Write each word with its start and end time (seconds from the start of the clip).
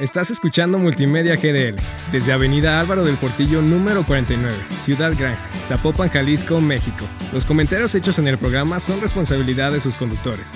Estás 0.00 0.30
escuchando 0.30 0.78
Multimedia 0.78 1.34
GDL 1.34 1.74
desde 2.12 2.32
Avenida 2.32 2.78
Álvaro 2.78 3.04
del 3.04 3.16
Portillo 3.16 3.60
número 3.60 4.06
49, 4.06 4.56
Ciudad 4.78 5.12
Gran, 5.18 5.36
Zapopan, 5.64 6.08
Jalisco, 6.08 6.60
México. 6.60 7.04
Los 7.32 7.44
comentarios 7.44 7.96
hechos 7.96 8.20
en 8.20 8.28
el 8.28 8.38
programa 8.38 8.78
son 8.78 9.00
responsabilidad 9.00 9.72
de 9.72 9.80
sus 9.80 9.96
conductores. 9.96 10.52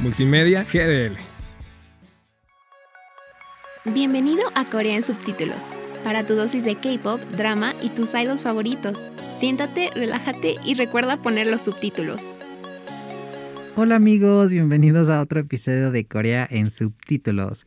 Multimedia 0.00 0.64
GDL. 0.64 1.18
Bienvenido 3.92 4.44
a 4.54 4.64
Corea 4.64 4.96
en 4.96 5.02
subtítulos, 5.02 5.58
para 6.02 6.24
tu 6.24 6.34
dosis 6.34 6.64
de 6.64 6.76
K-pop, 6.76 7.20
drama 7.36 7.74
y 7.82 7.90
tus 7.90 8.14
idols 8.14 8.42
favoritos. 8.42 8.98
Siéntate, 9.38 9.90
relájate 9.94 10.54
y 10.64 10.72
recuerda 10.72 11.18
poner 11.18 11.48
los 11.48 11.60
subtítulos. 11.60 12.22
Hola 13.76 13.96
amigos, 13.96 14.52
bienvenidos 14.52 15.10
a 15.10 15.20
otro 15.20 15.38
episodio 15.38 15.90
de 15.90 16.06
Corea 16.06 16.48
en 16.50 16.70
subtítulos. 16.70 17.66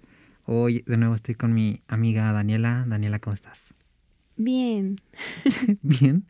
Hoy 0.51 0.83
de 0.87 0.97
nuevo 0.97 1.13
estoy 1.13 1.35
con 1.35 1.53
mi 1.53 1.81
amiga 1.87 2.31
Daniela. 2.31 2.83
Daniela, 2.87 3.19
¿cómo 3.19 3.35
estás? 3.35 3.71
Bien. 4.35 4.99
¿Bien? 5.83 6.23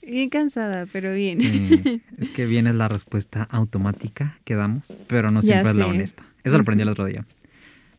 Bien 0.00 0.30
cansada, 0.30 0.86
pero 0.90 1.12
bien. 1.12 1.38
Sí, 1.38 2.02
es 2.18 2.30
que 2.30 2.46
bien 2.46 2.66
es 2.66 2.74
la 2.74 2.88
respuesta 2.88 3.42
automática 3.50 4.38
que 4.44 4.54
damos, 4.54 4.96
pero 5.06 5.30
no 5.30 5.42
siempre 5.42 5.72
es 5.72 5.76
la 5.76 5.86
honesta. 5.86 6.24
Eso 6.44 6.56
lo 6.56 6.62
aprendí 6.62 6.82
el 6.82 6.88
otro 6.88 7.04
día. 7.04 7.26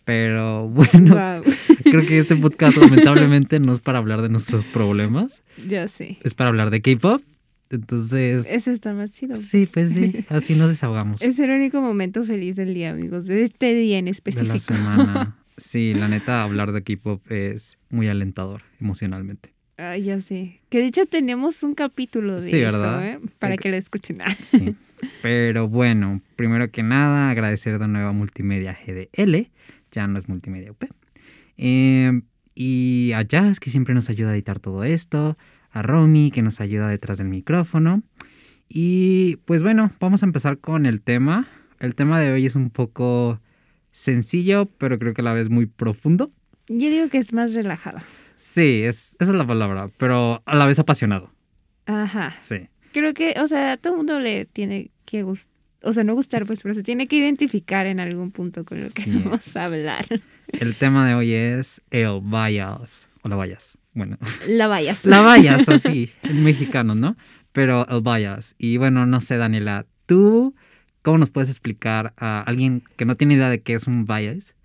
Pero 0.05 0.68
bueno, 0.70 1.14
Wow. 1.16 1.53
creo 1.84 2.08
que 2.08 2.17
este 2.17 2.36
podcast 2.36 2.78
lamentablemente 2.78 3.59
no 3.59 3.73
es 3.73 3.80
para 3.80 4.00
hablar 4.00 4.23
de 4.23 4.30
nuestros 4.30 4.66
problemas, 4.66 5.44
Ya 5.67 5.88
sé. 5.88 6.17
es 6.23 6.34
para 6.34 6.50
hablar 6.50 6.72
de 6.72 6.81
K-pop. 6.81 7.22
Entonces, 7.71 8.45
Eso 8.49 8.71
está 8.71 8.93
más 8.93 9.11
chido. 9.11 9.35
sí, 9.35 9.66
pues 9.71 9.89
sí, 9.89 10.25
así 10.30 10.55
nos 10.55 10.70
desahogamos 10.70 11.21
Es 11.21 11.39
el 11.39 11.49
único 11.52 11.81
momento 11.81 12.23
feliz 12.25 12.55
del 12.57 12.73
día, 12.73 12.91
amigos, 12.91 13.25
de 13.25 13.44
este 13.44 13.73
día 13.73 13.97
en 13.97 14.05
de 14.05 14.11
específico. 14.11 14.53
la 14.53 14.59
semana. 14.59 15.38
Sí, 15.57 15.94
la 15.94 16.07
neta, 16.07 16.41
hablar 16.41 16.71
de 16.71 16.81
K-pop 16.81 17.21
es 17.30 17.77
muy 17.91 18.07
alentador 18.07 18.63
emocionalmente. 18.80 19.53
Ay, 19.78 20.03
ya 20.05 20.19
sé. 20.19 20.59
Que 20.69 20.80
de 20.80 20.86
hecho 20.88 21.05
tenemos 21.05 21.61
un 21.61 21.75
capítulo 21.75 22.41
de 22.41 22.50
Sí, 22.50 22.58
eso, 22.58 22.72
¿verdad? 22.80 23.05
¿eh? 23.08 23.19
Para 23.38 23.58
que 23.58 23.69
lo 23.69 23.75
escuchen. 23.78 24.22
Ah, 24.22 24.35
Sí. 24.41 24.75
Pero 25.22 25.67
bueno, 25.67 26.22
primero 26.35 26.72
que 26.72 26.81
nada, 26.81 27.30
agradecer 27.30 27.78
de 27.78 27.88
nuevo 27.88 28.09
a 28.09 28.11
Multimedia 28.11 28.75
GDL, 28.85 29.50
ya 29.91 30.08
no 30.08 30.17
es 30.17 30.28
Multimedia 30.28 30.72
UP. 30.72 30.83
Eh, 31.58 32.22
y 32.56 33.11
a 33.13 33.22
Jazz, 33.22 33.59
que 33.59 33.69
siempre 33.69 33.94
nos 33.94 34.09
ayuda 34.09 34.31
a 34.31 34.33
editar 34.33 34.59
todo 34.59 34.83
esto, 34.83 35.38
a 35.72 35.81
Romy, 35.81 36.31
que 36.31 36.41
nos 36.41 36.59
ayuda 36.61 36.88
detrás 36.88 37.17
del 37.17 37.27
micrófono. 37.27 38.03
Y 38.69 39.38
pues 39.45 39.64
bueno, 39.64 39.91
vamos 40.00 40.23
a 40.23 40.25
empezar 40.25 40.58
con 40.59 40.86
el 40.86 41.02
tema. 41.02 41.47
El 41.80 41.95
tema 41.95 42.19
de 42.19 42.31
hoy 42.31 42.45
es 42.45 42.55
un 42.55 42.69
poco 42.69 43.39
sencillo, 43.91 44.66
pero 44.78 44.97
creo 45.00 45.13
que 45.13 45.22
a 45.22 45.25
la 45.25 45.33
vez 45.33 45.50
muy 45.50 45.66
profundo. 45.66 46.31
Yo 46.67 46.89
digo 46.89 47.09
que 47.09 47.17
es 47.17 47.33
más 47.33 47.53
relajada. 47.53 48.03
Sí, 48.38 48.81
es, 48.83 49.16
esa 49.19 49.31
es 49.31 49.38
la 49.38 49.45
palabra, 49.45 49.89
pero 49.97 50.41
a 50.45 50.55
la 50.55 50.66
vez 50.66 50.80
apasionado. 50.80 51.31
Ajá. 51.85 52.35
Sí. 52.39 52.69
Creo 52.94 53.13
que, 53.13 53.35
o 53.39 53.47
sea, 53.47 53.73
a 53.73 53.78
todo 53.78 53.97
mundo 53.97 54.19
le 54.19 54.45
tiene 54.45 54.91
que 55.06 55.23
gustar, 55.23 55.52
o 55.83 55.94
sea, 55.94 56.03
no 56.03 56.13
gustar, 56.13 56.45
pues, 56.45 56.61
pero 56.61 56.75
se 56.75 56.83
tiene 56.83 57.08
que 57.08 57.16
identificar 57.17 57.85
en 57.88 58.00
algún 58.00 58.31
punto 58.31 58.63
con 58.66 58.81
lo 58.83 58.89
que 58.89 59.03
vamos 59.23 59.47
es. 59.47 59.58
a 59.58 59.66
hablar. 59.66 60.06
El 60.47 60.75
tema 60.78 61.08
de 61.08 61.16
hoy 61.16 61.33
es 61.33 61.81
el 61.91 62.22
bias, 62.22 63.08
o 63.23 63.30
la 63.30 63.44
bias. 63.44 63.78
Bueno, 63.94 64.17
La 64.47 64.67
vayas. 64.67 65.06
La 65.06 65.36
bias, 65.36 65.67
así, 65.70 66.09
en 66.23 66.44
mexicano, 66.44 66.95
¿no? 66.95 67.17
Pero 67.52 67.86
el 67.89 68.02
bias. 68.02 68.56
Y 68.58 68.78
bueno, 68.78 69.06
no 69.06 69.20
sé, 69.22 69.38
Daniela, 69.38 69.86
¿tú 70.06 70.56
cómo 71.02 71.17
nos 71.17 71.30
puedes 71.30 71.50
explicar 71.50 72.14
a 72.17 72.42
alguien 72.42 72.84
que 72.95 73.06
no 73.06 73.16
tiene 73.17 73.34
idea 73.34 73.50
de 73.50 73.62
qué 73.62 73.73
es 73.73 73.88
un 73.88 74.06
bias 74.06 74.56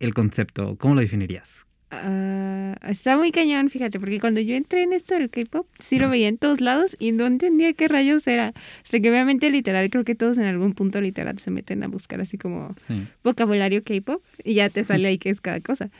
el 0.00 0.14
concepto? 0.14 0.76
¿Cómo 0.78 0.94
lo 0.94 1.00
definirías? 1.02 1.66
Ah, 1.94 2.74
está 2.88 3.18
muy 3.18 3.32
cañón, 3.32 3.68
fíjate, 3.68 4.00
porque 4.00 4.18
cuando 4.18 4.40
yo 4.40 4.54
entré 4.54 4.82
en 4.82 4.94
esto 4.94 5.14
del 5.14 5.28
K-pop, 5.28 5.66
sí 5.78 5.98
lo 5.98 6.08
veía 6.08 6.28
en 6.28 6.38
todos 6.38 6.62
lados 6.62 6.96
y 6.98 7.12
no 7.12 7.26
entendía 7.26 7.74
qué 7.74 7.86
rayos 7.86 8.26
era. 8.26 8.54
O 8.56 8.84
sea, 8.84 8.98
que 9.00 9.10
obviamente 9.10 9.50
literal, 9.50 9.90
creo 9.90 10.02
que 10.02 10.14
todos 10.14 10.38
en 10.38 10.44
algún 10.44 10.72
punto 10.72 11.02
literal 11.02 11.38
se 11.38 11.50
meten 11.50 11.82
a 11.84 11.88
buscar 11.88 12.22
así 12.22 12.38
como 12.38 12.74
Sí. 12.86 13.06
vocabulario 13.22 13.84
K-pop 13.84 14.22
y 14.42 14.54
ya 14.54 14.70
te 14.70 14.84
sale 14.84 15.08
ahí 15.08 15.18
qué 15.18 15.28
es 15.28 15.42
cada 15.42 15.60
cosa. 15.60 15.90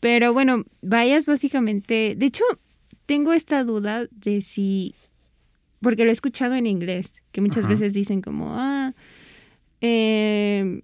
Pero 0.00 0.32
bueno, 0.32 0.64
vayas 0.82 1.26
básicamente, 1.26 2.14
de 2.16 2.26
hecho, 2.26 2.44
tengo 3.06 3.32
esta 3.32 3.64
duda 3.64 4.06
de 4.10 4.40
si, 4.40 4.94
porque 5.80 6.04
lo 6.04 6.10
he 6.10 6.12
escuchado 6.12 6.54
en 6.54 6.66
inglés, 6.66 7.12
que 7.32 7.40
muchas 7.40 7.66
veces 7.66 7.92
dicen 7.92 8.22
como, 8.22 8.54
ah, 8.58 8.94
em, 9.80 10.80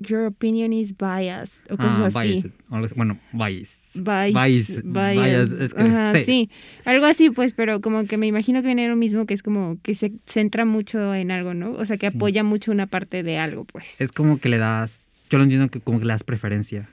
your 0.00 0.26
opinion 0.26 0.72
is 0.72 0.94
biased 0.96 1.60
o 1.70 1.76
cosas 1.76 2.14
Ah, 2.14 2.20
así. 2.20 2.28
bias. 2.28 2.46
algo 2.70 2.84
así. 2.86 2.94
Bueno, 2.96 3.18
bias. 3.32 3.90
Bias, 3.94 4.32
Bias, 4.32 4.82
bias, 4.84 5.14
bias, 5.50 5.50
es 5.60 5.74
que- 5.74 5.82
ajá, 5.82 6.12
sí. 6.12 6.24
sí. 6.24 6.50
algo 6.84 7.06
así, 7.06 7.30
pues, 7.30 7.52
pero 7.52 7.80
como 7.80 8.04
que 8.06 8.16
me 8.16 8.26
imagino 8.26 8.60
que 8.60 8.66
viene 8.68 8.88
lo 8.88 8.96
mismo, 8.96 9.26
que 9.26 9.34
es 9.34 9.42
como 9.42 9.78
que 9.82 9.94
se 9.94 10.12
centra 10.26 10.64
mucho 10.64 11.14
en 11.14 11.30
algo, 11.30 11.54
¿no? 11.54 11.72
O 11.72 11.84
sea, 11.84 11.96
que 11.96 12.10
Sí. 12.10 12.16
apoya 12.16 12.44
mucho 12.44 12.70
una 12.72 12.86
parte 12.86 13.22
de 13.22 13.38
algo, 13.38 13.64
pues. 13.64 14.00
Es 14.00 14.12
como 14.12 14.38
que 14.38 14.48
le 14.48 14.58
das, 14.58 15.08
yo 15.30 15.38
lo 15.38 15.44
entiendo 15.44 15.68
que 15.68 15.80
como 15.80 15.98
que 15.98 16.04
le 16.04 16.12
das 16.12 16.24
preferencia. 16.24 16.88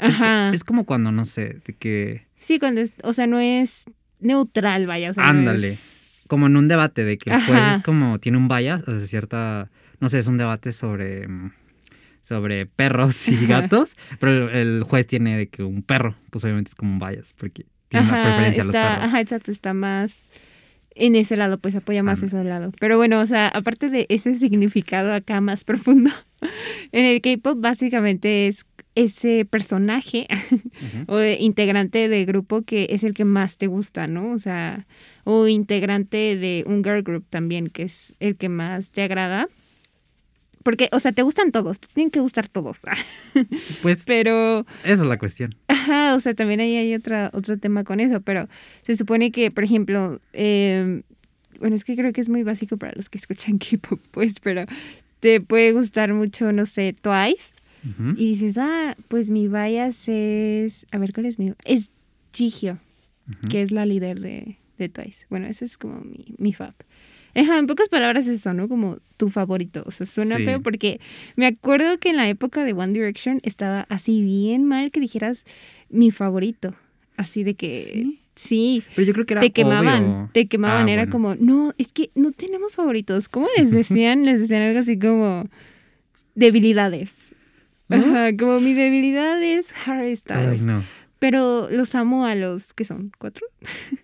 Ajá. 0.00 0.50
Es, 0.52 0.64
como 0.64 0.84
cuando, 0.84 1.12
no 1.12 1.24
sé, 1.24 1.60
de 1.66 1.74
que, 1.74 2.26
Sí, 2.36 2.58
cuando 2.58 2.80
es, 2.80 2.92
o 3.02 3.12
sea, 3.12 3.26
no 3.26 3.38
es 3.38 3.84
neutral, 4.18 4.86
vaya, 4.86 5.10
o 5.10 5.14
sea, 5.14 5.24
no 5.24 5.28
Ándale. 5.30 5.68
es- 5.72 6.24
como 6.28 6.46
en 6.46 6.56
un 6.56 6.68
debate, 6.68 7.04
de 7.04 7.18
que 7.18 7.30
el 7.30 7.44
juez 7.44 7.58
Ajá. 7.64 7.70
es 7.72 7.78
como, 7.80 8.18
tiene 8.20 8.38
un 8.38 8.46
bias, 8.48 8.82
o 8.86 8.98
sea, 8.98 9.06
cierta, 9.06 9.68
no 9.98 10.08
sé, 10.08 10.18
es 10.20 10.26
un 10.28 10.36
debate 10.36 10.72
sobre, 10.72 11.26
mm, 11.26 11.52
sobre 12.22 12.66
perros 12.66 13.26
y 13.32 13.34
Ajá. 13.44 13.62
gatos, 13.62 13.96
pero 14.20 14.48
el, 14.50 14.84
juez 14.84 15.06
tiene 15.06 15.36
de 15.36 15.48
que 15.48 15.62
un 15.64 15.82
perro, 15.82 16.14
pues 16.30 16.44
obviamente 16.44 16.68
es 16.70 16.74
como 16.74 16.92
un 16.92 16.98
bias, 17.00 17.32
porque 17.36 17.66
tiene 17.88 18.06
una 18.06 18.22
preferencia 18.22 18.62
a 18.62 18.66
los 18.66 18.76
perros. 18.76 18.98
ajá, 19.04 19.20
exacto, 19.20 19.50
está 19.50 19.72
más 19.74 20.24
en 20.94 21.16
ese 21.16 21.36
lado, 21.36 21.58
pues 21.58 21.74
apoya 21.76 22.02
más 22.02 22.22
ese 22.22 22.42
lado. 22.44 22.72
Pero 22.80 22.96
bueno, 22.96 23.20
o 23.20 23.26
sea, 23.26 23.48
aparte 23.48 23.88
de 23.88 24.06
ese 24.08 24.34
significado 24.34 25.12
acá 25.12 25.40
más 25.40 25.64
profundo, 25.64 26.10
en 26.92 27.04
el 27.04 27.20
K-pop 27.20 27.60
básicamente 27.60 28.48
es 28.48 28.64
ese 28.94 29.44
personaje 29.44 30.26
o 31.06 31.20
integrante 31.22 32.08
de 32.08 32.24
grupo 32.24 32.62
que 32.62 32.88
es 32.90 33.04
el 33.04 33.14
que 33.14 33.24
más 33.24 33.56
te 33.56 33.66
gusta, 33.66 34.06
¿no? 34.06 34.32
O 34.32 34.38
sea, 34.38 34.86
o 35.24 35.46
integrante 35.46 36.36
de 36.36 36.64
un 36.66 36.82
girl 36.82 37.02
group 37.02 37.24
también, 37.30 37.68
que 37.68 37.84
es 37.84 38.14
el 38.20 38.36
que 38.36 38.48
más 38.48 38.90
te 38.90 39.02
agrada. 39.02 39.48
Porque, 40.62 40.88
o 40.92 41.00
sea, 41.00 41.12
te 41.12 41.22
gustan 41.22 41.52
todos, 41.52 41.80
te 41.80 41.88
tienen 41.94 42.10
que 42.10 42.20
gustar 42.20 42.48
todos. 42.48 42.82
Pues 43.82 44.04
Pero, 44.06 44.66
esa 44.84 45.02
es 45.02 45.08
la 45.08 45.18
cuestión. 45.18 45.54
ajá, 45.68 46.14
o 46.14 46.20
sea, 46.20 46.34
también 46.34 46.60
ahí 46.60 46.76
hay 46.76 46.94
otra, 46.94 47.30
otro 47.32 47.56
tema 47.58 47.84
con 47.84 48.00
eso. 48.00 48.20
Pero 48.20 48.48
se 48.82 48.96
supone 48.96 49.30
que, 49.32 49.50
por 49.50 49.64
ejemplo, 49.64 50.20
eh, 50.32 51.02
bueno, 51.58 51.76
es 51.76 51.84
que 51.84 51.96
creo 51.96 52.12
que 52.12 52.20
es 52.20 52.28
muy 52.28 52.42
básico 52.42 52.76
para 52.76 52.92
los 52.94 53.08
que 53.08 53.18
escuchan 53.18 53.58
K-pop, 53.58 54.00
pues, 54.10 54.40
pero 54.40 54.64
te 55.20 55.40
puede 55.40 55.72
gustar 55.72 56.12
mucho, 56.14 56.52
no 56.52 56.66
sé, 56.66 56.94
Twice. 57.00 57.50
Y 58.16 58.34
dices, 58.34 58.58
ah, 58.58 58.94
pues 59.08 59.30
mi 59.30 59.48
bias 59.48 60.06
es. 60.06 60.86
A 60.90 60.98
ver, 60.98 61.14
¿cuál 61.14 61.24
es 61.24 61.38
mi.? 61.38 61.54
Es 61.64 61.88
Jihyo, 62.34 62.76
que 63.48 63.62
es 63.62 63.70
la 63.70 63.86
líder 63.86 64.20
de, 64.20 64.58
de 64.76 64.88
Twice. 64.90 65.24
Bueno, 65.30 65.46
ese 65.46 65.64
es 65.64 65.78
como 65.78 66.02
mi, 66.02 66.34
mi 66.36 66.52
fab. 66.52 66.74
Ajá, 67.34 67.58
en 67.58 67.66
pocas 67.66 67.88
palabras 67.88 68.26
es 68.26 68.38
eso, 68.40 68.52
¿no? 68.54 68.68
Como 68.68 68.98
tu 69.16 69.28
favorito. 69.30 69.82
O 69.86 69.90
sea, 69.90 70.06
suena 70.06 70.36
Sí. 70.36 70.44
feo 70.44 70.60
porque 70.62 71.00
me 71.36 71.46
acuerdo 71.46 71.98
que 71.98 72.10
en 72.10 72.16
la 72.16 72.28
época 72.28 72.64
de 72.64 72.72
One 72.72 72.92
Direction 72.92 73.40
estaba 73.44 73.86
así 73.88 74.22
bien 74.22 74.64
mal 74.64 74.90
que 74.90 75.00
dijeras 75.00 75.44
mi 75.88 76.10
favorito. 76.10 76.74
Así 77.16 77.44
de 77.44 77.54
que. 77.54 77.70
¿Sí? 77.92 78.16
Sí, 78.36 78.82
Pero 78.96 79.06
yo 79.06 79.12
creo 79.12 79.26
que 79.26 79.34
era 79.34 79.40
te 79.42 79.50
quemaban, 79.50 80.04
obvio. 80.04 80.30
te 80.32 80.46
quemaban. 80.48 80.88
Ah, 80.88 80.90
Era 80.92 81.02
bueno. 81.06 81.12
como, 81.12 81.34
no, 81.34 81.74
es 81.76 81.92
que 81.92 82.10
no 82.14 82.32
tenemos 82.32 82.74
favoritos. 82.74 83.28
¿Cómo 83.28 83.46
les 83.58 83.70
decían? 83.70 84.24
les 84.24 84.40
decían 84.40 84.62
algo 84.62 84.78
así 84.78 84.98
como 84.98 85.44
debilidades. 86.34 87.10
¿No? 87.88 87.96
Ajá, 87.96 88.36
como 88.38 88.60
mi 88.60 88.72
debilidad 88.72 89.42
es 89.42 89.68
Harry 89.84 90.08
Ay, 90.10 90.16
Styles. 90.16 90.62
no. 90.62 90.84
Pero 91.18 91.68
los 91.70 91.94
amo 91.94 92.24
a 92.24 92.34
los, 92.34 92.72
¿qué 92.72 92.84
son? 92.84 93.12
¿Cuatro? 93.18 93.46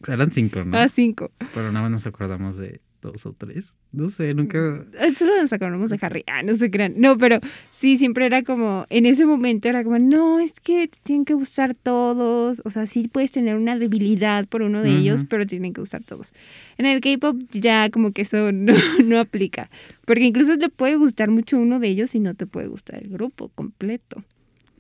Eran 0.07 0.31
cinco, 0.33 0.65
¿no? 0.65 0.77
A 0.77 0.89
cinco. 0.89 1.31
Pero 1.55 1.73
nada 1.73 1.83
más 1.83 1.91
nos 1.91 2.07
acordamos 2.07 2.59
de 2.59 2.81
dos 3.07 3.27
o 3.27 3.33
tres. 3.33 3.73
No 3.93 4.11
sé, 4.11 4.35
nunca... 4.35 4.85
Eh, 5.01 5.15
Solo 5.15 5.41
nos 5.41 5.53
acordamos 5.53 5.91
de 5.91 5.99
Harry. 6.03 6.25
Ah, 6.27 6.43
no 6.43 6.55
se 6.55 6.71
crean. 6.71 6.95
No, 6.97 7.17
pero 7.17 7.41
sí, 7.73 7.97
siempre 7.97 8.27
era 8.27 8.43
como, 8.43 8.87
en 8.91 9.07
ese 9.07 9.25
momento 9.25 9.69
era 9.69 9.83
como, 9.85 9.99
no, 9.99 10.41
es 10.41 10.53
que 10.61 10.89
te 10.89 10.99
tienen 11.03 11.25
que 11.25 11.35
gustar 11.35 11.75
todos. 11.75 12.61
O 12.65 12.71
sea, 12.71 12.87
sí 12.87 13.09
puedes 13.09 13.33
tener 13.33 13.57
una 13.57 13.79
debilidad 13.79 14.47
por 14.47 14.63
uno 14.63 14.83
de 14.83 14.91
ellos, 14.91 15.25
pero 15.29 15.47
tienen 15.47 15.73
que 15.73 15.81
gustar 15.81 16.03
todos. 16.03 16.33
En 16.79 16.87
el 16.87 17.01
K-pop 17.01 17.41
ya 17.53 17.91
como 17.91 18.13
que 18.13 18.23
eso 18.23 18.53
no, 18.53 18.75
no 19.05 19.19
aplica. 19.19 19.71
Porque 20.05 20.25
incluso 20.25 20.59
te 20.59 20.69
puede 20.69 20.97
gustar 20.97 21.31
mucho 21.31 21.59
uno 21.59 21.81
de 21.81 21.89
ellos 21.89 22.15
y 22.15 22.21
no 22.21 22.35
te 22.35 22.47
puede 22.47 22.69
gustar 22.69 23.03
el 23.03 23.09
grupo 23.09 23.49
completo. 23.49 24.23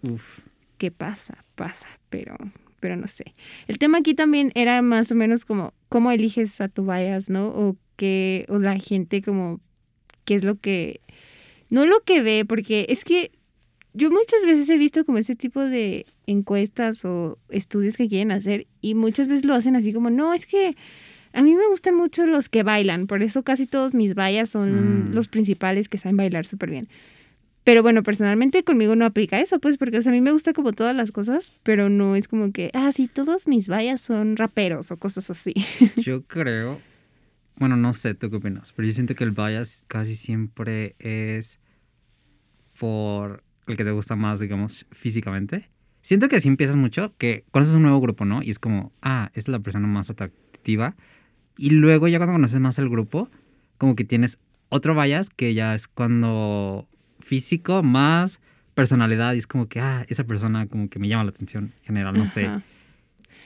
Uf. 0.02 0.22
¿Qué 0.78 0.90
pasa? 0.90 1.44
Pasa, 1.54 1.86
pero, 2.10 2.36
pero 2.80 2.96
no 2.96 3.06
sé. 3.06 3.32
El 3.66 3.78
tema 3.78 3.98
aquí 3.98 4.14
también 4.14 4.52
era 4.54 4.82
más 4.82 5.10
o 5.10 5.14
menos 5.14 5.44
como 5.44 5.72
cómo 5.88 6.10
eliges 6.10 6.60
a 6.60 6.68
tu 6.68 6.84
bias, 6.84 7.30
¿no? 7.30 7.48
O 7.48 7.76
que, 7.96 8.46
o 8.48 8.58
la 8.58 8.78
gente 8.78 9.22
como, 9.22 9.60
qué 10.24 10.34
es 10.34 10.44
lo 10.44 10.56
que, 10.60 11.00
no 11.70 11.86
lo 11.86 12.00
que 12.04 12.22
ve, 12.22 12.44
porque 12.46 12.86
es 12.88 13.04
que 13.04 13.30
yo 13.94 14.10
muchas 14.10 14.44
veces 14.44 14.68
he 14.68 14.76
visto 14.76 15.04
como 15.04 15.18
ese 15.18 15.34
tipo 15.36 15.60
de 15.60 16.06
encuestas 16.26 17.04
o 17.04 17.38
estudios 17.48 17.96
que 17.96 18.08
quieren 18.08 18.30
hacer 18.30 18.66
y 18.80 18.94
muchas 18.94 19.26
veces 19.28 19.44
lo 19.46 19.54
hacen 19.54 19.74
así 19.76 19.92
como, 19.92 20.10
no, 20.10 20.34
es 20.34 20.46
que 20.46 20.76
a 21.32 21.42
mí 21.42 21.54
me 21.54 21.66
gustan 21.68 21.94
mucho 21.94 22.26
los 22.26 22.48
que 22.48 22.62
bailan, 22.62 23.06
por 23.06 23.22
eso 23.22 23.42
casi 23.42 23.66
todos 23.66 23.94
mis 23.94 24.14
vallas 24.14 24.50
son 24.50 25.10
Mm. 25.10 25.14
los 25.14 25.28
principales 25.28 25.88
que 25.88 25.98
saben 25.98 26.16
bailar 26.16 26.46
súper 26.46 26.70
bien. 26.70 26.88
Pero 27.64 27.82
bueno, 27.82 28.02
personalmente 28.04 28.62
conmigo 28.62 28.94
no 28.94 29.04
aplica 29.04 29.40
eso, 29.40 29.58
pues 29.58 29.76
porque 29.76 29.98
o 29.98 30.02
sea, 30.02 30.12
a 30.12 30.14
mí 30.14 30.20
me 30.20 30.30
gusta 30.30 30.52
como 30.52 30.72
todas 30.72 30.94
las 30.94 31.10
cosas, 31.10 31.52
pero 31.64 31.88
no 31.88 32.14
es 32.14 32.28
como 32.28 32.52
que, 32.52 32.70
ah, 32.74 32.92
sí, 32.92 33.08
todos 33.12 33.48
mis 33.48 33.68
vallas 33.68 34.00
son 34.00 34.36
raperos 34.36 34.90
o 34.92 34.96
cosas 34.98 35.30
así. 35.30 35.52
Yo 35.96 36.22
creo, 36.22 36.80
bueno, 37.56 37.76
no 37.76 37.92
sé 37.92 38.14
tú 38.14 38.30
qué 38.30 38.36
opinas, 38.36 38.72
pero 38.72 38.86
yo 38.86 38.92
siento 38.92 39.14
que 39.14 39.24
el 39.24 39.30
bias 39.30 39.84
casi 39.88 40.14
siempre 40.14 40.94
es 40.98 41.58
por 42.78 43.42
el 43.66 43.76
que 43.76 43.84
te 43.84 43.90
gusta 43.90 44.16
más, 44.16 44.40
digamos, 44.40 44.86
físicamente. 44.92 45.68
Siento 46.02 46.28
que 46.28 46.36
así 46.36 46.48
empiezas 46.48 46.76
mucho, 46.76 47.14
que 47.18 47.44
conoces 47.50 47.74
un 47.74 47.82
nuevo 47.82 48.00
grupo, 48.00 48.24
¿no? 48.24 48.42
Y 48.42 48.50
es 48.50 48.58
como, 48.58 48.92
ah, 49.02 49.30
es 49.34 49.48
la 49.48 49.58
persona 49.58 49.86
más 49.88 50.08
atractiva. 50.10 50.94
Y 51.56 51.70
luego 51.70 52.06
ya 52.06 52.18
cuando 52.18 52.34
conoces 52.34 52.60
más 52.60 52.78
el 52.78 52.88
grupo, 52.88 53.28
como 53.78 53.96
que 53.96 54.04
tienes 54.04 54.38
otro 54.68 54.94
bias 55.00 55.30
que 55.30 55.54
ya 55.54 55.74
es 55.74 55.88
cuando 55.88 56.88
físico 57.20 57.82
más 57.82 58.40
personalidad 58.74 59.34
y 59.34 59.38
es 59.38 59.46
como 59.46 59.68
que, 59.68 59.80
ah, 59.80 60.04
esa 60.08 60.24
persona 60.24 60.66
como 60.66 60.88
que 60.88 60.98
me 60.98 61.08
llama 61.08 61.24
la 61.24 61.30
atención 61.30 61.72
en 61.78 61.84
general, 61.84 62.14
no 62.16 62.26
sé. 62.26 62.50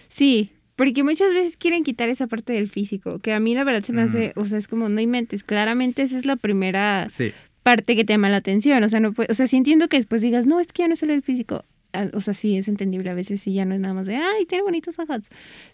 Sí, 0.09 0.53
porque 0.81 1.03
muchas 1.05 1.35
veces 1.35 1.59
quieren 1.59 1.85
quitar 1.85 2.09
esa 2.09 2.27
parte 2.27 2.55
del 2.55 2.67
físico, 2.71 3.19
que 3.19 3.35
a 3.35 3.39
mí 3.41 3.55
la 3.55 3.65
verdad 3.65 3.83
se 3.85 3.93
me 3.93 4.01
Mm. 4.03 4.07
hace, 4.07 4.33
o 4.35 4.47
sea, 4.47 4.57
es 4.57 4.67
como 4.67 4.89
no 4.89 4.99
inventes, 4.99 5.45
claramente 5.45 6.01
esa 6.01 6.17
es 6.17 6.25
la 6.25 6.37
primera 6.37 7.07
Sí. 7.11 7.33
parte 7.63 7.95
que 7.97 8.07
te 8.07 8.15
llama 8.15 8.31
la 8.31 8.39
atención, 8.39 8.83
o 8.83 8.89
sea, 8.89 8.99
no 8.99 9.13
puede, 9.13 9.31
o 9.31 9.35
sea, 9.35 9.47
sí 9.47 9.59
entiendo 9.59 9.89
que 9.89 9.99
después 9.99 10.23
digas, 10.23 10.47
no, 10.47 10.59
es 10.59 10.73
que 10.73 10.83
ya 10.85 10.89
no 10.89 10.95
es 10.95 11.01
solo 11.01 11.13
el 11.13 11.21
físico, 11.23 11.67
Ah, 11.93 12.07
o 12.15 12.21
sea, 12.21 12.33
sí 12.35 12.57
es 12.57 12.67
entendible, 12.69 13.11
a 13.11 13.15
veces 13.15 13.43
sí 13.43 13.53
ya 13.53 13.65
no 13.67 13.75
es 13.75 13.81
nada 13.81 13.93
más 13.93 14.07
de, 14.07 14.15
ay, 14.17 14.47
tiene 14.47 14.63
bonitos 14.63 14.99
ojos, 14.99 15.23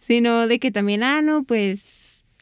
sino 0.01 0.49
de 0.49 0.59
que 0.59 0.73
también, 0.73 1.03
ah, 1.05 1.23
no, 1.23 1.45
pues 1.45 1.85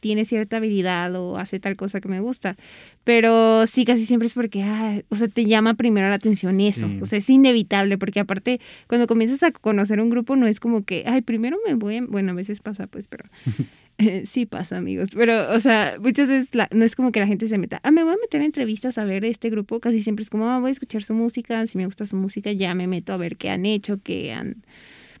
tiene 0.05 0.23
cierta 0.23 0.57
habilidad 0.57 1.15
o 1.15 1.39
hace 1.39 1.59
tal 1.59 1.75
cosa 1.75 1.99
que 1.99 2.07
me 2.07 2.19
gusta, 2.19 2.57
pero 3.03 3.65
sí, 3.65 3.85
casi 3.85 4.05
siempre 4.05 4.27
es 4.27 4.35
porque, 4.35 4.61
ah, 4.61 5.01
o 5.09 5.15
sea, 5.15 5.27
te 5.29 5.45
llama 5.45 5.73
primero 5.73 6.07
la 6.09 6.13
atención 6.13 6.59
eso, 6.61 6.87
Sí. 6.87 6.99
o 7.01 7.07
sea, 7.07 7.17
es 7.17 7.27
inevitable, 7.27 7.97
porque 7.97 8.19
aparte, 8.19 8.61
cuando 8.87 9.07
comienzas 9.07 9.41
a 9.41 9.51
conocer 9.51 9.99
un 9.99 10.11
grupo, 10.11 10.35
no 10.35 10.45
es 10.45 10.59
como 10.59 10.83
que, 10.85 11.05
ay, 11.07 11.23
primero 11.23 11.57
me 11.65 11.73
voy, 11.73 11.97
a-". 11.97 12.05
bueno, 12.07 12.33
a 12.33 12.35
veces 12.35 12.59
pasa, 12.59 12.85
pues, 12.85 13.07
pero 13.07 13.23
sí 14.25 14.45
pasa, 14.45 14.77
amigos. 14.77 15.09
Pero, 15.15 15.51
o 15.51 15.59
sea, 15.59 15.95
muchas 15.99 16.29
veces 16.29 16.53
la- 16.53 16.69
no 16.71 16.85
es 16.85 16.95
como 16.95 17.11
que 17.11 17.19
la 17.19 17.25
gente 17.25 17.47
se 17.47 17.57
meta, 17.57 17.79
ah, 17.81 17.89
me 17.89 18.03
voy 18.03 18.13
a 18.13 18.17
meter 18.21 18.41
a 18.41 18.45
entrevistas 18.45 18.99
a 18.99 19.05
ver 19.05 19.25
este 19.25 19.49
grupo. 19.49 19.79
Casi 19.79 20.03
siempre 20.03 20.21
es 20.21 20.29
como, 20.29 20.47
ah, 20.47 20.59
voy 20.59 20.69
a 20.69 20.71
escuchar 20.71 21.01
su 21.01 21.15
música. 21.15 21.65
Si 21.65 21.79
me 21.79 21.85
gusta 21.85 22.05
su 22.05 22.15
música, 22.15 22.51
ya 22.51 22.75
me 22.75 22.85
meto 22.85 23.11
a 23.11 23.17
ver 23.17 23.37
qué 23.37 23.49
han 23.49 23.65
hecho, 23.65 23.99
qué 24.03 24.33
han 24.33 24.57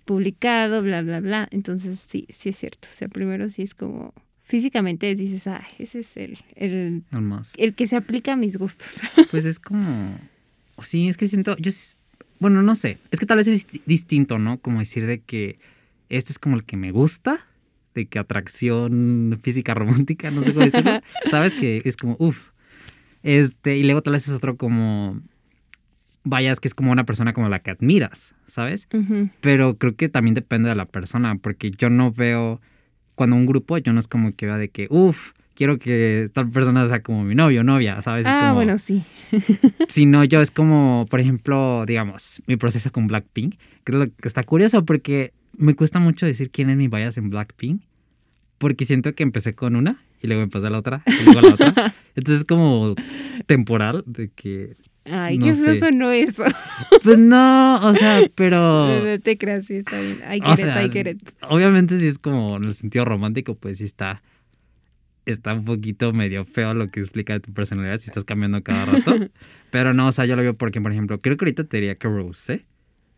publicado, 0.05 0.83
bla, 0.83 1.01
bla, 1.01 1.21
bla. 1.21 1.47
Entonces, 1.49 1.97
sí, 2.07 2.27
sí 2.37 2.49
es 2.49 2.57
cierto. 2.57 2.87
O 2.91 2.95
sea, 2.95 3.07
primero 3.07 3.49
sí 3.49 3.63
es 3.63 3.73
como, 3.73 4.13
físicamente 4.45 5.13
dices, 5.15 5.47
ah, 5.47 5.65
ese 5.79 5.99
es 5.99 6.15
el, 6.17 6.37
el, 6.55 7.03
El 7.11 7.21
más. 7.21 7.53
el 7.57 7.73
que 7.75 7.87
se 7.87 7.95
aplica 7.95 8.33
a 8.33 8.35
mis 8.35 8.57
gustos. 8.57 9.01
Pues 9.31 9.45
es 9.45 9.59
como. 9.59 10.17
Sí, 10.81 11.07
es 11.07 11.17
que 11.17 11.27
siento. 11.27 11.55
Yo. 11.57 11.71
Bueno, 12.39 12.61
no 12.61 12.75
sé. 12.75 12.97
Es 13.11 13.19
que 13.19 13.25
tal 13.25 13.37
vez 13.37 13.47
es 13.47 13.67
disti- 13.67 13.81
distinto, 13.85 14.39
¿no? 14.39 14.57
Como 14.59 14.79
decir 14.79 15.05
de 15.05 15.19
que 15.21 15.57
este 16.09 16.31
es 16.33 16.39
como 16.39 16.55
el 16.55 16.63
que 16.63 16.77
me 16.77 16.91
gusta. 16.91 17.45
De 17.93 18.07
que 18.07 18.19
atracción 18.19 19.39
física 19.41 19.73
romántica, 19.73 20.29
no 20.31 20.43
sé 20.43 20.53
cómo 20.53 20.65
decirlo. 20.65 20.99
¿Sabes? 21.31 21.55
Que 21.55 21.81
es 21.85 21.95
como, 21.95 22.17
uff. 22.19 22.49
Este, 23.23 23.77
y 23.77 23.83
luego 23.83 24.01
tal 24.01 24.13
vez 24.13 24.27
es 24.27 24.33
otro 24.33 24.57
como. 24.57 25.21
Vayas, 26.27 26.59
que 26.59 26.67
es 26.67 26.73
como 26.73 26.91
una 26.91 27.05
persona 27.05 27.33
como 27.33 27.49
la 27.49 27.59
que 27.59 27.69
admiras, 27.71 28.33
¿sabes? 28.47 28.87
Pero 29.41 29.77
creo 29.77 29.95
que 29.95 30.09
también 30.09 30.33
depende 30.33 30.67
de 30.69 30.75
la 30.75 30.85
persona, 30.85 31.35
porque 31.35 31.69
yo 31.69 31.91
no 31.91 32.11
veo, 32.11 32.59
cuando 33.15 33.35
un 33.35 33.45
grupo, 33.45 33.77
yo 33.77 33.93
no 33.93 33.99
es 33.99 34.07
como 34.07 34.35
que 34.35 34.45
vea 34.45 34.57
de 34.57 34.69
que, 34.69 34.87
uff, 34.89 35.31
quiero 35.55 35.79
que 35.79 36.29
tal 36.33 36.49
persona 36.49 36.85
sea 36.85 37.01
como 37.01 37.23
mi 37.23 37.33
novio 37.35 37.61
o 37.61 37.63
novia, 37.63 38.01
¿sabes? 38.01 38.25
Es 38.25 38.31
Ah, 38.31 38.39
como, 38.41 38.55
bueno, 38.55 38.77
sí. 38.77 39.03
Si 39.89 40.05
no, 40.05 40.23
yo 40.23 40.41
es 40.41 40.51
como, 40.51 41.05
por 41.09 41.19
ejemplo, 41.19 41.85
digamos, 41.87 42.41
mi 42.47 42.57
proceso 42.57 42.91
con 42.91 43.07
Blackpink, 43.07 43.55
que 43.83 43.91
es 43.91 43.97
lo 43.97 44.05
que 44.07 44.27
está 44.27 44.43
curioso 44.43 44.83
porque 44.85 45.33
me 45.57 45.73
cuesta 45.75 45.99
mucho 45.99 46.25
decir 46.25 46.51
quién 46.51 46.69
es 46.69 46.77
mi 46.77 46.87
bias 46.89 47.17
en 47.17 47.29
Blackpink, 47.29 47.81
porque 48.57 48.85
siento 48.85 49.13
que 49.15 49.23
empecé 49.23 49.55
con 49.55 49.75
una 49.75 50.01
y 50.21 50.27
luego 50.27 50.43
empecé 50.43 50.67
a 50.67 50.69
la 50.69 50.79
otra 50.79 51.01
y 51.05 51.23
luego 51.23 51.39
a 51.39 51.41
la 51.43 51.53
otra. 51.53 51.95
Entonces 52.15 52.41
es 52.41 52.45
como 52.45 52.95
temporal 53.45 54.03
de 54.05 54.29
que, 54.29 54.75
Ay, 55.05 55.37
No 55.37 55.45
qué 55.45 55.55
sé. 55.55 55.79
sonó 55.79 56.11
eso. 56.11 56.43
pues 57.03 57.17
no, 57.17 57.79
o 57.81 57.93
sea, 57.95 58.21
pero... 58.33 59.03
No 59.03 59.19
te 59.19 59.37
creas, 59.37 59.65
sí, 59.65 59.75
está 59.75 59.99
bien. 59.99 60.19
O 60.43 60.57
sea, 60.57 60.89
obviamente 61.49 61.99
si 61.99 62.07
es 62.07 62.17
como 62.17 62.57
en 62.57 62.63
el 62.65 62.73
sentido 62.73 63.05
romántico, 63.05 63.55
pues 63.55 63.77
sí 63.77 63.83
está, 63.85 64.23
está 65.25 65.53
un 65.53 65.65
poquito 65.65 66.11
medio 66.13 66.45
feo 66.45 66.73
lo 66.73 66.89
que 66.89 66.99
explica 66.99 67.33
de 67.33 67.39
tu 67.39 67.53
personalidad 67.53 67.99
si 67.99 68.07
estás 68.07 68.23
cambiando 68.23 68.63
cada 68.63 68.85
rato. 68.85 69.15
Pero 69.71 69.93
no, 69.93 70.07
o 70.07 70.11
sea, 70.11 70.25
yo 70.25 70.35
lo 70.35 70.41
veo 70.41 70.55
porque, 70.55 70.81
por 70.81 70.91
ejemplo, 70.91 71.21
creo 71.21 71.37
que 71.37 71.45
ahorita 71.45 71.65
te 71.65 71.77
diría 71.77 71.95
que 71.95 72.07
Rose, 72.07 72.65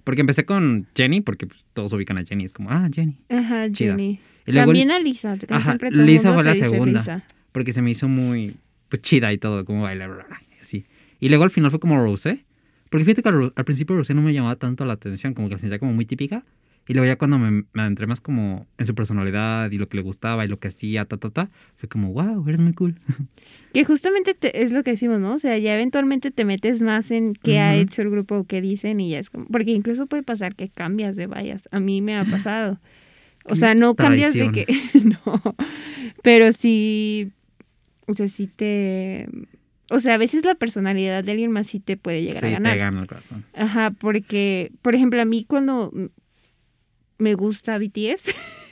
Porque 0.04 0.22
empecé 0.22 0.46
con 0.46 0.88
Jenny, 0.96 1.22
porque 1.22 1.48
pues, 1.48 1.66
todos 1.74 1.94
ubican 1.94 2.18
a 2.18 2.24
Jenny, 2.26 2.46
es 2.46 2.54
como, 2.54 2.70
ah, 2.70 2.90
Jenny. 2.94 3.18
Ajá, 3.30 3.72
Chida. 3.72 3.92
Jenny. 3.92 4.20
Y 4.46 4.52
luego, 4.52 4.68
También 4.68 4.92
a 4.92 5.00
Lisa. 5.00 5.38
casi 5.38 5.54
Ajá, 5.54 5.72
siempre 5.72 5.92
todo 5.92 6.04
Lisa 6.04 6.30
mundo 6.30 6.44
fue 6.44 6.52
la 6.52 6.56
segunda. 6.56 7.00
Lisa. 7.00 7.24
porque 7.52 7.74
se 7.74 7.82
me 7.82 7.92
hizo 7.92 8.08
muy, 8.08 8.56
pues, 8.90 9.02
chida 9.02 9.32
y 9.34 9.38
todo, 9.38 9.66
como 9.66 9.84
bailar, 9.84 10.26
así. 10.62 10.86
Y 11.20 11.30
luego 11.30 11.44
al 11.44 11.50
final 11.52 11.72
fue 11.72 11.80
como 11.80 11.98
Rose, 12.02 12.46
porque 12.90 13.04
fíjate 13.06 13.24
que 13.24 13.30
al, 13.30 13.54
al 13.56 13.66
principio 13.66 13.96
Rose 13.96 14.14
no 14.14 14.22
me 14.22 14.34
llamaba 14.34 14.56
tanto 14.56 14.86
la 14.86 14.94
atención, 14.94 15.34
como 15.34 15.48
que 15.48 15.56
la 15.56 15.60
sentía 15.60 15.80
como 15.80 15.94
muy 15.94 16.06
típica. 16.06 16.44
Y 16.90 16.94
luego 16.94 17.06
ya 17.06 17.18
cuando 17.18 17.38
me, 17.38 17.66
me 17.74 17.82
adentré 17.82 18.08
más 18.08 18.22
como 18.22 18.66
en 18.78 18.86
su 18.86 18.96
personalidad 18.96 19.70
y 19.72 19.78
lo 19.78 19.90
que 19.90 19.98
le 19.98 20.04
gustaba 20.04 20.46
y 20.46 20.48
lo 20.48 20.58
que 20.58 20.70
hacía, 20.70 21.04
ta, 21.04 21.18
ta, 21.18 21.30
ta, 21.30 21.50
fue 21.76 21.90
como, 21.90 22.14
wow, 22.14 22.48
eres 22.48 22.60
muy 22.60 22.74
cool. 22.74 22.96
Que 23.74 23.84
justamente 23.84 24.34
te- 24.34 24.64
es 24.64 24.72
lo 24.72 24.82
que 24.84 24.92
decimos, 24.92 25.20
¿no? 25.20 25.34
O 25.36 25.40
sea, 25.40 25.58
ya 25.58 25.76
eventualmente 25.76 26.32
te 26.32 26.46
metes 26.46 26.82
más 26.82 27.12
en 27.12 27.34
qué 27.36 27.60
ha 27.60 27.74
Ujú. 27.74 27.82
hecho 27.82 28.02
el 28.02 28.10
grupo 28.10 28.38
o 28.38 28.44
qué 28.46 28.62
dicen 28.62 29.02
y 29.02 29.10
ya 29.12 29.20
es 29.20 29.30
como... 29.30 29.46
Porque 29.48 29.72
incluso 29.72 30.08
puede 30.08 30.24
pasar 30.24 30.56
que 30.56 30.70
cambias 30.70 31.16
de 31.18 31.28
vallas. 31.28 31.68
A 31.72 31.80
mí 31.82 32.02
me 32.02 32.16
ha 32.18 32.24
pasado. 32.32 32.80
O 33.44 33.56
sea, 33.56 33.76
no 33.76 33.94
cambias 33.96 34.34
de 34.34 34.52
que... 34.52 34.66
no. 35.04 35.42
Pero 36.24 36.54
sí... 36.54 37.32
O 38.08 38.14
sea, 38.14 38.30
sí 38.30 38.48
te... 38.48 39.28
O 39.90 40.00
sea, 40.00 40.16
a 40.16 40.18
veces 40.18 40.44
la 40.46 40.56
personalidad 40.56 41.24
de 41.24 41.32
alguien 41.32 41.52
más 41.52 41.68
sí 41.68 41.80
te 41.80 41.96
puede 41.98 42.22
llegar 42.24 42.42
sí, 42.42 42.48
a 42.48 42.52
ganar. 42.52 42.74
te 42.74 42.80
gana 42.80 43.02
el 43.02 43.08
corazón. 43.08 43.46
Ajá, 43.54 43.92
porque, 43.92 44.72
por 44.82 44.96
ejemplo, 44.96 45.22
a 45.22 45.26
mí 45.26 45.46
cuando 45.48 45.92
me 47.18 47.34
gusta 47.36 47.78
BTS, 47.78 48.24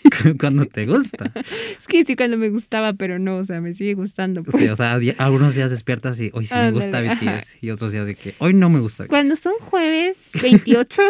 cuando 0.40 0.66
te 0.66 0.86
gusta. 0.86 1.32
es 1.80 1.88
que 1.88 2.04
sí 2.04 2.16
cuando 2.16 2.38
me 2.38 2.50
gustaba, 2.50 2.94
pero 2.94 3.18
no, 3.18 3.38
o 3.38 3.44
sea, 3.44 3.60
me 3.62 3.74
sigue 3.74 3.94
gustando. 3.96 4.42
Sí, 4.44 4.52
pues. 4.52 4.72
o 4.72 4.76
sea, 4.76 5.00
di- 5.00 5.16
algunos 5.18 5.56
días 5.56 5.72
despiertas 5.72 6.20
y 6.20 6.30
hoy 6.34 6.46
sí 6.46 6.54
me 6.56 6.72
gusta 6.72 7.00
ajá. 7.00 7.16
BTS 7.38 7.58
y 7.62 7.70
otros 7.72 7.92
días 7.92 8.06
de 8.06 8.16
que 8.16 8.36
hoy 8.40 8.54
no 8.54 8.70
me 8.70 8.80
gusta 8.80 9.04
BTS. 9.04 9.10
Cuando 9.10 9.36
son 9.36 9.54
jueves 9.62 10.18
28, 10.42 11.02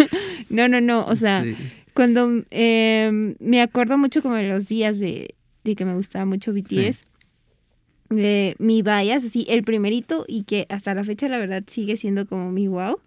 no, 0.50 0.68
no, 0.68 0.80
no, 0.80 1.04
o 1.06 1.16
sea, 1.16 1.42
Sí. 1.42 1.56
cuando 1.94 2.44
eh, 2.50 3.34
me 3.40 3.60
acuerdo 3.62 3.98
mucho 3.98 4.22
como 4.22 4.34
de 4.34 4.48
los 4.48 4.68
días 4.68 4.98
de, 4.98 5.34
de 5.64 5.74
que 5.74 5.84
me 5.84 5.94
gustaba 5.94 6.24
mucho 6.24 6.52
BTS, 6.52 7.02
eh, 8.18 8.54
mi 8.58 8.82
bias, 8.82 9.24
así, 9.24 9.46
el 9.48 9.62
primerito 9.64 10.24
y 10.28 10.44
que 10.44 10.66
hasta 10.68 10.94
la 10.94 11.04
fecha 11.04 11.28
la 11.28 11.38
verdad 11.38 11.64
sigue 11.66 11.96
siendo 11.96 12.26
como 12.26 12.50
mi 12.52 12.68
wow, 12.68 13.00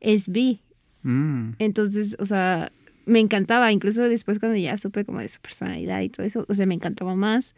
es 0.00 0.28
B. 0.28 0.58
Mm, 1.02 1.50
Entonces, 1.58 2.16
o 2.18 2.26
sea, 2.26 2.72
me 3.06 3.20
encantaba, 3.20 3.72
incluso 3.72 4.02
después 4.08 4.38
cuando 4.38 4.58
ya 4.58 4.76
supe 4.76 5.04
como 5.04 5.20
de 5.20 5.28
su 5.28 5.40
personalidad 5.40 6.00
y 6.02 6.08
todo 6.10 6.26
eso, 6.26 6.44
o 6.48 6.54
sea, 6.54 6.66
me 6.66 6.74
encantaba 6.74 7.14
más. 7.14 7.54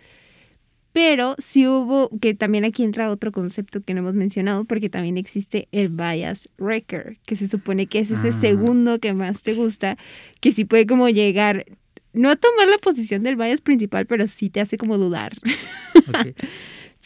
Pero 0.93 1.37
sí 1.39 1.67
hubo, 1.67 2.11
que 2.21 2.35
también 2.35 2.65
aquí 2.67 2.83
entra 2.85 3.11
otro 3.11 3.33
concepto 3.33 3.81
que 3.81 3.95
no 3.95 4.01
hemos 4.01 4.15
mencionado, 4.15 4.67
porque 4.67 4.91
también 4.91 5.17
existe 5.17 5.67
el 5.73 5.89
bias 5.89 6.51
wrecker, 6.59 7.17
que 7.25 7.35
se 7.35 7.49
supone 7.49 7.87
que 7.87 8.01
es 8.01 8.11
ese 8.11 8.29
Ah. 8.29 8.33
segundo 8.33 8.99
que 8.99 9.15
más 9.15 9.41
te 9.43 9.55
gusta, 9.55 9.97
que 10.41 10.53
sí 10.53 10.67
puede 10.67 10.87
como 10.87 11.09
llegar, 11.09 11.65
no 12.13 12.29
a 12.29 12.37
tomar 12.37 12.69
la 12.69 12.77
posición 12.77 13.23
del 13.23 13.37
bias 13.37 13.63
principal, 13.63 14.05
pero 14.05 14.27
sí 14.27 14.51
te 14.51 14.61
hace 14.61 14.77
como 14.77 14.99
dudar. 14.99 15.33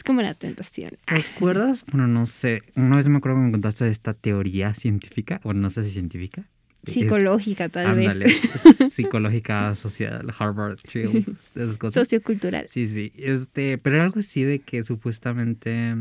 Como 0.07 0.21
la 0.23 0.33
tentación. 0.33 0.93
¿Te 1.05 1.15
acuerdas? 1.15 1.85
Bueno, 1.91 2.07
no 2.07 2.25
sé. 2.25 2.63
Una 2.75 2.95
vez 2.95 3.07
me 3.09 3.17
acuerdo 3.17 3.37
que 3.37 3.43
me 3.45 3.51
contaste 3.51 3.83
de 3.85 3.91
esta 3.91 4.13
teoría 4.15 4.73
científica. 4.73 5.39
Bueno, 5.43 5.59
no 5.61 5.69
sé 5.69 5.83
si 5.83 5.91
científica. 5.91 6.45
Es- 6.85 6.93
Psicológica, 6.93 7.67
tal 7.69 7.85
ándale, 7.87 8.25
vez. 8.25 8.65
es- 8.65 8.93
psicológica, 8.93 9.75
social, 9.75 10.25
Harvard, 10.39 10.77
chill, 10.87 11.25
esas 11.53 11.77
cosas. 11.77 11.93
Sociocultural. 12.01 12.65
Sí, 12.69 12.87
sí. 12.87 13.11
Este, 13.17 13.77
pero 13.77 13.97
era 13.97 14.05
algo 14.05 14.19
así 14.19 14.43
de 14.43 14.59
que 14.59 14.81
supuestamente. 14.83 15.95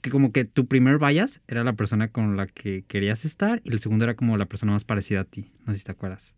Que 0.00 0.10
como 0.10 0.32
que 0.32 0.44
tu 0.44 0.66
primer 0.66 0.98
bias 0.98 1.40
era 1.48 1.62
la 1.64 1.74
persona 1.74 2.08
con 2.08 2.36
la 2.36 2.46
que 2.46 2.82
querías 2.88 3.24
estar 3.24 3.60
y 3.64 3.70
el 3.72 3.78
segundo 3.80 4.04
era 4.04 4.14
como 4.14 4.36
la 4.36 4.46
persona 4.46 4.72
más 4.72 4.84
parecida 4.84 5.20
a 5.20 5.24
ti. 5.24 5.50
No 5.66 5.72
sé 5.74 5.80
si 5.80 5.84
te 5.84 5.92
acuerdas. 5.92 6.34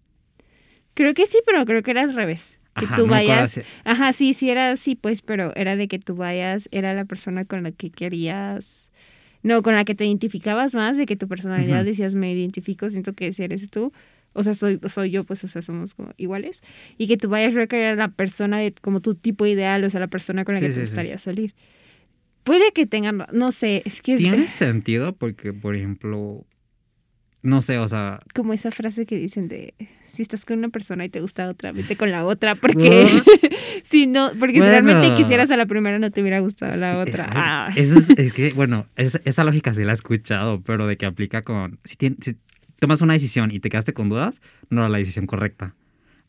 Creo 0.95 1.15
que 1.15 1.27
sí, 1.27 1.39
pero 1.47 1.65
creo 1.65 1.83
que 1.83 1.91
era 1.93 2.03
al 2.03 2.15
revés. 2.15 2.59
Que 2.77 2.87
Ajá, 2.87 2.97
tú 2.97 3.07
vayas 3.07 3.61
Ajá, 3.85 4.13
sí, 4.13 4.35
sí 4.35 4.51
era 4.51 4.73
así, 4.73 4.97
pues, 4.97 5.23
pero 5.23 5.55
era 5.55 5.77
de 5.77 5.89
que 5.89 5.99
tú 5.99 6.17
vayas, 6.17 6.69
era 6.73 6.93
la 6.95 7.05
persona 7.05 7.45
con 7.45 7.63
la 7.63 7.73
que 7.73 7.91
querías 7.91 8.85
no, 9.43 9.63
con 9.63 9.75
la 9.75 9.85
que 9.85 9.95
te 9.95 10.07
identificabas 10.07 10.75
más, 10.75 10.97
de 10.97 11.05
que 11.07 11.17
tu 11.17 11.29
personalidad 11.29 11.85
decías, 11.85 12.15
me 12.15 12.33
identifico, 12.33 12.89
siento 12.89 13.13
que 13.13 13.29
ese 13.29 13.45
eres 13.45 13.69
tú, 13.71 13.93
o 14.33 14.43
sea, 14.43 14.55
soy, 14.55 14.81
soy 14.89 15.11
yo, 15.11 15.25
pues, 15.25 15.45
o 15.45 15.49
sea, 15.49 15.61
somos 15.61 15.95
como 15.95 16.13
iguales, 16.17 16.63
y 16.97 17.07
que 17.09 17.19
tú 17.19 17.29
vayas 17.29 17.55
a 17.55 17.61
a 17.63 17.95
la 17.95 18.09
persona 18.09 18.59
de 18.59 18.73
como 18.73 19.01
tu 19.01 19.15
tipo 19.15 19.45
ideal, 19.47 19.85
o 19.85 19.91
sea, 19.91 20.01
la 20.01 20.09
persona 20.09 20.47
con 20.47 20.55
la 20.55 20.61
Sí, 20.61 20.67
que 20.67 20.71
sí, 20.71 20.75
te 20.77 20.81
sí. 20.81 20.87
gustaría 20.87 21.19
salir. 21.19 21.55
Puede 22.43 22.73
que 22.73 22.87
tengan, 22.87 23.27
no 23.33 23.53
sé, 23.53 23.83
es 23.85 24.03
que 24.03 24.15
es 24.15 24.21
Tiene 24.21 24.49
sentido 24.49 25.15
porque, 25.15 25.53
por 25.53 25.77
ejemplo, 25.77 26.45
no 27.43 27.61
sé, 27.63 27.79
o 27.79 27.87
sea, 27.89 28.21
como 28.35 28.53
esa 28.55 28.71
frase 28.71 29.05
que 29.07 29.17
dicen 29.17 29.49
de 29.49 29.75
si 30.15 30.23
estás 30.23 30.45
con 30.45 30.59
una 30.59 30.69
persona 30.71 31.05
y 31.05 31.09
te 31.09 31.21
gusta 31.21 31.49
otra, 31.49 31.73
vete 31.73 31.97
con 31.97 32.11
la 32.11 32.25
otra, 32.25 32.55
porque 32.61 33.07
si 33.83 34.07
no, 34.07 34.31
porque 34.39 34.55
si 34.55 34.61
realmente 34.61 35.01
Bueno. 35.09 35.17
quisieras 35.17 35.51
a 35.51 35.57
la 35.57 35.67
primera 35.67 35.99
no 35.99 36.11
te 36.11 36.21
hubiera 36.23 36.41
gustado 36.41 36.77
la 36.77 36.93
Sí, 36.93 37.11
otra. 37.11 37.29
Ah. 37.33 37.71
eso 37.77 37.99
es, 37.99 38.07
es 38.19 38.33
que, 38.33 38.53
bueno, 38.53 38.87
es- 38.97 39.21
esa 39.25 39.45
lógica 39.45 39.75
sí 39.75 39.85
la 39.85 39.93
he 39.93 39.95
escuchado, 39.95 40.63
pero 40.63 40.87
de 40.87 40.97
que 40.97 41.07
aplica 41.07 41.43
con. 41.43 41.79
Si, 41.85 41.97
tien- 41.97 42.17
si 42.23 42.37
tomas 42.79 43.01
una 43.03 43.13
decisión 43.15 43.51
y 43.51 43.61
te 43.61 43.69
quedaste 43.71 43.93
con 43.93 44.09
dudas, 44.09 44.41
no 44.71 44.81
era 44.83 44.89
la 44.89 44.99
decisión 44.99 45.27
correcta. 45.27 45.75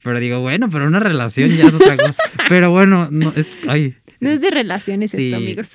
Pero 0.03 0.19
digo, 0.19 0.39
bueno, 0.41 0.69
pero 0.69 0.85
una 0.87 0.99
relación 0.99 1.49
ya 1.55 1.65
es 1.67 1.73
otra 1.73 1.97
cosa. 1.97 2.15
Pero 2.49 2.69
bueno, 2.69 3.07
no, 3.09 3.33
es, 3.35 3.47
ay, 3.67 3.95
No 4.19 4.29
es 4.29 4.39
de 4.39 4.51
relaciones 4.51 5.09
Sí. 5.11 5.25
esto, 5.25 5.37
amigos. 5.37 5.69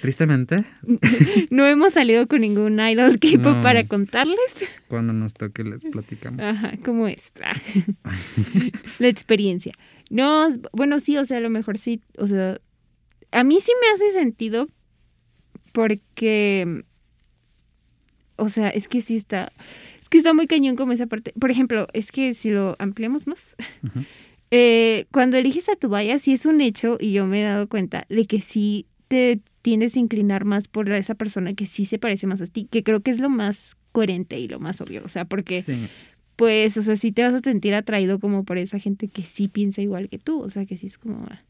Tristemente, 0.00 0.56
no 1.50 1.66
hemos 1.66 1.92
salido 1.94 2.26
con 2.26 2.40
ningún 2.40 2.80
idol 2.80 3.18
K-pop 3.18 3.56
No. 3.56 3.62
para 3.62 3.86
contarles. 3.86 4.38
cuando 4.88 5.12
nos 5.12 5.34
toque 5.34 5.62
les 5.64 5.82
platicamos. 5.84 6.40
Ajá, 6.40 6.72
¿cómo 6.84 7.06
es? 7.08 7.32
Ah. 7.42 7.56
la 8.98 9.08
experiencia. 9.08 9.72
No, 10.10 10.48
bueno, 10.72 10.98
sí, 11.00 11.16
o 11.16 11.24
sea, 11.24 11.36
a 11.38 11.40
lo 11.40 11.50
mejor 11.50 11.78
sí, 11.78 12.00
o 12.18 12.26
sea, 12.26 12.58
a 13.30 13.44
mí 13.44 13.60
sí 13.60 13.70
me 13.80 13.88
hace 13.94 14.10
sentido 14.10 14.66
porque, 15.72 16.82
o 18.36 18.48
sea, 18.48 18.70
es 18.70 18.88
que 18.88 19.00
sí 19.02 19.16
está, 19.16 19.52
es 20.02 20.08
que 20.08 20.18
está 20.18 20.34
muy 20.34 20.46
cañón 20.46 20.76
como 20.76 20.92
esa 20.92 21.06
parte. 21.06 21.32
Por 21.38 21.50
ejemplo, 21.50 21.86
es 21.92 22.10
que 22.10 22.34
si 22.34 22.50
lo 22.50 22.74
ampliamos 22.78 23.26
más, 23.26 23.38
eh, 24.50 25.06
cuando 25.12 25.36
eliges 25.36 25.68
a 25.68 25.76
tu 25.76 25.88
vaya, 25.88 26.18
sí 26.18 26.32
es 26.32 26.44
un 26.46 26.60
hecho 26.60 26.96
y 26.98 27.12
yo 27.12 27.26
me 27.26 27.40
he 27.42 27.44
dado 27.44 27.68
cuenta 27.68 28.06
de 28.08 28.24
que 28.26 28.40
sí 28.40 28.86
te 29.08 29.40
tiendes 29.62 29.96
a 29.96 30.00
inclinar 30.00 30.44
más 30.44 30.68
por 30.68 30.90
esa 30.90 31.14
persona 31.14 31.54
que 31.54 31.66
sí 31.66 31.84
se 31.84 31.98
parece 31.98 32.26
más 32.26 32.40
a 32.40 32.46
ti, 32.46 32.66
que 32.70 32.82
creo 32.82 33.00
que 33.00 33.10
es 33.10 33.18
lo 33.18 33.28
más 33.30 33.76
coherente 33.92 34.38
y 34.38 34.48
lo 34.48 34.60
más 34.60 34.80
obvio, 34.80 35.02
o 35.04 35.08
sea, 35.08 35.24
porque 35.24 35.62
Sí. 35.62 35.86
pues, 36.36 36.76
o 36.76 36.82
sea, 36.82 36.96
sí 36.96 37.12
te 37.12 37.22
vas 37.22 37.34
a 37.34 37.40
sentir 37.40 37.74
atraído 37.74 38.18
como 38.18 38.44
por 38.44 38.56
esa 38.58 38.78
gente 38.78 39.08
que 39.08 39.22
sí 39.22 39.48
piensa 39.48 39.82
igual 39.82 40.08
que 40.08 40.18
tú, 40.18 40.40
o 40.42 40.48
sea, 40.50 40.64
que 40.66 40.76
sí 40.76 40.86
es 40.86 40.96
como... 40.98 41.26
ah. 41.30 41.40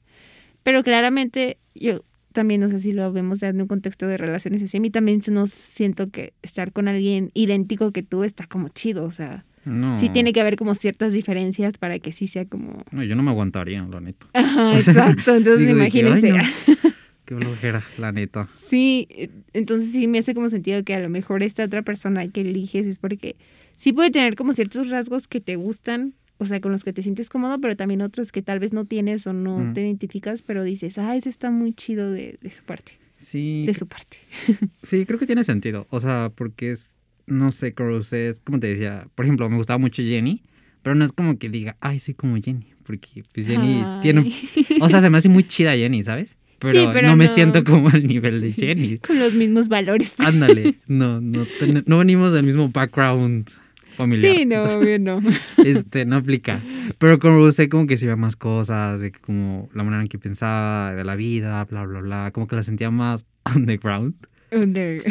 Pero 0.62 0.82
claramente 0.82 1.58
yo 1.74 2.02
también, 2.32 2.60
no 2.60 2.68
sé 2.68 2.80
si 2.80 2.92
lo 2.92 3.12
vemos 3.12 3.40
ya 3.40 3.48
en 3.48 3.60
un 3.60 3.66
contexto 3.68 4.06
de 4.06 4.16
relaciones 4.16 4.62
así, 4.62 4.76
a 4.76 4.80
mí 4.80 4.90
también 4.90 5.20
no 5.30 5.46
siento 5.46 6.10
que 6.10 6.32
estar 6.42 6.72
con 6.72 6.86
alguien 6.88 7.30
idéntico 7.34 7.92
que 7.92 8.02
tú 8.02 8.24
está 8.24 8.46
como 8.46 8.68
chido, 8.68 9.04
o 9.04 9.10
sea, 9.10 9.44
No. 9.64 9.98
sí 9.98 10.08
tiene 10.10 10.32
que 10.32 10.40
haber 10.40 10.56
como 10.56 10.74
ciertas 10.74 11.12
diferencias 11.12 11.76
para 11.78 11.98
que 11.98 12.12
sí 12.12 12.26
sea 12.26 12.44
como... 12.44 12.82
No, 12.92 13.02
yo 13.04 13.14
no 13.16 13.22
me 13.22 13.30
aguantaría, 13.30 13.82
la 13.90 14.00
neta. 14.00 14.26
Ajá, 14.32 14.74
exacto, 14.76 15.34
entonces 15.36 15.66
que, 15.66 15.72
imagínense. 15.72 16.30
no. 16.32 16.38
Qué 17.30 17.36
flojera, 17.36 17.84
la 17.96 18.10
neta. 18.10 18.48
Sí, 18.68 19.06
eh, 19.10 19.30
entonces 19.52 19.92
sí 19.92 20.08
me 20.08 20.18
hace 20.18 20.34
como 20.34 20.48
sentido 20.48 20.82
que 20.82 20.94
a 20.94 21.00
lo 21.00 21.08
mejor 21.08 21.44
esta 21.44 21.62
otra 21.62 21.82
persona 21.82 22.26
que 22.26 22.40
eliges 22.40 22.86
es 22.88 22.98
porque 22.98 23.36
sí 23.76 23.92
puede 23.92 24.10
tener 24.10 24.34
como 24.34 24.52
ciertos 24.52 24.90
rasgos 24.90 25.28
que 25.28 25.40
te 25.40 25.54
gustan, 25.54 26.14
o 26.38 26.46
sea, 26.46 26.60
con 26.60 26.72
los 26.72 26.82
que 26.82 26.92
te 26.92 27.02
sientes 27.04 27.28
cómodo, 27.30 27.60
pero 27.60 27.76
también 27.76 28.00
otros 28.02 28.32
que 28.32 28.42
tal 28.42 28.58
vez 28.58 28.72
no 28.72 28.84
tienes 28.84 29.28
o 29.28 29.32
no 29.32 29.58
Mm. 29.58 29.74
te 29.74 29.80
identificas, 29.82 30.42
pero 30.42 30.64
dices, 30.64 30.98
ah, 30.98 31.14
eso 31.14 31.28
está 31.28 31.52
muy 31.52 31.72
chido 31.72 32.10
de, 32.10 32.36
de 32.42 32.50
su 32.50 32.64
parte, 32.64 32.98
Sí, 33.16 33.62
de 33.64 33.74
su 33.74 33.86
parte. 33.86 34.16
Sí, 34.82 35.06
creo 35.06 35.18
que 35.20 35.26
tiene 35.26 35.44
sentido. 35.44 35.86
O 35.90 36.00
sea, 36.00 36.32
porque 36.34 36.72
es, 36.72 36.96
no 37.26 37.52
sé, 37.52 37.74
Cruz, 37.74 38.12
es 38.12 38.40
como 38.40 38.58
te 38.58 38.66
decía, 38.66 39.06
por 39.14 39.24
ejemplo, 39.24 39.48
me 39.48 39.56
gustaba 39.56 39.78
mucho 39.78 40.02
Jenny, 40.02 40.42
pero 40.82 40.96
no 40.96 41.04
es 41.04 41.12
como 41.12 41.38
que 41.38 41.48
diga, 41.48 41.76
ay, 41.80 42.00
soy 42.00 42.14
como 42.14 42.36
Jenny, 42.42 42.66
porque 42.82 43.22
pues 43.32 43.46
Jenny 43.46 43.82
Ay. 43.82 44.00
tiene, 44.00 44.32
o 44.80 44.88
sea, 44.88 45.00
se 45.00 45.10
me 45.10 45.18
hace 45.18 45.28
muy 45.28 45.44
chida 45.44 45.76
Jenny, 45.76 46.02
¿sabes? 46.02 46.34
Pero, 46.60 46.92
pero 46.92 47.08
no 47.08 47.16
me 47.16 47.26
siento 47.28 47.64
como 47.64 47.88
al 47.88 48.06
nivel 48.06 48.40
de 48.40 48.52
Jenny. 48.52 48.98
Con 49.06 49.18
los 49.18 49.32
mismos 49.34 49.68
valores. 49.68 50.18
Ándale, 50.20 50.76
no, 50.86 51.20
no, 51.20 51.46
ten- 51.58 51.82
no 51.86 51.98
venimos 51.98 52.32
del 52.32 52.44
mismo 52.44 52.68
background 52.68 53.48
familiar. 53.96 54.34
Sí, 54.36 54.44
no, 54.46 54.62
obvio 54.78 54.98
no. 54.98 55.20
Este, 55.64 56.04
no 56.04 56.16
aplica. 56.16 56.60
Pero 56.98 57.18
con 57.18 57.32
Rose 57.36 57.68
como 57.68 57.86
que 57.86 57.96
se 57.96 58.06
ve 58.06 58.14
más 58.16 58.36
cosas, 58.36 59.00
de 59.00 59.10
como 59.12 59.68
la 59.74 59.82
manera 59.84 60.02
en 60.02 60.08
que 60.08 60.18
pensaba 60.18 60.94
de 60.94 61.02
la 61.04 61.16
vida, 61.16 61.64
bla, 61.64 61.84
bla, 61.84 62.00
bla, 62.00 62.30
como 62.32 62.46
que 62.46 62.56
la 62.56 62.62
sentía 62.62 62.90
más 62.90 63.26
underground, 63.54 64.14
Under- 64.52 65.02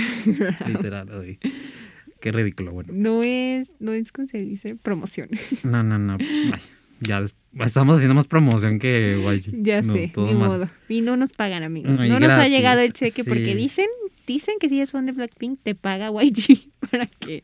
literal. 0.67 1.07
Qué 2.21 2.31
ridículo, 2.33 2.73
bueno. 2.73 2.91
No 2.93 3.23
es, 3.23 3.71
no 3.79 3.93
es 3.93 4.11
como 4.11 4.27
se 4.27 4.39
dice, 4.39 4.75
promoción. 4.75 5.29
No, 5.63 5.81
no, 5.83 5.97
no. 5.97 6.17
Ay, 6.19 6.59
ya 7.01 7.23
estamos 7.65 7.95
haciendo 7.97 8.15
más 8.15 8.27
promoción 8.27 8.79
que 8.79 9.17
YG. 9.21 9.63
Ya 9.63 9.81
No, 9.81 9.93
sé, 9.93 10.11
ni 10.17 10.33
mal. 10.33 10.49
modo. 10.49 10.69
Y 10.87 11.01
no 11.01 11.17
nos 11.17 11.31
pagan, 11.31 11.63
amigos. 11.63 11.99
Ay, 11.99 12.09
no 12.09 12.19
nos 12.19 12.31
ha 12.31 12.47
llegado 12.47 12.81
el 12.81 12.93
cheque 12.93 13.23
sí. 13.23 13.29
porque 13.29 13.55
dicen, 13.55 13.87
dicen 14.27 14.55
que 14.59 14.69
si 14.69 14.77
eres 14.77 14.91
fan 14.91 15.05
de 15.05 15.11
Blackpink, 15.13 15.59
te 15.63 15.75
paga 15.75 16.09
YG 16.11 16.69
para 16.91 17.05
que 17.07 17.43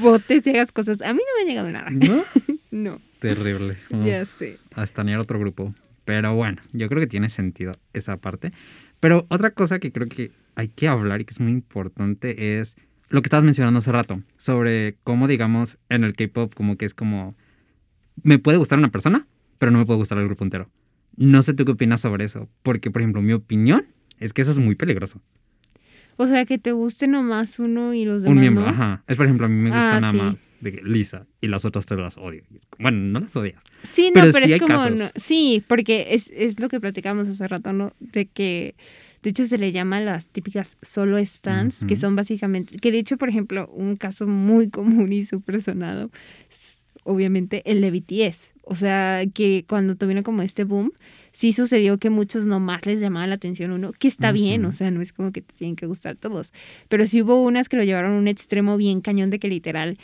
votes 0.00 0.46
y 0.46 0.50
hagas 0.50 0.72
cosas. 0.72 1.00
A 1.02 1.12
mí 1.12 1.18
no 1.20 1.36
me 1.36 1.42
ha 1.42 1.48
llegado 1.52 1.70
nada. 1.70 1.90
¿No? 1.90 2.24
No, 2.72 3.00
Terrible. 3.18 3.78
Vamos 3.90 4.06
ya 4.06 4.24
sé. 4.24 4.58
a 4.76 4.84
estanear 4.84 5.18
otro 5.18 5.40
grupo. 5.40 5.74
Pero 6.04 6.36
bueno, 6.36 6.62
yo 6.72 6.88
creo 6.88 7.00
que 7.00 7.08
tiene 7.08 7.28
sentido 7.28 7.72
esa 7.92 8.16
parte. 8.16 8.52
Pero 9.00 9.26
otra 9.28 9.50
cosa 9.50 9.80
que 9.80 9.90
creo 9.90 10.06
que 10.08 10.30
hay 10.54 10.68
que 10.68 10.86
hablar 10.86 11.20
y 11.20 11.24
que 11.24 11.32
es 11.32 11.40
muy 11.40 11.50
importante 11.50 12.60
es 12.60 12.76
lo 13.08 13.22
que 13.22 13.26
estabas 13.26 13.44
mencionando 13.44 13.80
hace 13.80 13.90
rato, 13.90 14.22
sobre 14.36 14.94
cómo, 15.02 15.26
digamos, 15.26 15.78
en 15.88 16.04
el 16.04 16.14
K-pop, 16.14 16.54
como 16.54 16.76
que 16.76 16.84
es 16.84 16.94
como. 16.94 17.34
Me 18.22 18.38
puede 18.38 18.58
gustar 18.58 18.78
una 18.78 18.90
persona, 18.90 19.26
pero 19.58 19.70
no 19.72 19.78
me 19.78 19.86
puede 19.86 19.98
gustar 19.98 20.18
el 20.18 20.24
grupo 20.26 20.44
entero. 20.44 20.68
No 21.16 21.42
sé 21.42 21.54
tú 21.54 21.64
qué 21.64 21.72
opinas 21.72 22.00
sobre 22.00 22.24
eso, 22.24 22.48
porque, 22.62 22.90
por 22.90 23.02
ejemplo, 23.02 23.20
mi 23.22 23.32
opinión 23.32 23.86
es 24.18 24.32
que 24.32 24.42
eso 24.42 24.50
es 24.52 24.58
muy 24.58 24.74
peligroso. 24.74 25.20
O 26.16 26.26
sea, 26.26 26.44
que 26.44 26.58
te 26.58 26.72
guste 26.72 27.06
nomás 27.08 27.58
uno 27.58 27.94
y 27.94 28.04
los 28.04 28.22
demás 28.22 28.34
Un 28.34 28.40
miembro, 28.40 28.64
no. 28.64 28.68
ajá. 28.70 29.02
Es, 29.06 29.16
por 29.16 29.24
ejemplo, 29.26 29.46
a 29.46 29.48
mí 29.48 29.56
me 29.56 29.70
gusta 29.70 29.96
Ah, 29.96 30.00
nada 30.00 30.12
sí. 30.12 30.18
más 30.18 30.52
de 30.60 30.72
que 30.72 30.82
Lisa 30.82 31.26
y 31.40 31.48
las 31.48 31.64
otras 31.64 31.86
te 31.86 31.96
las 31.96 32.18
odio. 32.18 32.42
Bueno, 32.78 32.98
no 32.98 33.20
las 33.20 33.34
odias. 33.36 33.62
Sí, 33.94 34.08
no, 34.14 34.20
Pero 34.20 34.32
pero, 34.32 34.46
sí 34.46 34.52
es 34.52 34.60
como... 34.60 34.74
casos. 34.76 34.96
no- 34.98 35.10
sí, 35.16 35.64
porque 35.66 36.08
es, 36.10 36.30
es 36.34 36.60
lo 36.60 36.68
que 36.68 36.78
platicamos 36.78 37.26
hace 37.28 37.48
rato, 37.48 37.72
¿no? 37.72 37.92
De 38.00 38.26
que... 38.26 38.74
De 39.22 39.30
hecho, 39.30 39.44
se 39.44 39.58
le 39.58 39.70
llama 39.72 40.00
las 40.00 40.26
típicas 40.26 40.78
solo 40.80 41.22
stands, 41.24 41.84
que 41.84 41.92
Ujú. 41.94 42.00
son 42.00 42.16
básicamente... 42.16 42.76
Que 42.78 42.90
de 42.90 42.98
hecho, 42.98 43.16
por 43.18 43.28
ejemplo, 43.28 43.66
un 43.68 43.96
caso 43.96 44.26
muy 44.26 44.68
común 44.70 45.12
y 45.12 45.24
súper 45.26 45.62
sonado 45.62 46.10
obviamente, 47.10 47.62
el 47.70 47.80
de 47.80 47.90
BTS. 47.90 48.50
O 48.64 48.74
sea, 48.76 49.24
que 49.34 49.64
cuando 49.68 49.96
tuvieron 49.96 50.22
como 50.22 50.42
este 50.42 50.64
boom, 50.64 50.92
sí 51.32 51.52
sucedió 51.52 51.98
que 51.98 52.10
muchos 52.10 52.46
nomás 52.46 52.86
les 52.86 53.00
llamaba 53.00 53.26
la 53.26 53.34
atención 53.34 53.72
uno, 53.72 53.92
que 53.92 54.08
está 54.08 54.32
bien, 54.32 54.64
o 54.64 54.72
sea, 54.72 54.90
no 54.90 55.00
es 55.02 55.12
como 55.12 55.32
que 55.32 55.42
te 55.42 55.54
tienen 55.54 55.76
que 55.76 55.86
gustar 55.86 56.16
todos. 56.16 56.52
Pero 56.88 57.06
sí 57.06 57.22
hubo 57.22 57.42
unas 57.42 57.68
que 57.68 57.76
lo 57.76 57.84
llevaron 57.84 58.12
a 58.12 58.18
un 58.18 58.28
extremo 58.28 58.76
bien 58.76 59.00
cañón 59.00 59.30
de 59.30 59.38
que 59.38 59.48
literal 59.48 59.98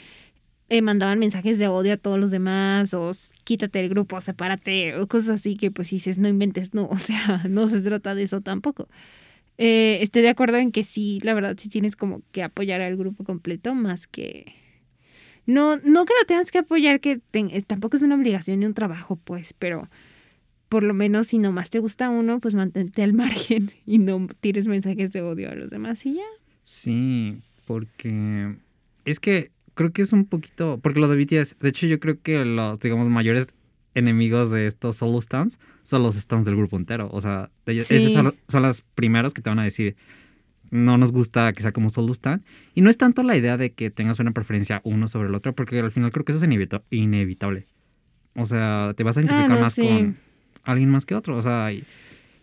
eh, 0.69 0.83
mandaban 0.83 1.19
mensajes 1.21 1.59
de 1.59 1.69
odio 1.69 1.93
a 1.95 1.97
todos 1.97 2.19
los 2.19 2.31
demás, 2.33 2.93
o 2.93 3.13
quítate 3.45 3.79
del 3.79 3.89
grupo, 3.89 4.21
sepárate, 4.21 4.97
o 4.97 5.07
cosas 5.07 5.41
así 5.41 5.57
que 5.57 5.71
pues 5.71 5.91
dices, 5.91 6.19
no 6.19 6.29
inventes, 6.29 6.75
no, 6.75 6.89
o 6.91 6.97
sea, 6.97 7.45
no 7.49 7.69
se 7.69 7.81
trata 7.81 8.15
de 8.15 8.25
eso 8.25 8.41
tampoco. 8.41 8.89
Eh, 9.59 9.99
estoy 10.03 10.23
de 10.23 10.29
acuerdo 10.29 10.59
en 10.59 10.73
que 10.73 10.85
sí, 10.85 11.21
la 11.23 11.35
verdad, 11.35 11.57
sí 11.59 11.69
tienes 11.69 11.97
como 11.97 12.23
que 12.33 12.43
apoyar 12.43 12.81
al 12.83 12.97
grupo 12.97 13.25
completo, 13.25 13.75
más 13.75 14.07
que... 14.07 14.55
No, 15.47 15.77
no 15.77 16.05
que 16.05 16.13
lo 16.21 16.27
tengas 16.27 16.51
que 16.51 16.59
apoyar, 16.59 17.01
que 17.01 17.21
eh, 17.33 17.63
tampoco 17.67 17.97
es 17.97 18.03
una 18.03 18.17
obligación 18.17 18.61
ni 18.61 18.67
un 18.67 18.75
trabajo, 18.75 19.17
pues, 19.25 19.53
pero 19.59 19.89
por 20.69 20.83
lo 20.83 20.93
menos 20.95 21.29
si 21.29 21.39
nomás 21.39 21.71
te 21.71 21.79
gusta 21.79 22.11
uno, 22.11 22.41
pues 22.41 22.55
mantente 22.55 23.03
al 23.03 23.13
margen 23.15 23.71
y 23.87 23.99
no 23.99 24.27
tires 24.41 24.67
mensajes 24.67 25.13
de 25.13 25.23
odio 25.23 25.51
a 25.51 25.55
los 25.55 25.71
demás 25.71 26.05
y 26.05 26.15
ya. 26.15 26.25
Sí, 26.65 27.39
porque 27.67 28.57
es 29.05 29.21
que 29.21 29.51
creo 29.75 29.93
que 29.93 30.03
es 30.03 30.13
un 30.13 30.25
poquito, 30.27 30.81
porque 30.83 30.99
lo 31.01 31.07
de 31.09 31.17
BTS, 31.25 31.57
de 31.61 31.69
hecho 31.69 31.87
yo 31.87 32.01
creo 32.01 32.21
que 32.21 32.45
los, 32.45 32.81
digamos, 32.81 33.09
mayores 33.09 33.47
enemigos 33.95 34.51
de 34.51 34.67
estos 34.67 34.97
solo 34.97 35.21
stands 35.23 35.59
son 35.85 36.03
los 36.03 36.17
stands 36.17 36.45
del 36.45 36.57
grupo 36.57 36.77
entero. 36.77 37.09
O 37.13 37.21
sea, 37.21 37.51
ellos, 37.67 37.87
Sí. 37.87 37.95
esos 37.97 38.13
son, 38.13 38.35
son 38.49 38.63
los 38.63 38.83
primeros 38.95 39.33
que 39.33 39.43
te 39.43 39.49
van 39.51 39.59
a 39.61 39.65
decir, 39.65 39.97
no 40.71 40.99
nos 40.99 41.13
gusta 41.13 41.53
que 41.53 41.63
sea 41.63 41.73
como 41.73 41.91
solo 41.91 42.13
stand. 42.13 42.43
Y 42.75 42.81
no 42.81 42.91
es 42.91 42.99
tanto 42.99 43.23
la 43.23 43.37
idea 43.37 43.57
de 43.57 43.73
que 43.73 43.91
tengas 43.91 44.19
una 44.21 44.33
preferencia 44.33 44.81
uno 44.85 45.09
sobre 45.09 45.29
el 45.29 45.35
otro, 45.35 45.55
porque 45.55 45.79
al 45.81 45.91
final 45.93 46.13
creo 46.13 46.25
que 46.25 46.33
eso 46.33 46.45
es 46.45 46.51
inevita- 46.51 46.83
inevitable. 46.91 47.67
O 48.35 48.45
sea, 48.47 48.93
te 48.97 49.03
vas 49.03 49.17
a 49.17 49.21
identificar 49.21 49.51
Ah, 49.51 49.55
no, 49.55 49.61
más 49.61 49.73
sí. 49.75 49.83
con 49.83 50.17
alguien 50.65 50.91
más 50.91 51.07
que 51.07 51.15
otro. 51.15 51.37
O 51.37 51.43
sea, 51.43 51.73
y, 51.73 51.85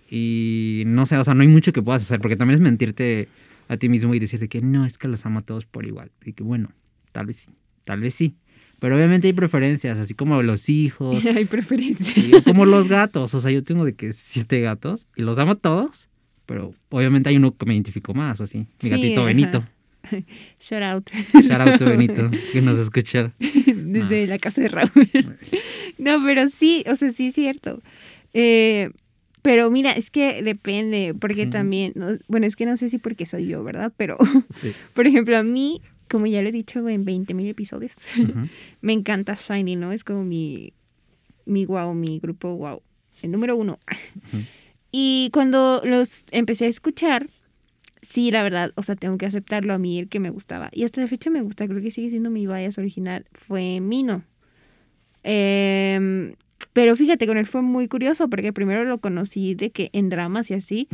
y 0.10 0.84
no 0.86 1.06
sé, 1.06 1.18
o 1.18 1.24
sea, 1.24 1.34
no 1.34 1.42
hay 1.42 1.48
mucho 1.48 1.74
que 1.74 1.82
puedas 1.82 2.02
hacer, 2.02 2.20
porque 2.20 2.36
también 2.36 2.56
es 2.56 2.62
mentirte 2.62 3.28
a 3.68 3.78
ti 3.78 3.90
mismo 3.90 4.14
y 4.14 4.20
decirte 4.20 4.48
que 4.50 4.62
no, 4.62 4.86
es 4.86 4.98
que 4.98 5.08
los 5.08 5.26
amo 5.26 5.40
a 5.40 5.42
todos 5.44 5.66
por 5.66 5.86
igual. 5.86 6.12
Y 6.26 6.34
que 6.34 6.44
bueno, 6.44 6.70
tal 7.12 7.26
vez 7.28 7.38
sí, 7.38 7.52
tal 7.86 8.00
vez 8.02 8.14
sí. 8.16 8.36
Pero 8.80 8.96
obviamente 8.98 9.28
hay 9.28 9.34
preferencias, 9.34 9.98
así 9.98 10.14
como 10.14 10.42
los 10.44 10.68
hijos, 10.68 11.24
Hay 11.26 11.46
preferencia. 11.46 12.22
y- 12.24 12.36
o 12.36 12.44
como 12.44 12.66
los 12.66 12.90
gatos. 12.90 13.34
O 13.34 13.40
sea, 13.40 13.50
yo 13.52 13.64
tengo 13.64 13.86
de 13.86 13.96
que 13.96 14.12
siete 14.14 14.60
gatos 14.62 15.08
y 15.16 15.22
los 15.22 15.38
amo 15.40 15.54
a 15.54 15.56
todos, 15.56 16.10
Pero 16.46 16.74
obviamente 16.90 17.30
hay 17.30 17.38
uno 17.38 17.56
que 17.56 17.66
me 17.66 17.74
identificó 17.74 18.14
más, 18.14 18.40
o 18.40 18.44
así. 18.44 18.60
Mi 18.60 18.68
Sí, 18.82 18.90
gatito 18.90 19.22
ajá. 19.22 19.28
Benito. 19.28 19.64
Shout 20.60 20.84
out. 20.84 21.10
Shout 21.42 21.62
out 21.62 21.78
to 21.80 21.86
Benito, 21.86 22.30
que 22.52 22.62
nos 22.62 22.78
escucha. 22.78 23.34
Desde 23.40 24.28
la 24.28 24.38
casa 24.40 24.62
de 24.62 24.68
Raúl. 24.68 24.90
no, 25.98 26.22
pero 26.26 26.50
sí, 26.50 26.84
o 26.88 26.96
sea, 26.96 27.12
sí 27.14 27.28
es 27.28 27.36
cierto. 27.36 27.82
Eh, 28.34 28.90
pero 29.42 29.70
mira, 29.72 29.92
es 29.94 30.10
que 30.10 30.42
depende, 30.44 31.14
porque 31.20 31.46
Sí. 31.46 31.50
también, 31.50 31.94
no- 31.96 32.18
bueno, 32.28 32.46
es 32.46 32.56
que 32.56 32.66
no 32.66 32.76
sé 32.78 32.90
si 32.90 32.98
porque 32.98 33.26
soy 33.26 33.48
yo, 33.48 33.64
¿verdad? 33.64 33.94
Pero, 33.98 34.18
Sí. 34.50 34.72
por 34.94 35.08
ejemplo, 35.08 35.38
a 35.38 35.44
mí, 35.44 35.82
como 36.10 36.28
ya 36.28 36.42
lo 36.42 36.50
he 36.50 36.52
dicho 36.52 36.88
en 36.90 37.06
20 37.06 37.34
mil 37.34 37.48
episodios, 37.48 37.94
me 38.82 38.94
encanta 38.94 39.36
Shiny, 39.36 39.76
¿no? 39.78 39.92
Es 39.94 40.04
como 40.04 40.24
mi, 40.24 40.74
mi 41.46 41.66
wow, 41.66 41.94
mi 41.94 42.20
grupo 42.20 42.56
wow, 42.56 42.82
el 43.22 43.32
número 43.32 43.56
uno. 43.56 43.80
Ujú. 44.34 44.44
Y 44.96 45.32
cuando 45.34 45.82
los 45.84 46.08
empecé 46.30 46.66
a 46.66 46.68
escuchar, 46.68 47.28
sí, 48.04 48.30
la 48.30 48.44
verdad, 48.44 48.74
o 48.76 48.84
sea, 48.84 48.96
tengo 48.96 49.18
que 49.18 49.26
aceptarlo 49.26 49.74
a 49.74 49.80
mí, 49.80 49.98
el 49.98 50.08
que 50.08 50.20
me 50.20 50.30
gustaba. 50.30 50.70
Y 50.72 50.84
hasta 50.84 51.02
la 51.02 51.08
fecha 51.08 51.32
me 51.32 51.42
gusta, 51.42 51.68
creo 51.68 51.82
que 51.82 51.90
sigue 51.90 52.12
siendo 52.12 52.30
mi 52.30 52.46
bias 52.46 52.78
original, 52.78 53.26
fue 53.34 53.80
Mino. 53.80 54.24
Em, 55.24 56.36
pero 56.74 56.96
fíjate, 56.96 57.26
con 57.26 57.38
él 57.38 57.48
fue 57.48 57.64
muy 57.64 57.88
curioso 57.88 58.30
porque 58.30 58.54
primero 58.54 58.84
lo 58.84 59.00
conocí 59.00 59.56
de 59.56 59.72
que 59.72 59.90
en 59.94 60.10
dramas 60.10 60.52
y 60.52 60.54
así, 60.54 60.88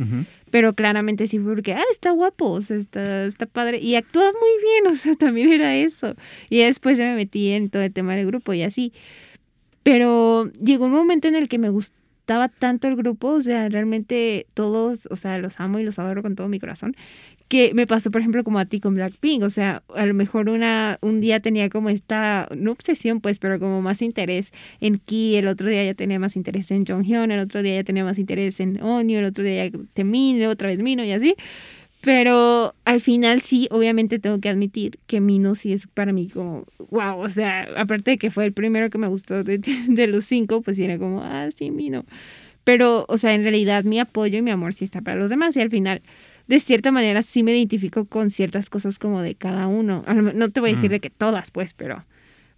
pero 0.50 0.74
claramente 0.74 1.26
sí 1.26 1.38
fue 1.38 1.54
porque, 1.54 1.74
ah, 1.74 1.84
está 1.92 2.12
guapo, 2.12 2.52
o 2.52 2.62
sea, 2.62 2.78
está, 2.78 3.26
está 3.26 3.44
padre. 3.44 3.80
Y 3.80 3.96
actúa 3.96 4.32
muy 4.32 4.62
bien, 4.62 4.86
o 4.94 4.96
sea, 4.96 5.14
también 5.14 5.52
era 5.52 5.76
eso. 5.76 6.16
Y 6.48 6.60
después 6.60 6.96
ya 6.96 7.04
me 7.04 7.16
metí 7.16 7.50
en 7.50 7.68
todo 7.68 7.82
el 7.82 7.92
tema 7.92 8.14
del 8.14 8.26
grupo 8.26 8.54
y 8.54 8.62
así. 8.62 8.94
Pero 9.82 10.50
llegó 10.52 10.86
un 10.86 10.92
momento 10.92 11.28
en 11.28 11.34
el 11.34 11.48
que 11.48 11.58
me 11.58 11.68
gustaba 12.30 12.48
tanto 12.48 12.86
el 12.86 12.94
grupo, 12.94 13.30
o 13.30 13.40
sea, 13.40 13.68
realmente 13.68 14.46
todos, 14.54 15.08
o 15.10 15.16
sea, 15.16 15.38
los 15.38 15.58
amo 15.58 15.80
y 15.80 15.82
los 15.82 15.98
adoro 15.98 16.22
con 16.22 16.36
todo 16.36 16.46
mi 16.46 16.60
corazón, 16.60 16.94
que 17.48 17.74
me 17.74 17.88
pasó, 17.88 18.12
por 18.12 18.20
ejemplo, 18.20 18.44
como 18.44 18.60
a 18.60 18.66
ti 18.66 18.78
con 18.78 18.94
Blackpink, 18.94 19.42
o 19.42 19.50
sea, 19.50 19.82
a 19.96 20.06
lo 20.06 20.14
mejor 20.14 20.48
una, 20.48 20.98
un 21.02 21.20
día 21.20 21.40
tenía 21.40 21.68
como 21.70 21.88
esta, 21.88 22.46
no 22.56 22.70
obsesión, 22.70 23.20
pues, 23.20 23.40
pero 23.40 23.58
como 23.58 23.82
más 23.82 24.00
interés 24.00 24.52
en 24.80 24.98
Ki, 24.98 25.34
el 25.34 25.48
otro 25.48 25.68
día 25.68 25.84
ya 25.84 25.94
tenía 25.94 26.20
más 26.20 26.36
interés 26.36 26.70
en 26.70 26.86
Jonghyun, 26.86 27.32
el 27.32 27.40
otro 27.40 27.62
día 27.62 27.74
ya 27.74 27.82
tenía 27.82 28.04
más 28.04 28.16
interés 28.16 28.60
en 28.60 28.80
Onyo, 28.80 29.18
el 29.18 29.24
otro 29.24 29.42
día 29.42 29.66
ya 29.66 29.78
Temin, 29.92 30.44
otra 30.46 30.68
vez 30.68 30.78
Mino 30.78 31.02
y 31.04 31.10
así. 31.10 31.34
Pero 32.02 32.74
al 32.86 33.00
final 33.00 33.42
sí, 33.42 33.68
obviamente 33.70 34.18
tengo 34.18 34.40
que 34.40 34.48
admitir 34.48 34.98
que 35.06 35.20
Mino 35.20 35.54
sí 35.54 35.72
es 35.74 35.86
para 35.86 36.12
mí 36.12 36.28
como, 36.28 36.64
wow, 36.90 37.18
o 37.20 37.28
sea, 37.28 37.68
aparte 37.76 38.12
de 38.12 38.18
que 38.18 38.30
fue 38.30 38.46
el 38.46 38.52
primero 38.54 38.88
que 38.88 38.96
me 38.96 39.06
gustó 39.06 39.44
de, 39.44 39.58
de 39.88 40.06
los 40.06 40.24
cinco, 40.24 40.62
pues 40.62 40.78
era 40.78 40.98
como, 40.98 41.22
ah, 41.22 41.48
sí, 41.54 41.70
Mino. 41.70 42.04
Pero, 42.64 43.04
o 43.08 43.18
sea, 43.18 43.34
en 43.34 43.42
realidad 43.42 43.84
mi 43.84 43.98
apoyo 44.00 44.38
y 44.38 44.42
mi 44.42 44.50
amor 44.50 44.72
sí 44.72 44.84
está 44.84 45.02
para 45.02 45.18
los 45.18 45.28
demás 45.30 45.56
y 45.56 45.60
al 45.60 45.68
final, 45.70 46.00
de 46.46 46.58
cierta 46.60 46.90
manera, 46.90 47.20
sí 47.22 47.42
me 47.42 47.52
identifico 47.56 48.06
con 48.06 48.30
ciertas 48.30 48.70
cosas 48.70 48.98
como 48.98 49.20
de 49.20 49.34
cada 49.34 49.66
uno. 49.66 50.02
No 50.34 50.50
te 50.50 50.60
voy 50.60 50.70
a 50.70 50.74
decir 50.74 50.90
Mm. 50.90 50.92
de 50.92 51.00
que 51.00 51.10
todas, 51.10 51.50
pues, 51.50 51.74
pero, 51.74 52.02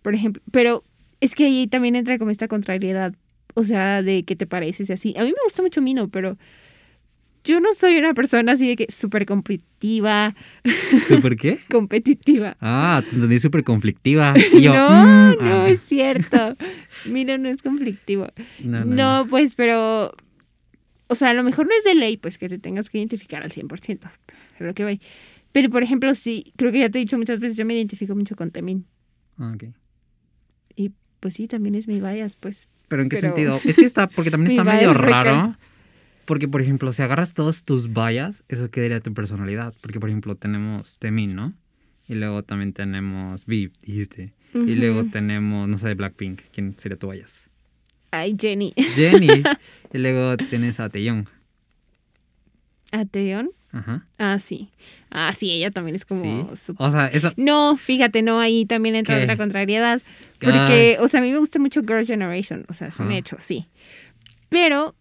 por 0.02 0.14
ejemplo, 0.14 0.42
pero 0.52 0.84
es 1.20 1.34
que 1.34 1.46
ahí 1.46 1.66
también 1.66 1.96
entra 1.96 2.18
como 2.18 2.30
esta 2.30 2.46
contrariedad, 2.48 3.14
o 3.54 3.64
sea, 3.64 4.02
de 4.02 4.22
que 4.22 4.36
te 4.36 4.46
pareces 4.46 4.88
y 4.90 4.92
así. 4.92 5.14
A 5.16 5.22
mí 5.22 5.28
me 5.28 5.42
gusta 5.44 5.62
mucho 5.62 5.82
Mino, 5.82 6.08
pero 6.08 6.36
yo 7.44 7.60
no 7.60 7.72
soy 7.74 7.96
una 7.98 8.14
persona 8.14 8.52
así 8.52 8.68
de 8.68 8.76
que 8.76 8.86
súper 8.90 9.26
competitiva, 9.26 10.34
¿Súper 11.08 11.36
qué? 11.36 11.58
competitiva. 11.70 12.56
Ah, 12.60 13.02
te 13.08 13.14
entendí 13.16 13.38
súper 13.38 13.64
conflictiva. 13.64 14.34
Y 14.52 14.62
yo, 14.62 14.72
no, 14.74 14.90
mm, 14.90 15.44
no 15.44 15.62
ah, 15.62 15.68
es 15.68 15.80
cierto. 15.80 16.56
Mino 17.06 17.36
no 17.38 17.48
es 17.48 17.62
conflictivo. 17.62 18.28
no, 18.62 18.84
No, 18.84 18.94
no, 19.22 19.26
pues, 19.28 19.54
pero. 19.54 20.12
O 21.08 21.14
sea, 21.14 21.30
a 21.30 21.34
lo 21.34 21.42
mejor 21.42 21.66
no 21.66 21.72
es 21.76 21.84
de 21.84 21.94
ley, 21.94 22.16
pues 22.16 22.38
que 22.38 22.48
te 22.48 22.58
tengas 22.58 22.88
que 22.88 22.98
identificar 22.98 23.42
al 23.42 23.50
100%. 23.50 24.10
Es 24.58 24.66
lo 24.66 24.72
que 24.74 24.84
voy. 24.84 25.00
Pero, 25.52 25.68
por 25.68 25.82
ejemplo, 25.82 26.14
sí, 26.14 26.52
creo 26.56 26.72
que 26.72 26.78
ya 26.78 26.88
te 26.88 26.98
he 26.98 27.00
dicho 27.00 27.18
muchas 27.18 27.38
veces, 27.38 27.58
yo 27.58 27.66
me 27.66 27.74
identifico 27.74 28.14
mucho 28.14 28.34
con 28.36 28.50
Temin. 28.50 28.86
Ah, 29.36 29.52
ok. 29.54 29.64
Pues 31.20 31.34
sí, 31.34 31.46
también 31.46 31.76
es 31.76 31.86
mi 31.86 32.00
bias, 32.00 32.34
pues. 32.34 32.66
¿Pero 32.88 33.02
en 33.02 33.08
qué 33.08 33.16
Pero- 33.16 33.28
sentido? 33.28 33.60
Es 33.64 33.76
que 33.76 33.84
está, 33.84 34.08
porque 34.08 34.30
también 34.32 34.50
está 34.58 34.64
medio 34.64 34.92
recal. 34.92 35.56
Porque, 36.24 36.48
por 36.48 36.60
ejemplo, 36.62 36.92
si 36.92 37.02
agarras 37.02 37.34
todos 37.34 37.64
tus 37.64 37.92
bias, 37.92 38.44
eso 38.48 38.70
quedaría 38.70 39.00
tu 39.00 39.12
personalidad. 39.12 39.74
Porque, 39.80 39.98
por 40.00 40.08
ejemplo, 40.08 40.34
tenemos 40.36 40.96
Temin, 40.96 41.30
¿no? 41.30 41.52
Y 42.08 42.14
luego 42.14 42.42
también 42.42 42.72
tenemos 42.72 43.46
Viv, 43.46 43.72
dijiste. 43.82 44.32
Y 44.54 44.74
luego 44.74 45.04
tenemos, 45.04 45.68
no 45.68 45.78
sé, 45.78 45.94
Blackpink. 45.94 46.40
¿Quién 46.52 46.74
sería 46.78 46.98
tu 46.98 47.10
bias? 47.10 47.48
Ay, 48.10 48.36
Jenny. 48.38 48.74
Jenny. 48.94 49.42
y 49.92 49.98
luego 49.98 50.36
tienes 50.36 50.78
a 50.78 50.88
Taeyong. 50.90 51.26
¿A 52.92 53.04
Teon? 53.06 53.50
Ajá. 53.72 54.06
Ah, 54.18 54.38
sí. 54.38 54.68
Ah, 55.10 55.34
sí, 55.38 55.50
ella 55.50 55.70
también 55.70 55.96
es 55.96 56.04
como. 56.04 56.50
sí. 56.54 56.56
su- 56.66 56.74
O 56.78 56.90
sea, 56.90 57.06
eso. 57.08 57.32
No, 57.38 57.78
fíjate, 57.78 58.20
no, 58.20 58.38
ahí 58.38 58.66
también 58.66 58.94
entra 58.94 59.16
¿Qué? 59.16 59.22
otra 59.22 59.36
contrariedad. 59.38 60.02
Porque, 60.40 60.98
o 61.00 61.08
sea, 61.08 61.20
a 61.20 61.22
mí 61.22 61.32
me 61.32 61.38
gusta 61.38 61.58
mucho 61.58 61.80
Girl 61.80 62.04
Generation, 62.06 62.66
o 62.68 62.74
sea, 62.74 62.88
es 62.88 63.00
un 63.00 63.06
Ajá. 63.08 63.16
hecho, 63.16 63.36
sí. 63.38 63.66
Pero 64.50 64.94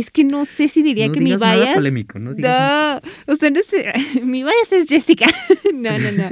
es 0.00 0.10
que 0.10 0.24
no 0.24 0.44
sé 0.44 0.68
si 0.68 0.82
diría 0.82 1.06
no 1.08 1.12
que 1.14 1.20
mi 1.20 1.26
digas 1.26 1.40
nada 1.42 1.56
bias. 1.62 1.74
polémico, 1.76 2.18
no 2.18 2.34
digas 2.34 2.50
nada. 2.52 3.02
No, 3.26 3.32
o 3.32 3.36
sea, 3.36 3.50
no 3.50 3.60
sé, 3.62 3.92
mi 4.24 4.42
bias 4.42 4.72
es 4.72 4.88
Jessica. 4.88 5.26
no, 5.74 5.90
no, 5.98 6.12
no. 6.12 6.30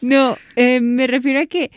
No, 0.00 0.38
eh, 0.56 0.80
me 0.80 1.06
refiero 1.06 1.40
a 1.40 1.46
que, 1.46 1.70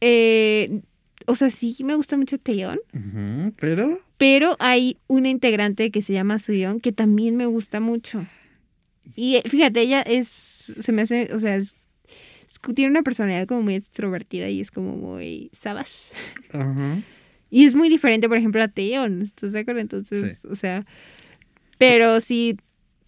eh, 0.00 0.80
o 1.26 1.34
sea, 1.34 1.50
sí 1.50 1.76
me 1.84 1.94
gusta 1.94 2.16
mucho 2.16 2.38
Taeyeon, 2.38 2.78
Ujú, 2.94 3.52
pero. 3.60 4.00
pero 4.16 4.56
hay 4.58 4.98
una 5.06 5.28
integrante 5.28 5.90
que 5.90 6.02
se 6.02 6.12
llama 6.12 6.38
Suyeon 6.38 6.80
que 6.80 6.92
también 6.92 7.36
me 7.36 7.46
gusta 7.46 7.80
mucho. 7.80 8.26
Y 9.16 9.36
eh, 9.36 9.42
fíjate, 9.46 9.80
ella 9.80 10.02
es, 10.02 10.28
se 10.28 10.92
me 10.92 11.02
hace, 11.02 11.30
o 11.34 11.40
sea, 11.40 11.56
es- 11.56 11.74
tiene 12.74 12.90
una 12.90 13.02
personalidad 13.02 13.46
como 13.46 13.62
muy 13.62 13.74
extrovertida 13.76 14.48
y 14.48 14.60
es 14.60 14.70
como 14.70 14.96
muy 14.96 15.50
savage. 15.58 16.12
Ajá. 16.52 17.02
Y 17.50 17.64
es 17.64 17.74
muy 17.74 17.88
diferente, 17.88 18.28
por 18.28 18.36
ejemplo, 18.36 18.62
a 18.62 18.68
Taeyeon, 18.68 19.22
¿estás 19.22 19.52
de 19.52 19.60
acuerdo? 19.60 19.80
Entonces, 19.80 20.44
o 20.44 20.54
sea, 20.54 20.84
pero 21.78 22.20
sí, 22.20 22.56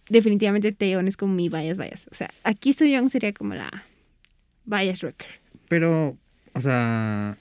definitivamente 0.09 0.71
Taeyeon 0.71 1.07
es 1.07 1.17
como 1.17 1.33
mi 1.33 1.49
bias, 1.49 1.77
bias. 1.77 2.07
O 2.11 2.15
sea, 2.15 2.31
aquí 2.43 2.73
Suyeon 2.73 3.09
sería 3.09 3.33
como 3.33 3.53
la 3.53 3.85
bias 4.65 5.03
wrecker. 5.03 5.27
Pero, 5.67 6.17
o 6.53 6.61
sea. 6.61 7.37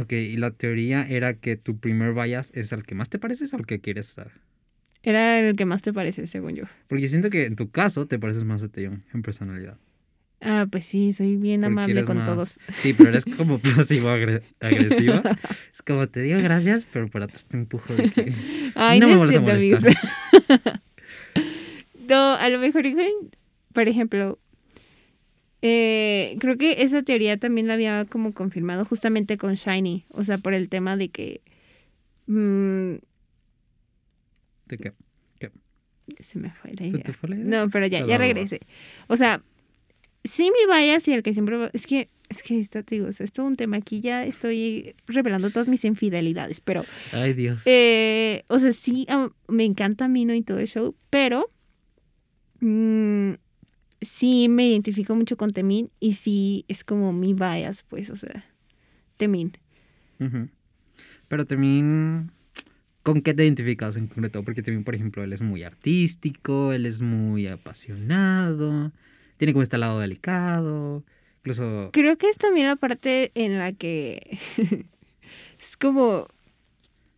Ok, 0.00 0.12
y 0.12 0.36
la 0.36 0.50
teoría 0.50 1.06
era 1.08 1.34
que 1.34 1.56
tu 1.56 1.78
primer 1.78 2.14
bias 2.14 2.50
es 2.52 2.72
al 2.72 2.84
que 2.84 2.96
más 2.96 3.10
te 3.10 3.20
pareces 3.20 3.52
o 3.54 3.56
al 3.56 3.66
que 3.66 3.80
quieres 3.80 4.08
estar. 4.08 4.32
Era 5.04 5.38
el 5.38 5.54
que 5.54 5.66
más 5.66 5.82
te 5.82 5.92
parece, 5.92 6.26
según 6.26 6.56
yo. 6.56 6.64
Porque 6.88 7.06
siento 7.08 7.30
que 7.30 7.44
en 7.44 7.56
tu 7.56 7.70
caso 7.70 8.06
te 8.06 8.18
pareces 8.18 8.44
más 8.44 8.62
a 8.62 8.68
Taeyong 8.68 9.04
en 9.12 9.22
personalidad. 9.22 9.78
Ah, 10.44 10.66
pues 10.70 10.84
sí, 10.84 11.12
soy 11.12 11.36
bien 11.36 11.64
amable 11.64 12.04
con 12.04 12.18
más- 12.18 12.28
todos. 12.28 12.58
Sí, 12.80 12.92
pero 12.92 13.08
eres 13.08 13.24
como 13.36 13.58
pasivo-agresiva. 13.58 15.22
es 15.72 15.82
como 15.82 16.06
te 16.08 16.20
digo 16.20 16.38
gracias, 16.40 16.86
pero 16.92 17.08
para 17.08 17.24
atrás 17.24 17.44
te 17.46 17.56
empujo 17.56 17.94
de 17.94 18.10
que. 18.10 18.32
Ay, 18.74 19.00
no 19.00 19.06
no, 19.06 19.12
me 19.12 19.18
vuelvas 19.18 19.36
a 19.36 19.40
molestar. 19.40 19.94
no, 22.08 22.32
a 22.34 22.48
lo 22.50 22.58
mejor, 22.58 22.84
por 23.72 23.88
ejemplo, 23.88 24.38
eh, 25.62 26.36
creo 26.40 26.58
que 26.58 26.82
esa 26.82 27.02
teoría 27.02 27.38
también 27.38 27.66
la 27.66 27.74
había 27.74 28.04
como 28.04 28.34
confirmado 28.34 28.84
justamente 28.84 29.38
con 29.38 29.54
Shiny. 29.54 30.04
O 30.10 30.24
sea, 30.24 30.36
por 30.38 30.52
el 30.52 30.68
tema 30.68 30.96
de 30.96 31.08
que... 31.08 31.40
mm, 32.26 32.96
¿De 34.66 34.76
qué? 34.78 34.92
se 36.20 36.38
me 36.38 36.50
fue 36.50 36.70
la 36.72 36.76
¿Se 36.82 36.88
idea. 36.88 37.02
te 37.02 37.12
fue 37.14 37.30
la 37.30 37.36
idea? 37.36 37.46
No, 37.64 37.70
pero 37.70 37.86
ya, 37.86 38.06
ya 38.06 38.18
regresé. 38.18 38.60
O 39.08 39.16
sea, 39.16 39.42
sí 40.24 40.50
mi 40.50 40.74
bias 40.74 41.06
y 41.08 41.12
el 41.12 41.22
que 41.22 41.32
siempre... 41.32 41.70
Es 41.72 41.86
que, 41.86 42.06
es 42.28 42.42
que 42.42 42.58
esto, 42.58 42.82
te 42.82 42.96
digo, 42.96 43.08
o 43.08 43.12
sea, 43.12 43.24
es 43.24 43.32
todo 43.32 43.46
un 43.46 43.56
tema. 43.56 43.76
Aquí 43.76 44.00
ya 44.00 44.24
estoy 44.24 44.94
revelando 45.06 45.50
todas 45.50 45.68
mis 45.68 45.84
infidelidades, 45.84 46.60
pero... 46.60 46.84
Ay, 47.12 47.34
Dios. 47.34 47.62
Eh, 47.66 48.44
o 48.48 48.58
sea, 48.58 48.72
sí, 48.72 49.06
me 49.48 49.64
encanta 49.64 50.08
Mino 50.08 50.34
y 50.34 50.42
todo 50.42 50.58
el 50.58 50.66
show, 50.66 50.96
pero 51.10 51.46
mm, 52.60 53.32
sí 54.00 54.48
me 54.48 54.68
identifico 54.68 55.14
mucho 55.14 55.36
con 55.36 55.52
Temin 55.52 55.90
y 56.00 56.14
sí 56.14 56.64
es 56.68 56.84
como 56.84 57.12
mi 57.12 57.34
bias, 57.34 57.84
pues, 57.88 58.10
o 58.10 58.16
sea, 58.16 58.44
Temin. 59.16 59.52
Pero 61.28 61.46
también, 61.46 62.30
¿con 63.02 63.20
qué 63.20 63.34
te 63.34 63.44
identificas 63.44 63.96
en 63.96 64.06
concreto? 64.06 64.42
Porque 64.42 64.62
también, 64.62 64.84
por 64.84 64.94
ejemplo, 64.94 65.22
él 65.22 65.32
es 65.32 65.42
muy 65.42 65.62
artístico, 65.64 66.72
él 66.72 66.86
es 66.86 67.02
muy 67.02 67.46
apasionado, 67.46 68.92
tiene 69.36 69.52
como 69.52 69.62
este 69.62 69.78
lado 69.78 70.00
delicado, 70.00 71.04
incluso... 71.38 71.90
Creo 71.92 72.16
que 72.18 72.28
es 72.28 72.38
también 72.38 72.66
la 72.66 72.76
parte 72.76 73.32
en 73.34 73.58
la 73.58 73.72
que 73.72 74.38
es 75.60 75.76
como 75.78 76.28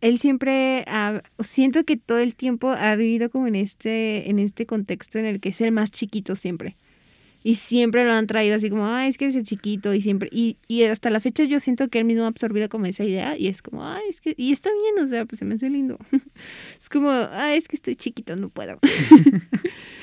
él 0.01 0.19
siempre 0.19 0.83
ha, 0.87 1.21
siento 1.39 1.83
que 1.83 1.97
todo 1.97 2.19
el 2.19 2.35
tiempo 2.35 2.69
ha 2.69 2.95
vivido 2.95 3.29
como 3.29 3.47
en 3.47 3.55
este 3.55 4.29
en 4.29 4.39
este 4.39 4.65
contexto 4.65 5.17
en 5.19 5.25
el 5.25 5.39
que 5.39 5.49
es 5.49 5.61
el 5.61 5.71
más 5.71 5.91
chiquito 5.91 6.35
siempre. 6.35 6.77
Y 7.43 7.55
siempre 7.55 8.03
lo 8.03 8.11
han 8.11 8.27
traído 8.27 8.55
así 8.55 8.69
como, 8.69 8.87
ay, 8.87 9.07
es 9.07 9.17
que 9.17 9.25
eres 9.25 9.37
el 9.37 9.45
chiquito 9.45 9.93
y 9.93 10.01
siempre, 10.01 10.27
y, 10.33 10.57
y 10.67 10.83
hasta 10.83 11.09
la 11.09 11.21
fecha 11.21 11.45
yo 11.45 11.61
siento 11.61 11.87
que 11.87 11.99
él 11.99 12.03
mismo 12.03 12.23
ha 12.23 12.27
absorbido 12.27 12.67
como 12.67 12.87
esa 12.87 13.05
idea 13.05 13.37
y 13.37 13.47
es 13.47 13.61
como, 13.61 13.85
ay, 13.87 14.03
es 14.09 14.19
que, 14.19 14.33
y 14.35 14.51
está 14.51 14.69
bien, 14.69 15.05
o 15.05 15.07
sea, 15.07 15.25
pues 15.25 15.39
se 15.39 15.45
me 15.45 15.53
hace 15.53 15.69
lindo. 15.69 15.97
es 16.81 16.89
como, 16.89 17.09
ay, 17.09 17.57
es 17.57 17.69
que 17.69 17.77
estoy 17.77 17.95
chiquito, 17.95 18.35
no 18.35 18.49
puedo. 18.49 18.79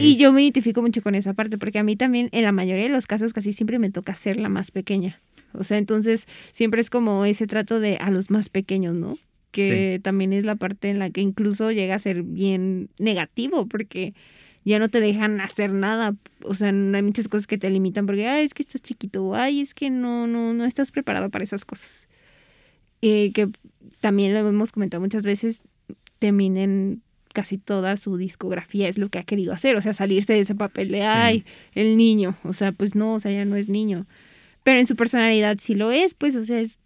Y 0.00 0.16
yo 0.16 0.32
me 0.32 0.42
identifico 0.42 0.82
mucho 0.82 1.02
con 1.02 1.14
esa 1.14 1.32
parte, 1.34 1.58
porque 1.58 1.78
a 1.78 1.82
mí 1.82 1.96
también, 1.96 2.28
en 2.32 2.44
la 2.44 2.52
mayoría 2.52 2.84
de 2.84 2.90
los 2.90 3.06
casos, 3.06 3.32
casi 3.32 3.52
siempre 3.52 3.78
me 3.78 3.90
toca 3.90 4.14
ser 4.14 4.38
la 4.38 4.48
más 4.48 4.70
pequeña. 4.70 5.20
O 5.52 5.64
sea, 5.64 5.78
entonces 5.78 6.26
siempre 6.52 6.80
es 6.80 6.90
como 6.90 7.24
ese 7.24 7.46
trato 7.46 7.80
de 7.80 7.96
a 7.96 8.10
los 8.10 8.30
más 8.30 8.48
pequeños, 8.48 8.94
¿no? 8.94 9.18
Que 9.50 10.00
también 10.02 10.32
es 10.32 10.44
la 10.44 10.54
parte 10.54 10.90
en 10.90 11.00
la 11.00 11.10
que 11.10 11.20
incluso 11.20 11.72
llega 11.72 11.96
a 11.96 11.98
ser 11.98 12.22
bien 12.22 12.88
negativo, 12.98 13.66
porque 13.66 14.14
ya 14.64 14.78
no 14.78 14.88
te 14.88 15.00
dejan 15.00 15.40
hacer 15.40 15.72
nada. 15.72 16.14
O 16.44 16.54
sea, 16.54 16.70
no 16.70 16.96
hay 16.96 17.02
muchas 17.02 17.26
cosas 17.26 17.46
que 17.46 17.58
te 17.58 17.68
limitan 17.68 18.06
porque, 18.06 18.28
ay, 18.28 18.44
es 18.44 18.54
que 18.54 18.62
estás 18.62 18.82
chiquito, 18.82 19.34
ay, 19.34 19.60
es 19.60 19.74
que 19.74 19.90
no, 19.90 20.26
no, 20.26 20.54
no 20.54 20.64
estás 20.64 20.92
preparado 20.92 21.30
para 21.30 21.42
esas 21.42 21.64
cosas. 21.64 22.06
Y 23.00 23.32
que 23.32 23.48
también 24.00 24.34
lo 24.34 24.48
hemos 24.48 24.72
comentado 24.72 25.00
muchas 25.00 25.24
veces, 25.24 25.62
terminen 26.18 27.02
casi 27.32 27.58
toda 27.58 27.96
su 27.96 28.16
discografía 28.16 28.88
es 28.88 28.98
lo 28.98 29.08
que 29.08 29.18
ha 29.18 29.24
querido 29.24 29.52
hacer, 29.52 29.76
o 29.76 29.80
sea, 29.82 29.92
salirse 29.92 30.32
de 30.34 30.40
ese 30.40 30.54
papel 30.54 30.88
de, 30.90 31.00
Sí. 31.00 31.06
ay, 31.06 31.44
el 31.74 31.96
niño, 31.96 32.36
o 32.44 32.52
sea, 32.52 32.72
pues 32.72 32.94
no, 32.94 33.14
o 33.14 33.20
sea, 33.20 33.32
ya 33.32 33.44
no 33.44 33.56
es 33.56 33.68
niño. 33.68 34.06
Pero 34.62 34.78
en 34.78 34.86
su 34.86 34.96
personalidad 34.96 35.58
sí 35.60 35.74
lo 35.74 35.90
es, 35.92 36.14
pues, 36.14 36.36
o 36.36 36.44
sea, 36.44 36.60
es, 36.60 36.78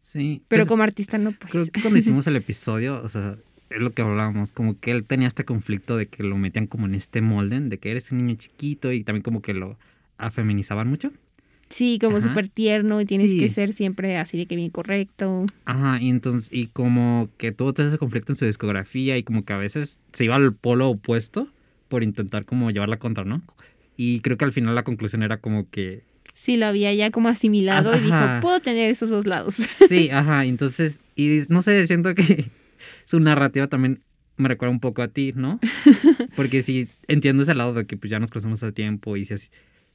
Sí. 0.00 0.42
pero 0.48 0.62
es- 0.62 0.68
como 0.68 0.82
artista 0.82 1.18
no, 1.18 1.32
pues. 1.32 1.50
Creo 1.52 1.66
que 1.66 1.80
cuando 1.80 1.98
hicimos 1.98 2.26
el 2.26 2.36
episodio, 2.36 3.00
o 3.02 3.08
sea, 3.08 3.36
es 3.70 3.80
lo 3.80 3.90
que 3.92 4.02
hablábamos, 4.02 4.52
como 4.52 4.78
que 4.78 4.90
él 4.92 5.04
tenía 5.04 5.26
este 5.28 5.44
conflicto 5.44 5.96
de 5.96 6.06
que 6.06 6.22
lo 6.22 6.36
metían 6.38 6.66
como 6.66 6.86
en 6.86 6.94
este 6.94 7.20
molden, 7.20 7.68
de 7.68 7.78
que 7.78 7.90
eres 7.90 8.10
un 8.12 8.18
niño 8.24 8.38
chiquito 8.38 8.92
y 8.92 9.04
también 9.04 9.22
como 9.22 9.42
que 9.42 9.52
lo 9.54 9.78
afeminizaban 10.16 10.88
mucho. 10.88 11.12
Sí, 11.70 11.98
como 12.00 12.20
súper 12.20 12.48
tierno 12.48 13.00
y 13.00 13.04
tienes 13.04 13.30
Sí. 13.30 13.38
que 13.38 13.50
ser 13.50 13.72
siempre 13.72 14.16
así 14.16 14.38
de 14.38 14.46
que 14.46 14.56
bien 14.56 14.70
correcto. 14.70 15.44
Ajá, 15.64 15.98
y 16.00 16.08
entonces, 16.08 16.48
y 16.52 16.68
como 16.68 17.28
que 17.36 17.52
tuvo 17.52 17.74
todo 17.74 17.86
ese 17.88 17.98
conflicto 17.98 18.32
en 18.32 18.36
su 18.36 18.46
discografía 18.46 19.18
y 19.18 19.22
como 19.22 19.44
que 19.44 19.52
a 19.52 19.58
veces 19.58 20.00
se 20.12 20.24
iba 20.24 20.36
al 20.36 20.54
polo 20.54 20.88
opuesto 20.88 21.48
por 21.88 22.02
intentar 22.02 22.44
como 22.46 22.70
llevarla 22.70 22.98
contra, 22.98 23.24
¿no? 23.24 23.42
Y 23.96 24.20
creo 24.20 24.36
que 24.38 24.44
al 24.44 24.52
final 24.52 24.74
la 24.74 24.82
conclusión 24.84 25.22
era 25.22 25.38
como 25.38 25.68
que 25.70 26.02
Sí, 26.34 26.56
lo 26.56 26.66
había 26.66 26.94
ya 26.94 27.10
como 27.10 27.28
asimilado 27.28 27.96
y 27.96 28.00
dijo, 28.00 28.16
puedo 28.40 28.60
tener 28.60 28.90
esos 28.90 29.10
dos 29.10 29.26
lados. 29.26 29.56
Sí, 29.88 30.08
ajá, 30.10 30.44
entonces, 30.44 31.00
y 31.16 31.40
no 31.48 31.62
sé, 31.62 31.84
siento 31.86 32.14
que 32.14 32.46
su 33.04 33.18
narrativa 33.20 33.66
también 33.66 34.00
me 34.36 34.48
recuerda 34.48 34.70
un 34.72 34.80
poco 34.80 35.02
a 35.02 35.08
ti, 35.08 35.32
¿no? 35.34 35.58
Porque 36.36 36.62
sí, 36.62 36.88
entiendo 37.08 37.42
ese 37.42 37.54
lado 37.54 37.74
de 37.74 37.86
que 37.86 37.96
pues 37.96 38.10
ya 38.10 38.20
nos 38.20 38.30
conocemos 38.30 38.62
hace 38.62 38.72
tiempo 38.72 39.16
y, 39.16 39.24
si 39.24 39.34
así- 39.34 39.48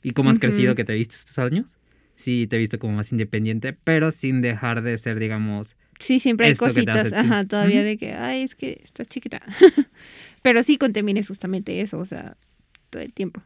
y 0.03 0.11
cómo 0.11 0.29
has 0.29 0.39
crecido 0.39 0.75
que 0.75 0.83
te 0.83 0.93
viste 0.93 1.15
estos 1.15 1.39
años. 1.39 1.75
Sí, 2.15 2.45
te 2.47 2.57
he 2.57 2.59
visto 2.59 2.77
como 2.77 2.93
más 2.93 3.11
independiente, 3.11 3.73
pero 3.73 4.11
sin 4.11 4.41
dejar 4.41 4.83
de 4.83 4.97
ser, 4.97 5.17
digamos, 5.19 5.75
Sí, 5.99 6.19
siempre 6.19 6.47
hay 6.47 6.55
cositas, 6.55 7.13
ajá, 7.13 7.45
todavía 7.45 7.81
de 7.83 7.97
que, 7.97 8.13
ay, 8.13 8.43
es 8.43 8.55
que 8.55 8.81
está 8.83 9.05
chiquita. 9.05 9.41
Pero 10.41 10.61
sí, 10.63 10.77
con 10.77 10.91
Temin 10.91 11.15
es 11.15 11.27
justamente 11.29 11.79
eso, 11.79 11.97
o 11.97 12.05
sea, 12.05 12.35
todo 12.89 13.01
el 13.01 13.13
tiempo. 13.13 13.41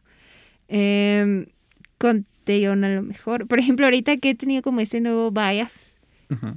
Eh, 0.68 1.46
con 1.98 2.26
Taeyeon 2.44 2.82
a 2.82 2.88
lo 2.88 3.02
mejor. 3.02 3.46
Por 3.46 3.60
ejemplo, 3.60 3.86
ahorita 3.86 4.16
que 4.16 4.30
he 4.30 4.34
tenido 4.34 4.62
como 4.62 4.80
ese 4.80 5.00
nuevo 5.00 5.30
bias, 5.30 5.72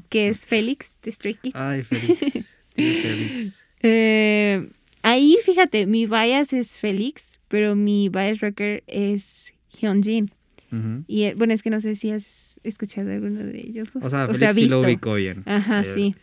que 0.10 0.28
es 0.28 0.46
Félix 0.46 0.98
de 1.04 1.12
Stray 1.12 1.36
Kids. 1.36 1.56
Ay, 1.56 1.84
Félix. 2.76 3.64
Eh, 3.82 4.70
ahí, 5.04 5.38
fíjate, 5.46 5.86
mi 5.86 6.08
bias 6.08 6.52
es 6.54 6.70
Félix, 6.80 7.24
pero 7.48 7.76
mi 7.76 8.10
bias 8.10 8.40
rocker 8.40 8.84
es 8.88 9.54
Hyunjin. 9.82 10.32
Ujú. 10.72 11.04
Y 11.08 11.24
eh, 11.24 11.34
bueno, 11.36 11.54
es 11.54 11.62
que 11.63 11.70
no 11.70 11.82
sé 11.82 11.96
si 11.96 12.12
has 12.12 12.60
escuchado 12.63 13.12
alguno 13.12 13.44
de 13.44 13.60
ellos. 13.60 13.96
O 13.96 14.10
sea, 14.10 14.28
Félix 14.28 14.56
sí 14.56 14.67
lo 14.67 14.80
ubico 14.82 15.15
bien. 15.15 15.44
Ajá, 15.46 15.82
Eh, 15.82 15.86
sí. 15.94 16.15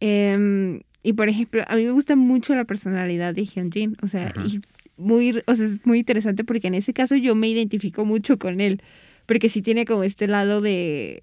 Em, 0.00 0.80
y 1.02 1.12
por 1.12 1.28
ejemplo, 1.28 1.62
a 1.66 1.76
mí 1.76 1.84
me 1.84 1.92
gusta 1.92 2.16
mucho 2.16 2.54
la 2.54 2.64
personalidad 2.64 3.34
de 3.34 3.44
Hyunjin. 3.44 3.96
O 4.02 4.06
sea, 4.08 4.28
Ajá. 4.28 4.44
y 4.46 4.60
muy, 4.96 5.42
o 5.46 5.54
sea, 5.54 5.66
es 5.66 5.84
muy 5.86 5.98
interesante 6.00 6.44
porque 6.44 6.68
en 6.68 6.74
ese 6.74 6.92
caso 6.92 7.16
yo 7.16 7.34
me 7.34 7.48
identifico 7.48 8.04
mucho 8.04 8.38
con 8.38 8.60
él. 8.60 8.82
Porque 9.26 9.48
sí 9.48 9.62
tiene 9.62 9.84
como 9.84 10.02
este 10.02 10.26
lado 10.26 10.60
de. 10.60 11.22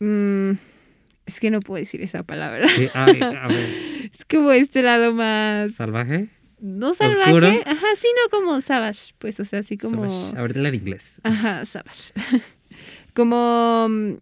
mm, 0.00 0.50
es 1.26 1.40
que 1.40 1.50
no 1.50 1.60
puedo 1.60 1.78
decir 1.78 2.02
esa 2.02 2.22
palabra. 2.24 2.66
sí, 2.68 2.88
ay, 2.94 3.20
a 3.22 3.46
ver, 3.48 3.68
Es 4.18 4.24
como 4.24 4.50
este 4.52 4.82
lado 4.82 5.12
más. 5.14 5.74
salvaje. 5.74 6.28
No 6.60 6.94
salvaje. 6.94 7.30
¿Oscuro? 7.32 7.48
Ajá, 7.66 7.86
sí, 7.96 8.08
no 8.24 8.30
como 8.30 8.60
savage. 8.60 9.14
Pues, 9.18 9.38
o 9.40 9.44
sea, 9.44 9.60
así 9.60 9.76
como. 9.78 10.10
Savage. 10.10 10.38
A 10.38 10.42
ver, 10.42 10.58
en 10.58 10.74
inglés. 10.74 11.20
Ajá, 11.24 11.64
savage. 11.64 12.12
como. 13.14 13.86
mm, 13.88 14.14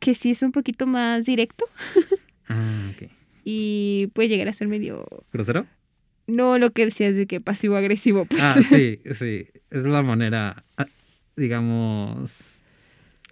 Que 0.00 0.14
sí 0.14 0.30
es 0.30 0.42
un 0.42 0.52
poquito 0.52 0.86
más 0.86 1.24
directo. 1.24 1.64
Ah, 2.46 2.90
ok. 2.94 3.08
y 3.42 4.08
puede 4.12 4.28
llegar 4.28 4.48
a 4.48 4.52
ser 4.52 4.68
medio 4.68 5.06
¿Grosero? 5.32 5.66
no 6.26 6.58
lo 6.58 6.72
que 6.72 6.84
decías 6.84 7.14
de 7.14 7.26
que 7.26 7.40
pasivo 7.40 7.74
agresivo 7.74 8.26
pues 8.26 8.42
Ah, 8.42 8.56
sí, 8.62 9.00
sí. 9.12 9.46
Es 9.70 9.84
la 9.84 10.02
manera, 10.02 10.62
ah, 10.76 10.84
digamos, 11.34 12.60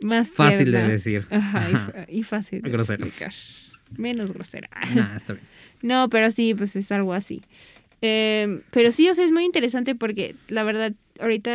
más 0.00 0.30
fácil 0.32 0.70
tierna. 0.70 0.86
de 0.86 0.92
decir. 0.92 1.26
Ajá, 1.30 2.06
y 2.08 2.22
fácil 2.22 2.62
de 2.62 2.70
Grosero. 2.70 3.04
explicar 3.04 3.34
menos 3.98 4.32
grosera 4.32 4.70
Nah, 4.94 5.16
está 5.16 5.34
bien. 5.34 5.46
no 5.82 6.08
pero 6.08 6.30
sí 6.30 6.54
pues 6.54 6.74
es 6.76 6.90
algo 6.90 7.12
así 7.12 7.42
Em, 8.02 8.62
pero 8.72 8.90
sí 8.92 9.08
o 9.08 9.14
sea 9.14 9.24
es 9.24 9.32
muy 9.32 9.44
interesante 9.44 9.94
porque 9.94 10.34
la 10.48 10.64
verdad 10.64 10.92
ahorita 11.20 11.52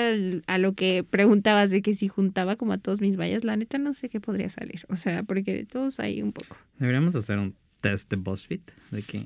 a 0.47 0.57
lo 0.57 0.73
que 0.73 1.03
preguntabas 1.07 1.69
de 1.71 1.81
que 1.81 1.93
si 1.93 2.07
juntaba 2.07 2.55
como 2.55 2.71
a 2.73 2.77
todos 2.77 3.01
mis 3.01 3.17
vallas 3.17 3.43
la 3.43 3.57
neta 3.57 3.77
no 3.77 3.93
sé 3.93 4.07
qué 4.07 4.21
podría 4.21 4.49
salir 4.49 4.85
o 4.87 4.95
sea 4.95 5.23
porque 5.23 5.53
de 5.53 5.65
todos 5.65 5.99
hay 5.99 6.21
un 6.21 6.31
poco 6.31 6.55
Deberíamos 6.79 7.15
hacer 7.17 7.37
un 7.37 7.53
test 7.81 8.09
de 8.09 8.15
BuzzFeed. 8.15 8.61
De 8.91 9.01
que. 9.03 9.23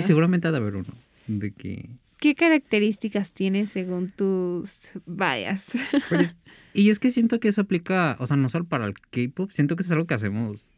Seguramente 0.00 0.48
ha 0.48 0.50
de 0.52 0.56
haber 0.58 0.76
uno. 0.76 0.88
De 1.26 1.50
que. 1.52 1.88
¿Qué 2.18 2.34
características 2.34 3.32
tienes 3.32 3.70
según 3.70 4.10
tus 4.10 4.70
vallas? 5.06 5.72
Es- 6.10 6.36
y 6.74 6.90
es 6.90 6.98
que 6.98 7.10
siento 7.10 7.40
que 7.40 7.48
eso 7.48 7.60
aplica, 7.62 8.16
o 8.20 8.26
sea, 8.26 8.36
no 8.36 8.48
solo 8.48 8.64
para 8.64 8.86
el 8.86 8.94
K-pop, 8.94 9.50
siento 9.50 9.74
que 9.76 9.82
eso 9.82 9.88
es 9.88 9.92
algo 9.92 10.06
que 10.06 10.14
hacemos 10.14 10.70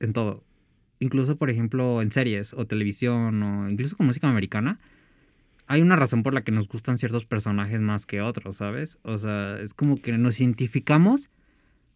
en 0.00 0.12
todo. 0.12 0.44
Incluso, 0.98 1.36
por 1.36 1.48
ejemplo, 1.50 2.02
en 2.02 2.10
series 2.10 2.52
o 2.54 2.66
televisión 2.66 3.42
o 3.42 3.70
incluso 3.70 3.96
con 3.96 4.06
música 4.06 4.28
americana. 4.28 4.78
Hay 5.70 5.82
una 5.82 5.94
razón 5.94 6.24
por 6.24 6.34
la 6.34 6.42
que 6.42 6.50
nos 6.50 6.66
gustan 6.66 6.98
ciertos 6.98 7.26
personajes 7.26 7.78
más 7.80 8.04
que 8.04 8.20
otros, 8.20 8.56
¿sabes? 8.56 8.98
O 9.02 9.18
sea, 9.18 9.56
es 9.62 9.72
como 9.72 10.02
que 10.02 10.18
nos 10.18 10.40
identificamos, 10.40 11.30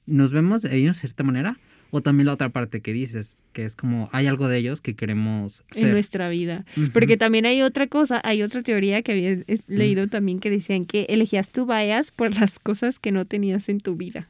nos 0.07 0.33
vemos 0.33 0.63
de 0.63 0.77
ellos 0.77 0.95
de 0.95 1.01
cierta 1.01 1.25
manera, 1.25 1.59
o 1.91 2.01
también 2.01 2.27
la 2.27 2.35
otra 2.35 2.51
parte 2.51 2.83
que 2.83 2.93
dices, 2.93 3.45
que 3.53 3.65
es 3.65 3.75
como 3.75 4.09
hay 4.13 4.29
algo 4.29 4.47
de 4.47 4.59
ellos 4.59 4.81
que 4.81 4.95
queremos 4.95 5.65
en 5.75 5.81
ser. 5.81 5.91
nuestra 5.91 6.29
vida 6.29 6.65
Ujú. 6.77 6.93
Porque 6.93 7.17
también 7.17 7.47
hay 7.47 7.63
otra 7.63 7.89
cosa, 7.89 8.21
hay 8.23 8.43
otra 8.43 8.63
teoría 8.63 9.03
que 9.03 9.11
había 9.11 9.45
leído 9.67 10.07
también 10.07 10.39
que 10.39 10.51
decían 10.51 10.87
que 10.87 11.07
elegías 11.09 11.49
tu 11.49 11.67
bias 11.67 12.13
por 12.13 12.33
las 12.33 12.61
cosas 12.61 13.01
que 13.01 13.11
no 13.11 13.25
tenías 13.25 13.69
en 13.69 13.81
tu 13.81 13.97
vida 13.97 14.29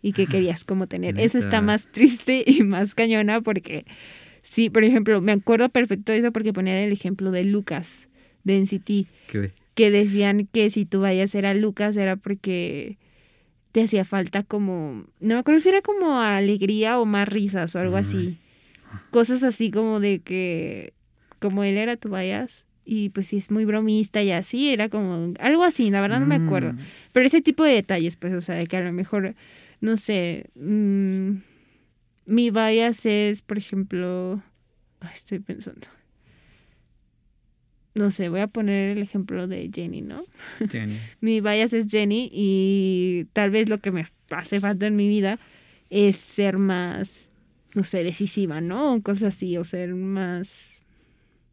y 0.00 0.12
que 0.12 0.28
querías 0.28 0.64
como 0.64 0.86
tener. 0.86 1.18
Eso 1.18 1.38
está 1.38 1.60
más 1.60 1.90
triste 1.90 2.44
y 2.46 2.62
más 2.62 2.94
cañona 2.94 3.40
porque, 3.40 3.84
sí, 4.44 4.70
por 4.70 4.84
ejemplo, 4.84 5.20
me 5.20 5.32
acuerdo 5.32 5.70
perfecto 5.70 6.12
de 6.12 6.18
eso 6.18 6.30
porque 6.30 6.52
ponían 6.52 6.76
el 6.76 6.92
ejemplo 6.92 7.32
de 7.32 7.42
Lucas, 7.42 8.06
de 8.44 8.56
NCT, 8.58 9.06
Que- 9.74 9.90
decían 9.90 10.46
que 10.52 10.68
si 10.70 10.84
tu 10.84 11.02
bias 11.02 11.34
era 11.34 11.54
Lucas 11.54 11.96
era 11.96 12.16
porque 12.16 12.98
te 13.72 13.82
hacía 13.82 14.04
falta 14.04 14.42
como, 14.42 15.04
no 15.20 15.34
me 15.34 15.38
acuerdo 15.38 15.60
si 15.60 15.68
era 15.70 15.80
como 15.80 16.18
alegría 16.18 16.98
o 16.98 17.06
más 17.06 17.28
risas 17.28 17.74
o 17.74 17.78
algo 17.78 17.96
Ay. 17.96 18.02
así. 18.02 18.38
Cosas 19.10 19.42
así 19.42 19.70
como 19.70 19.98
de 20.00 20.20
que, 20.20 20.92
como 21.38 21.64
él 21.64 21.76
era 21.76 21.96
tu 21.96 22.10
bias, 22.10 22.64
y 22.84 23.10
pues 23.10 23.28
sí 23.28 23.36
es 23.36 23.50
muy 23.50 23.64
bromista 23.64 24.22
y 24.22 24.32
así, 24.32 24.72
era 24.72 24.88
como 24.88 25.32
algo 25.38 25.62
así, 25.64 25.90
la 25.90 26.00
verdad 26.00 26.20
no 26.20 26.26
me 26.26 26.34
acuerdo. 26.36 26.72
Mm, 26.72 26.78
Pero 27.12 27.26
ese 27.26 27.40
tipo 27.40 27.62
de 27.64 27.72
detalles, 27.74 28.16
pues, 28.16 28.34
o 28.34 28.40
sea, 28.40 28.56
de 28.56 28.66
que 28.66 28.76
a 28.76 28.80
lo 28.82 28.92
mejor, 28.92 29.34
no 29.80 29.96
sé, 29.96 30.50
mm, 30.56 31.30
mi 32.26 32.50
bias 32.50 33.06
es, 33.06 33.42
por 33.42 33.58
ejemplo, 33.58 34.42
ay, 35.00 35.10
estoy 35.14 35.38
pensando. 35.38 35.86
No 37.94 38.10
sé, 38.10 38.28
voy 38.28 38.40
a 38.40 38.46
poner 38.46 38.96
el 38.96 39.02
ejemplo 39.02 39.46
de 39.48 39.68
Jenny, 39.74 40.00
¿no? 40.02 40.24
Jenny. 40.70 40.98
mi 41.20 41.40
bias 41.40 41.72
es 41.72 41.86
Jenny 41.90 42.30
y 42.32 43.26
tal 43.32 43.50
vez 43.50 43.68
lo 43.68 43.78
que 43.78 43.90
me 43.90 44.06
hace 44.30 44.60
falta 44.60 44.86
en 44.86 44.94
mi 44.96 45.08
vida 45.08 45.38
es 45.90 46.16
ser 46.16 46.58
más, 46.58 47.30
no 47.74 47.82
sé, 47.82 48.04
decisiva, 48.04 48.60
¿no? 48.60 48.94
O 48.94 49.02
cosas 49.02 49.34
así, 49.34 49.56
o 49.56 49.64
ser 49.64 49.94
más... 49.94 50.66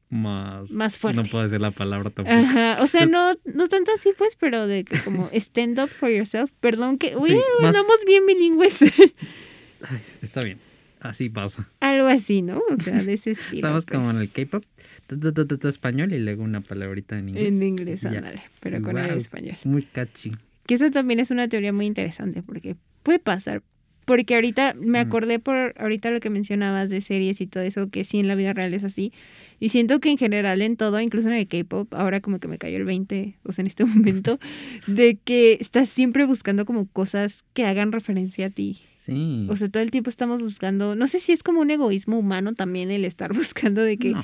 Más. 0.10 0.72
Más 0.72 0.98
fuerte. 0.98 1.22
No 1.22 1.28
puedo 1.28 1.44
decir 1.44 1.60
la 1.60 1.72
palabra 1.72 2.10
tampoco. 2.12 2.34
Ajá, 2.38 2.78
o 2.82 2.88
sea, 2.88 3.04
Es- 3.04 3.10
no, 3.10 3.34
no 3.44 3.68
tanto 3.68 3.92
así 3.94 4.12
pues, 4.18 4.38
pero 4.40 4.66
de 4.66 4.86
que 4.86 4.98
como 5.00 5.28
stand 5.34 5.80
up 5.80 5.90
for 5.90 6.10
yourself, 6.10 6.52
perdón 6.62 6.98
que, 6.98 7.16
uy, 7.18 7.32
Sí, 7.32 7.36
más- 7.62 7.76
andamos 7.76 8.06
bien 8.06 8.26
bilingües. 8.26 8.78
Ay, 9.82 10.00
está 10.22 10.40
bien. 10.42 10.60
Así 11.00 11.30
pasa. 11.30 11.68
Algo 11.80 12.08
así, 12.08 12.42
¿no? 12.42 12.62
O 12.72 12.82
sea, 12.82 13.02
de 13.04 13.14
ese 13.14 13.32
estilo. 13.32 13.56
Estamos 13.56 13.86
como 13.86 14.10
en 14.12 14.18
pues. 14.18 14.30
el 14.36 14.48
K-pop, 14.48 15.66
español 15.66 16.14
y 16.14 16.20
luego 16.20 16.44
una 16.44 16.62
palabrita 16.62 17.18
en 17.18 17.30
inglés. 17.30 17.56
En 17.56 17.64
inglés, 17.64 18.06
ándale, 18.06 18.42
pero 18.60 18.82
con 18.82 18.98
el 18.98 19.12
español. 19.18 19.56
Muy 19.64 19.84
catchy. 19.84 20.32
Que 20.66 20.74
eso 20.76 20.90
también 20.92 21.20
es 21.20 21.32
una 21.32 21.48
teoría 21.48 21.72
muy 21.72 21.86
interesante 21.86 22.42
porque 22.44 22.76
puede 23.04 23.20
pasar. 23.20 23.62
Porque 24.06 24.36
ahorita 24.36 24.74
me 24.74 25.04
Mm. 25.04 25.08
acordé 25.08 25.40
por 25.40 25.74
ahorita 25.78 26.12
lo 26.12 26.22
que 26.22 26.30
mencionabas 26.30 26.90
de 26.90 27.02
series 27.02 27.42
y 27.42 27.48
todo 27.48 27.64
eso, 27.64 27.90
que 27.90 28.06
sí 28.06 28.20
en 28.20 28.30
la 28.30 28.36
vida 28.36 28.54
real 28.54 28.74
es 28.74 28.86
así. 28.86 29.12
Y 29.60 29.68
siento 29.70 30.00
que 30.00 30.10
en 30.10 30.18
general 30.18 30.62
en 30.62 30.78
todo, 30.78 31.02
incluso 31.02 31.28
en 31.28 31.34
el 31.36 31.48
K-pop, 31.48 31.94
ahora 31.94 32.22
como 32.22 32.40
que 32.40 32.48
me 32.48 32.58
cayó 32.58 32.78
el 32.78 32.86
20, 32.86 33.36
o 33.44 33.52
sea, 33.52 33.64
en 33.64 33.68
este 33.68 33.84
momento, 33.86 34.40
de 34.88 35.18
que 35.24 35.58
estás 35.60 35.90
siempre 35.90 36.26
buscando 36.26 36.66
como 36.66 36.88
cosas 36.88 37.44
que 37.54 37.66
hagan 37.66 37.92
referencia 37.92 38.48
a 38.48 38.50
ti. 38.50 38.80
Sí. 39.08 39.48
O 39.50 39.56
sea, 39.56 39.70
todo 39.70 39.82
el 39.82 39.90
tiempo 39.90 40.10
estamos 40.12 40.42
buscando, 40.44 40.96
no 40.96 41.08
sé 41.08 41.20
si 41.20 41.32
es 41.32 41.42
como 41.42 41.62
un 41.62 41.72
egoísmo 41.72 42.20
humano 42.20 42.54
también 42.54 42.92
el 42.92 43.04
estar 43.06 43.34
buscando 43.34 43.82
de 43.82 43.98
que 43.98 44.12
No. 44.12 44.24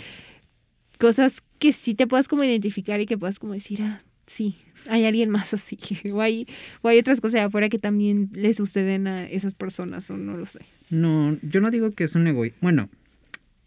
cosas 0.99 1.41
que 1.59 1.73
sí 1.73 1.95
te 1.95 2.05
puedas 2.05 2.27
como 2.27 2.43
identificar 2.43 2.99
y 2.99 3.05
que 3.05 3.17
puedas 3.17 3.39
como 3.39 3.53
decir, 3.53 3.81
ah, 3.81 4.01
sí, 4.27 4.55
hay 4.87 5.05
alguien 5.05 5.29
más 5.29 5.53
así. 5.53 5.77
O 6.13 6.21
hay, 6.21 6.45
o 6.81 6.89
hay 6.89 6.99
otras 6.99 7.21
cosas 7.21 7.33
de 7.33 7.39
afuera 7.41 7.69
que 7.69 7.79
también 7.79 8.29
le 8.33 8.53
suceden 8.53 9.07
a 9.07 9.25
esas 9.25 9.53
personas, 9.55 10.09
o 10.09 10.17
no 10.17 10.35
lo 10.37 10.45
sé. 10.45 10.59
No, 10.89 11.37
yo 11.41 11.61
no 11.61 11.71
digo 11.71 11.91
que 11.91 12.03
es 12.03 12.15
un 12.15 12.27
egoísmo. 12.27 12.57
Bueno, 12.61 12.89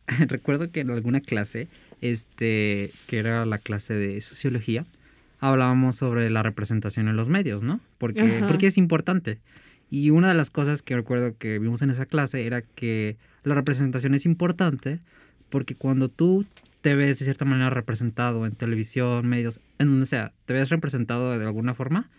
recuerdo 0.29 0.71
que 0.71 0.81
en 0.81 0.91
alguna 0.91 1.21
clase, 1.21 1.69
este, 2.03 2.91
que 3.07 3.19
era 3.19 3.47
la 3.47 3.59
clase 3.59 3.95
de 3.95 4.21
sociología, 4.21 4.85
hablábamos 5.41 5.97
sobre 5.97 6.31
la 6.31 6.43
representación 6.43 7.09
en 7.09 7.17
los 7.17 7.29
medios, 7.29 7.63
¿no? 7.63 7.81
Porque, 7.99 8.21
Ajá. 8.21 8.47
porque 8.49 8.67
es 8.67 8.79
importante. 8.79 9.39
Y 9.90 10.11
una 10.11 10.29
de 10.29 10.35
las 10.35 10.51
cosas 10.51 10.83
que 10.83 10.96
recuerdo 10.96 11.37
que 11.38 11.59
vimos 11.59 11.83
en 11.83 11.90
esa 11.90 12.07
clase 12.07 12.46
era 12.46 12.62
que 12.62 13.16
la 13.44 13.55
representación 13.55 14.14
es 14.14 14.27
importante 14.27 15.01
porque 15.49 15.77
cuando 15.77 16.09
tú 16.09 16.44
te 16.81 16.94
ves 16.94 17.18
de 17.18 17.25
cierta 17.25 17.44
manera 17.44 17.70
representado 17.70 18.46
en 18.46 18.53
televisión, 18.53 19.27
medios, 19.27 19.61
en 19.79 19.88
donde 19.88 20.07
sea, 20.07 20.33
te 20.44 20.55
ves 20.55 20.68
representado 20.70 21.38
de 21.38 21.44
alguna 21.44 21.75
forma, 21.75 22.11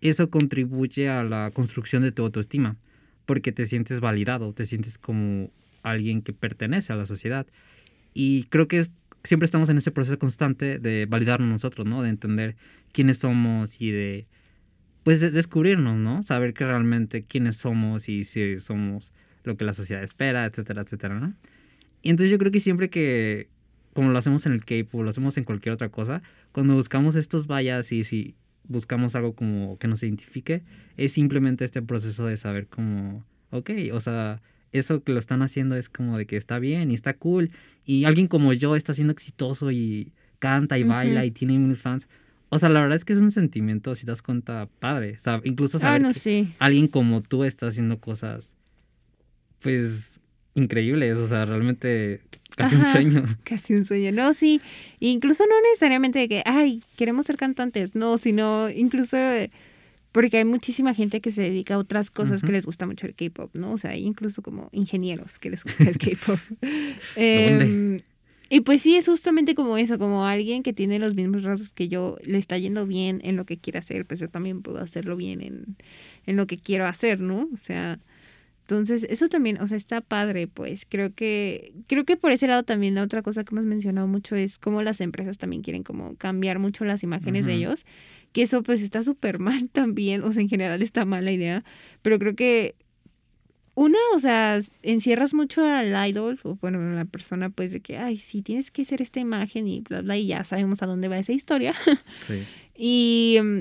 eso 0.00 0.30
contribuye 0.30 1.08
a 1.08 1.22
la 1.22 1.50
construcción 1.52 2.02
de 2.02 2.12
tu 2.12 2.22
autoestima 2.22 2.76
porque 3.26 3.52
te 3.52 3.66
sientes 3.66 4.00
validado, 4.00 4.52
te 4.52 4.64
sientes 4.64 4.98
como 4.98 5.50
alguien 5.82 6.22
que 6.22 6.32
pertenece 6.32 6.92
a 6.92 6.96
la 6.96 7.06
sociedad. 7.06 7.46
Y 8.14 8.44
creo 8.44 8.68
que 8.68 8.84
siempre 9.22 9.44
estamos 9.44 9.68
en 9.68 9.78
ese 9.78 9.90
proceso 9.90 10.18
constante 10.18 10.78
de 10.78 11.06
validarnos 11.06 11.48
nosotros, 11.48 11.86
¿no? 11.86 12.02
De 12.02 12.08
entender 12.08 12.56
quiénes 12.92 13.18
somos 13.18 13.80
y 13.80 13.90
de, 13.90 14.26
pues, 15.04 15.20
de 15.20 15.30
descubrirnos, 15.30 15.96
¿no? 15.96 16.22
Saber 16.22 16.54
que 16.54 16.64
realmente 16.64 17.24
quiénes 17.24 17.56
somos 17.56 18.08
y 18.08 18.24
si 18.24 18.58
somos 18.60 19.12
lo 19.44 19.56
que 19.56 19.64
la 19.64 19.72
sociedad 19.72 20.02
espera, 20.02 20.44
etcétera, 20.46 20.82
etcétera, 20.82 21.18
¿no? 21.18 21.34
Y 22.02 22.10
entonces 22.10 22.30
yo 22.30 22.38
creo 22.38 22.52
que 22.52 22.60
siempre 22.60 22.90
que, 22.90 23.48
como 23.92 24.10
lo 24.10 24.18
hacemos 24.18 24.46
en 24.46 24.52
el 24.52 24.64
K-pop, 24.64 25.02
lo 25.02 25.10
hacemos 25.10 25.36
en 25.36 25.44
cualquier 25.44 25.74
otra 25.74 25.88
cosa, 25.88 26.22
cuando 26.52 26.74
buscamos 26.74 27.16
estos 27.16 27.46
vallas 27.46 27.92
y 27.92 28.04
si 28.04 28.34
buscamos 28.64 29.14
algo 29.16 29.34
como 29.34 29.78
que 29.78 29.88
nos 29.88 30.02
identifique, 30.02 30.62
es 30.96 31.12
simplemente 31.12 31.64
este 31.64 31.82
proceso 31.82 32.26
de 32.26 32.36
saber 32.36 32.66
como, 32.66 33.24
ok, 33.50 33.70
o 33.92 34.00
sea, 34.00 34.40
eso 34.72 35.02
que 35.02 35.12
lo 35.12 35.18
están 35.18 35.42
haciendo 35.42 35.76
es 35.76 35.88
como 35.88 36.16
de 36.18 36.26
que 36.26 36.36
está 36.36 36.58
bien 36.58 36.90
y 36.90 36.94
está 36.94 37.14
cool 37.14 37.50
y 37.84 38.04
alguien 38.04 38.26
como 38.26 38.52
yo 38.52 38.74
está 38.76 38.94
siendo 38.94 39.12
exitoso 39.12 39.70
y 39.70 40.12
canta 40.38 40.78
y 40.78 40.84
baila 40.84 41.24
y 41.24 41.30
tiene 41.30 41.56
unos 41.56 41.78
fans. 41.78 42.08
O 42.54 42.58
sea, 42.58 42.68
la 42.68 42.80
verdad 42.82 42.96
es 42.96 43.06
que 43.06 43.14
es 43.14 43.18
un 43.20 43.30
sentimiento, 43.30 43.94
si 43.94 44.04
te 44.04 44.10
das 44.10 44.20
cuenta, 44.20 44.68
padre. 44.78 45.14
O 45.16 45.18
sea, 45.18 45.40
incluso 45.44 45.78
Ah, 45.78 45.80
saber 45.80 46.02
no, 46.02 46.08
que 46.12 46.18
sí. 46.20 46.52
alguien 46.58 46.86
como 46.86 47.22
tú 47.22 47.44
está 47.44 47.66
haciendo 47.68 47.98
cosas, 47.98 48.54
pues, 49.62 50.20
increíbles. 50.54 51.16
O 51.16 51.26
sea, 51.26 51.46
realmente 51.46 52.20
casi 52.54 52.76
un 52.76 52.84
sueño. 52.84 53.24
Casi 53.44 53.72
un 53.74 53.86
sueño. 53.86 54.12
No, 54.12 54.34
sí. 54.34 54.60
Incluso 55.00 55.44
no 55.46 55.54
necesariamente 55.70 56.18
de 56.18 56.28
que, 56.28 56.42
ay, 56.44 56.82
queremos 56.96 57.24
ser 57.24 57.38
cantantes. 57.38 57.94
No, 57.94 58.18
sino 58.18 58.68
incluso 58.68 59.16
eh, 59.16 59.50
porque 60.12 60.36
hay 60.36 60.44
muchísima 60.44 60.92
gente 60.92 61.22
que 61.22 61.32
se 61.32 61.40
dedica 61.40 61.76
a 61.76 61.78
otras 61.78 62.10
cosas 62.10 62.42
que 62.42 62.52
les 62.52 62.66
gusta 62.66 62.84
mucho 62.84 63.06
el 63.06 63.14
K-pop, 63.14 63.50
¿no? 63.54 63.72
O 63.72 63.78
sea, 63.78 63.92
hay 63.92 64.04
incluso 64.04 64.42
como 64.42 64.68
ingenieros 64.72 65.38
que 65.38 65.48
les 65.48 65.64
gusta 65.64 65.84
el 65.84 65.96
K-pop. 65.98 66.38
Em, 67.16 68.00
y 68.52 68.60
pues 68.60 68.82
sí, 68.82 68.96
es 68.96 69.06
justamente 69.06 69.54
como 69.54 69.78
eso, 69.78 69.98
como 69.98 70.26
alguien 70.26 70.62
que 70.62 70.74
tiene 70.74 70.98
los 70.98 71.14
mismos 71.14 71.42
rasgos 71.42 71.70
que 71.70 71.88
yo, 71.88 72.18
le 72.22 72.36
está 72.36 72.58
yendo 72.58 72.86
bien 72.86 73.22
en 73.24 73.36
lo 73.36 73.46
que 73.46 73.56
quiere 73.56 73.78
hacer, 73.78 74.04
pues 74.04 74.20
yo 74.20 74.28
también 74.28 74.60
puedo 74.60 74.78
hacerlo 74.78 75.16
bien 75.16 75.40
en, 75.40 75.78
en 76.26 76.36
lo 76.36 76.46
que 76.46 76.58
quiero 76.58 76.86
hacer, 76.86 77.18
¿no? 77.18 77.48
O 77.54 77.56
sea, 77.56 77.98
entonces, 78.60 79.06
eso 79.08 79.30
también, 79.30 79.58
o 79.62 79.66
sea, 79.66 79.78
está 79.78 80.02
padre, 80.02 80.48
pues. 80.48 80.84
Creo 80.86 81.14
que, 81.14 81.72
creo 81.86 82.04
que 82.04 82.18
por 82.18 82.30
ese 82.30 82.46
lado 82.46 82.62
también 82.62 82.94
la 82.94 83.02
otra 83.02 83.22
cosa 83.22 83.42
que 83.42 83.54
hemos 83.54 83.64
mencionado 83.64 84.06
mucho 84.06 84.36
es 84.36 84.58
cómo 84.58 84.82
las 84.82 85.00
empresas 85.00 85.38
también 85.38 85.62
quieren 85.62 85.82
como 85.82 86.16
cambiar 86.16 86.58
mucho 86.58 86.84
las 86.84 87.02
imágenes 87.02 87.46
de 87.46 87.54
ellos. 87.54 87.86
Que 88.32 88.42
eso 88.42 88.62
pues 88.62 88.82
está 88.82 89.02
súper 89.02 89.38
mal 89.40 89.70
también, 89.70 90.22
o 90.24 90.32
sea, 90.32 90.42
en 90.42 90.50
general 90.50 90.82
está 90.82 91.06
mal 91.06 91.24
la 91.24 91.32
idea. 91.32 91.62
Pero 92.02 92.18
creo 92.18 92.36
que 92.36 92.74
una, 93.74 93.98
o 94.14 94.18
sea, 94.18 94.60
encierras 94.82 95.32
mucho 95.32 95.64
al 95.64 96.08
idol, 96.08 96.38
o 96.42 96.56
bueno, 96.56 96.78
a 96.78 96.94
la 96.94 97.04
persona, 97.06 97.48
pues 97.48 97.72
de 97.72 97.80
que, 97.80 97.96
ay, 97.96 98.18
sí, 98.18 98.42
tienes 98.42 98.70
que 98.70 98.82
hacer 98.82 99.00
esta 99.00 99.20
imagen 99.20 99.66
y 99.66 99.80
bla, 99.80 100.02
bla, 100.02 100.16
y 100.16 100.26
ya 100.26 100.44
sabemos 100.44 100.82
a 100.82 100.86
dónde 100.86 101.08
va 101.08 101.18
esa 101.18 101.32
historia. 101.32 101.74
Sí. 102.20 102.44
Y, 102.74 103.38
mm, 103.42 103.60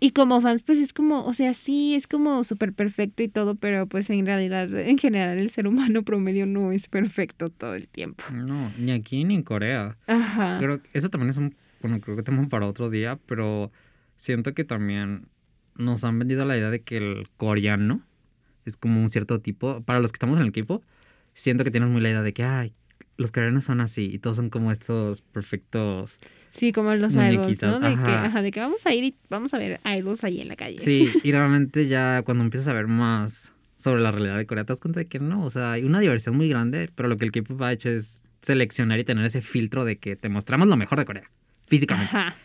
y 0.00 0.10
como 0.10 0.40
fans, 0.40 0.62
pues 0.62 0.78
es 0.78 0.92
como, 0.92 1.24
o 1.24 1.34
sea, 1.34 1.54
sí, 1.54 1.94
es 1.94 2.06
como 2.06 2.44
súper 2.44 2.72
perfecto 2.72 3.22
y 3.22 3.28
todo, 3.28 3.54
pero 3.54 3.86
pues 3.86 4.10
en 4.10 4.26
realidad, 4.26 4.72
en 4.74 4.98
general, 4.98 5.38
el 5.38 5.50
ser 5.50 5.66
humano 5.66 6.02
promedio 6.02 6.46
no 6.46 6.72
es 6.72 6.88
perfecto 6.88 7.48
todo 7.48 7.74
el 7.74 7.88
tiempo. 7.88 8.24
No, 8.32 8.72
ni 8.78 8.92
aquí 8.92 9.24
ni 9.24 9.34
en 9.34 9.42
Corea. 9.42 9.96
Ajá. 10.06 10.58
Creo 10.58 10.82
que 10.82 10.88
eso 10.92 11.08
también 11.08 11.30
es 11.30 11.36
un, 11.36 11.54
bueno, 11.80 12.00
creo 12.00 12.16
que 12.16 12.22
tema 12.22 12.48
para 12.48 12.66
otro 12.66 12.90
día, 12.90 13.18
pero 13.26 13.70
siento 14.16 14.54
que 14.54 14.64
también 14.64 15.28
nos 15.76 16.04
han 16.04 16.18
vendido 16.18 16.44
la 16.44 16.56
idea 16.56 16.70
de 16.70 16.82
que 16.82 16.98
el 16.98 17.28
coreano 17.36 18.02
es 18.66 18.76
como 18.76 19.00
un 19.00 19.10
cierto 19.10 19.40
tipo, 19.40 19.80
para 19.82 20.00
los 20.00 20.12
que 20.12 20.16
estamos 20.16 20.36
en 20.36 20.42
el 20.42 20.48
equipo, 20.48 20.82
siento 21.34 21.64
que 21.64 21.70
tienes 21.70 21.88
muy 21.88 22.00
la 22.00 22.10
idea 22.10 22.22
de 22.22 22.32
que, 22.32 22.44
ay, 22.44 22.74
los 23.16 23.32
coreanos 23.32 23.64
son 23.64 23.80
así 23.80 24.10
y 24.12 24.18
todos 24.18 24.36
son 24.36 24.50
como 24.50 24.70
estos 24.70 25.22
perfectos. 25.22 26.18
Sí, 26.50 26.72
como 26.72 26.94
los 26.94 27.14
idols, 27.14 27.62
¿no? 27.62 27.80
De 27.80 27.88
que, 27.88 27.94
ajá. 27.94 28.24
ajá, 28.26 28.42
de 28.42 28.50
que 28.50 28.60
vamos 28.60 28.84
a 28.86 28.94
ir 28.94 29.04
y 29.04 29.16
vamos 29.30 29.54
a 29.54 29.58
ver 29.58 29.80
idols 29.84 30.24
ahí 30.24 30.40
en 30.40 30.48
la 30.48 30.56
calle. 30.56 30.78
Sí, 30.78 31.10
y 31.22 31.32
realmente 31.32 31.86
ya 31.86 32.22
cuando 32.22 32.44
empiezas 32.44 32.68
a 32.68 32.72
ver 32.72 32.86
más 32.86 33.52
sobre 33.76 34.02
la 34.02 34.10
realidad 34.10 34.36
de 34.36 34.46
Corea, 34.46 34.64
te 34.64 34.72
das 34.72 34.80
cuenta 34.80 35.00
de 35.00 35.06
que 35.06 35.18
no, 35.18 35.44
o 35.44 35.50
sea, 35.50 35.72
hay 35.72 35.84
una 35.84 36.00
diversidad 36.00 36.32
muy 36.32 36.48
grande, 36.48 36.90
pero 36.94 37.08
lo 37.08 37.16
que 37.16 37.24
el 37.24 37.32
K-pop 37.32 37.60
ha 37.62 37.72
hecho 37.72 37.90
es 37.90 38.22
seleccionar 38.40 38.98
y 38.98 39.04
tener 39.04 39.24
ese 39.24 39.42
filtro 39.42 39.84
de 39.84 39.98
que 39.98 40.16
te 40.16 40.28
mostramos 40.28 40.68
lo 40.68 40.76
mejor 40.76 40.98
de 40.98 41.04
Corea, 41.04 41.30
físicamente. 41.66 42.16
Ajá. 42.16 42.36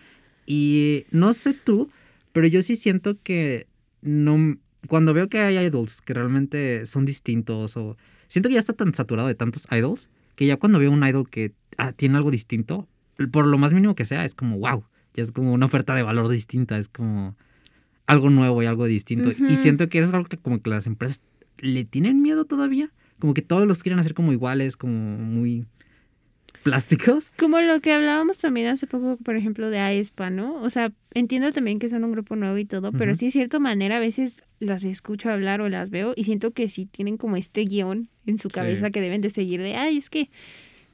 Y 0.45 1.05
no 1.11 1.33
sé 1.33 1.53
tú, 1.53 1.91
pero 2.33 2.47
yo 2.47 2.61
sí 2.61 2.75
siento 2.75 3.17
que 3.21 3.67
no. 4.01 4.57
Cuando 4.87 5.13
veo 5.13 5.29
que 5.29 5.39
hay 5.39 5.57
idols 5.57 6.01
que 6.01 6.13
realmente 6.13 6.85
son 6.85 7.05
distintos 7.05 7.77
o. 7.77 7.97
Siento 8.27 8.49
que 8.49 8.53
ya 8.53 8.59
está 8.59 8.73
tan 8.73 8.93
saturado 8.93 9.27
de 9.27 9.35
tantos 9.35 9.67
idols 9.71 10.09
que 10.35 10.45
ya 10.45 10.57
cuando 10.57 10.79
veo 10.79 10.89
un 10.89 11.05
idol 11.05 11.29
que 11.29 11.53
ah, 11.77 11.91
tiene 11.91 12.17
algo 12.17 12.31
distinto, 12.31 12.87
por 13.31 13.45
lo 13.45 13.57
más 13.57 13.73
mínimo 13.73 13.93
que 13.93 14.05
sea, 14.05 14.25
es 14.25 14.35
como 14.35 14.57
wow. 14.57 14.83
Ya 15.13 15.23
es 15.23 15.31
como 15.31 15.53
una 15.53 15.65
oferta 15.65 15.93
de 15.93 16.03
valor 16.03 16.29
distinta, 16.29 16.77
es 16.77 16.87
como 16.87 17.35
algo 18.05 18.29
nuevo 18.29 18.63
y 18.63 18.65
algo 18.65 18.85
distinto. 18.85 19.31
Y 19.31 19.57
siento 19.57 19.89
que 19.89 19.99
es 19.99 20.13
algo 20.13 20.27
que 20.27 20.37
como 20.37 20.61
que 20.61 20.69
las 20.69 20.87
empresas 20.87 21.21
le 21.59 21.85
tienen 21.85 22.21
miedo 22.21 22.45
todavía. 22.45 22.89
Como 23.19 23.33
que 23.33 23.41
todos 23.41 23.67
los 23.67 23.83
quieren 23.83 23.99
hacer 23.99 24.13
como 24.13 24.31
iguales, 24.31 24.77
como 24.77 25.17
muy 25.17 25.65
plásticos. 26.63 27.31
Como 27.37 27.59
lo 27.61 27.81
que 27.81 27.93
hablábamos 27.93 28.37
también 28.37 28.67
hace 28.67 28.87
poco, 28.87 29.17
por 29.17 29.35
ejemplo, 29.35 29.69
de 29.69 29.79
aespa, 29.79 30.29
¿no? 30.29 30.55
O 30.61 30.69
sea, 30.69 30.91
entiendo 31.13 31.51
también 31.51 31.79
que 31.79 31.89
son 31.89 32.03
un 32.03 32.11
grupo 32.11 32.35
nuevo 32.35 32.57
y 32.57 32.65
todo, 32.65 32.91
pero 32.91 33.13
sí, 33.13 33.25
de 33.25 33.31
cierta 33.31 33.59
manera, 33.59 33.97
a 33.97 33.99
veces 33.99 34.37
las 34.61 34.83
escucho 34.85 35.29
hablar 35.29 35.59
o 35.59 35.67
las 35.67 35.89
veo 35.89 36.13
y 36.15 36.23
siento 36.23 36.51
que 36.51 36.69
sí 36.69 36.85
tienen 36.85 37.17
como 37.17 37.35
este 37.35 37.65
guion 37.65 38.07
en 38.25 38.37
su 38.37 38.49
Sí. 38.49 38.55
cabeza 38.55 38.89
que 38.91 39.01
deben 39.01 39.19
de 39.19 39.29
seguir 39.29 39.61
de, 39.61 39.75
ay, 39.75 39.97
es 39.97 40.09
que, 40.09 40.29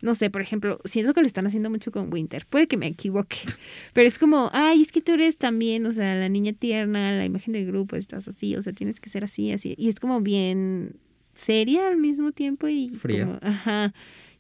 no 0.02 0.16
sé, 0.16 0.30
por 0.30 0.42
ejemplo, 0.42 0.80
siento 0.86 1.14
que 1.14 1.22
lo 1.22 1.28
están 1.28 1.46
haciendo 1.48 1.70
mucho 1.70 1.92
con 1.92 2.12
Winter, 2.12 2.46
puede 2.50 2.68
que 2.68 2.78
me 2.78 2.88
equivoque, 2.88 3.38
pero 3.94 4.08
es 4.08 4.18
como, 4.18 4.50
ay, 4.54 4.82
es 4.82 4.92
que 4.92 5.02
tú 5.02 5.12
eres 5.12 5.38
también, 5.38 5.86
o 5.86 5.94
sea, 5.94 6.16
la 6.16 6.30
niña 6.30 6.54
tierna, 6.54 7.12
la 7.12 7.26
imagen 7.26 7.54
del 7.54 7.68
grupo, 7.68 7.96
estás 7.96 8.28
así, 8.28 8.56
o 8.56 8.62
sea, 8.62 8.74
tienes 8.74 9.00
que 9.00 9.10
ser 9.10 9.24
así, 9.24 9.52
así, 9.52 9.76
y 9.78 9.90
es 9.90 10.00
como 10.00 10.22
bien 10.22 10.96
seria 11.36 11.88
al 11.90 11.98
mismo 11.98 12.32
tiempo 12.32 12.68
y 12.68 12.90
Fría. 12.90 13.26
como, 13.26 13.40
ajá. 13.42 13.94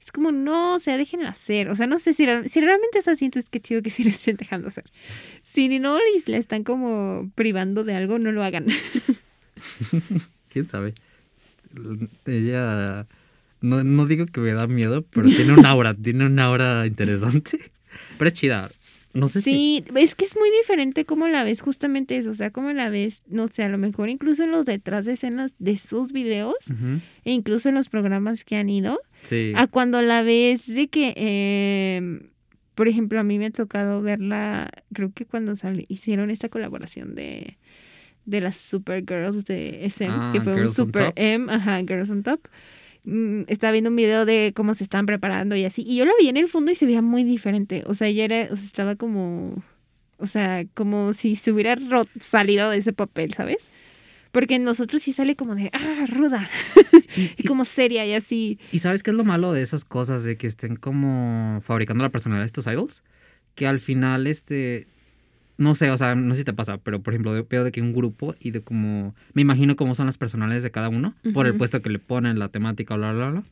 Es 0.07 0.11
como, 0.13 0.31
no, 0.31 0.75
o 0.75 0.79
sea, 0.79 0.95
déjenla 0.95 1.27
hacer. 1.31 1.67
O 1.69 1.75
sea, 1.75 1.85
no 1.85 1.99
sé 1.99 2.13
si, 2.13 2.25
si 2.47 2.61
realmente 2.61 2.99
es 2.99 3.09
así, 3.09 3.25
entonces 3.25 3.49
qué 3.49 3.59
chido 3.59 3.81
que 3.81 3.89
sí 3.89 4.05
le 4.05 4.11
estén 4.11 4.37
dejando 4.37 4.69
hacer. 4.69 4.85
Si 5.43 5.67
no 5.79 5.97
les- 6.13 6.29
la 6.29 6.37
están 6.37 6.63
como 6.63 7.29
privando 7.35 7.83
de 7.83 7.93
algo, 7.93 8.17
no 8.17 8.31
lo 8.31 8.41
hagan. 8.41 8.67
¿Quién 10.49 10.65
sabe? 10.67 10.93
Ella... 12.25 13.05
No, 13.59 13.83
no 13.83 14.05
digo 14.05 14.27
que 14.27 14.39
me 14.39 14.53
da 14.53 14.65
miedo, 14.67 15.01
pero 15.01 15.27
tiene 15.27 15.51
un 15.53 15.65
aura, 15.65 15.93
tiene 16.01 16.25
una 16.25 16.45
aura 16.45 16.85
interesante. 16.85 17.59
Pero 18.17 18.27
es 18.29 18.33
chida. 18.33 18.69
No 19.13 19.27
sé 19.27 19.41
si... 19.41 19.51
Sí, 19.51 19.83
es 19.95 20.15
que 20.15 20.25
es 20.25 20.37
muy 20.37 20.49
diferente 20.61 21.03
cómo 21.03 21.27
la 21.27 21.43
ves 21.43 21.61
justamente 21.61 22.15
eso, 22.17 22.29
o 22.29 22.33
sea, 22.35 22.51
cómo 22.51 22.71
la 22.71 22.89
ves, 22.89 23.23
no 23.27 23.47
sé, 23.47 23.63
a 23.63 23.69
lo 23.69 23.77
mejor 23.79 24.09
incluso 24.09 24.43
en 24.43 24.51
los 24.51 24.65
detrás 24.67 25.05
de 25.05 25.13
escenas 25.13 25.53
de 25.59 25.77
sus 25.77 26.13
videos 26.13 26.55
e 27.25 27.31
incluso 27.31 27.67
en 27.69 27.75
los 27.75 27.89
programas 27.89 28.45
que 28.45 28.55
han 28.57 28.69
ido, 28.69 29.01
Sí. 29.27 29.53
a 29.55 29.67
cuando 29.67 30.01
la 30.01 30.21
ves 30.23 30.65
de 30.67 30.87
que, 30.87 31.13
eh, 31.15 32.29
por 32.75 32.87
ejemplo, 32.87 33.19
a 33.19 33.23
mí 33.23 33.39
me 33.39 33.47
ha 33.47 33.51
tocado 33.51 34.01
verla, 34.01 34.69
creo 34.93 35.11
que 35.13 35.25
cuando 35.25 35.55
sal- 35.55 35.85
hicieron 35.89 36.29
esta 36.29 36.49
colaboración 36.49 37.15
de, 37.15 37.57
de 38.25 38.41
las 38.41 38.57
Supergirls 38.57 39.45
de 39.45 39.85
SM, 39.85 40.13
Ah, 40.15 40.29
que 40.33 40.41
fue 40.41 40.53
un 40.53 40.59
Girls 40.59 40.73
Super. 40.73 41.13
M, 41.15 41.51
ajá, 41.51 41.79
Girls 41.79 42.09
on 42.09 42.23
Top. 42.23 42.41
Mm, 43.03 43.43
Estaba 43.47 43.71
viendo 43.71 43.89
un 43.89 43.95
video 43.95 44.25
de 44.25 44.51
cómo 44.55 44.73
se 44.75 44.83
estaban 44.83 45.05
preparando 45.05 45.55
y 45.55 45.63
así, 45.65 45.81
y 45.87 45.95
yo 45.97 46.05
la 46.05 46.11
vi 46.19 46.27
en 46.29 46.37
el 46.37 46.47
fondo 46.49 46.71
y 46.71 46.75
se 46.75 46.85
veía 46.85 47.01
muy 47.01 47.23
diferente, 47.23 47.83
o 47.87 47.93
sea, 47.93 48.07
ella 48.07 48.25
era, 48.25 48.47
o 48.51 48.55
sea, 48.55 48.65
estaba 48.65 48.95
como, 48.95 49.63
o 50.17 50.27
sea, 50.27 50.65
como 50.73 51.13
si 51.13 51.35
se 51.35 51.51
hubiera 51.51 51.77
salido 52.19 52.69
de 52.69 52.77
ese 52.77 52.91
papel, 52.93 53.33
¿sabes? 53.33 53.69
Porque 54.31 54.55
en 54.55 54.63
nosotros 54.63 55.01
sí 55.01 55.13
sale 55.13 55.35
como 55.35 55.55
de, 55.55 55.69
ah, 55.73 56.05
ruda, 56.09 56.49
Y, 57.15 57.31
y 57.37 57.43
como 57.47 57.65
seria 57.65 58.05
y 58.05 58.13
así. 58.13 58.59
y 58.71 58.79
¿sabes 58.79 59.03
qué 59.03 59.11
es 59.11 59.17
lo 59.17 59.23
malo 59.23 59.53
de 59.53 59.61
esas 59.61 59.85
cosas? 59.85 60.23
De 60.23 60.37
que 60.37 60.47
estén 60.47 60.75
como 60.75 61.61
fabricando 61.65 62.03
la 62.03 62.09
personalidad 62.09 62.43
de 62.43 62.47
estos 62.47 62.67
idols. 62.67 63.03
Que 63.55 63.67
al 63.67 63.79
final, 63.79 64.27
este... 64.27 64.87
No 65.59 65.73
sé, 65.73 65.89
o 65.89 65.97
sea, 65.97 66.13
no 66.13 66.35
sé 66.35 66.41
si 66.41 66.45
te 66.45 66.53
pasa, 66.53 66.77
pero 66.77 67.01
por 67.01 67.13
ejemplo, 67.13 67.31
veo 67.49 67.63
de 67.63 67.71
que 67.71 67.81
un 67.81 67.91
grupo 67.93 68.35
y 68.39 68.51
de 68.51 68.61
como... 68.61 69.15
Me 69.33 69.41
imagino 69.41 69.75
cómo 69.75 69.95
son 69.95 70.05
las 70.05 70.17
personalidades 70.17 70.61
de 70.61 70.69
cada 70.69 70.87
uno. 70.89 71.15
Por 71.33 71.47
el 71.47 71.55
puesto 71.55 71.81
que 71.81 71.89
le 71.89 71.97
ponen, 71.97 72.37
la 72.37 72.49
temática, 72.49 72.95
bla, 72.95 73.11
bla, 73.11 73.29
bla. 73.31 73.43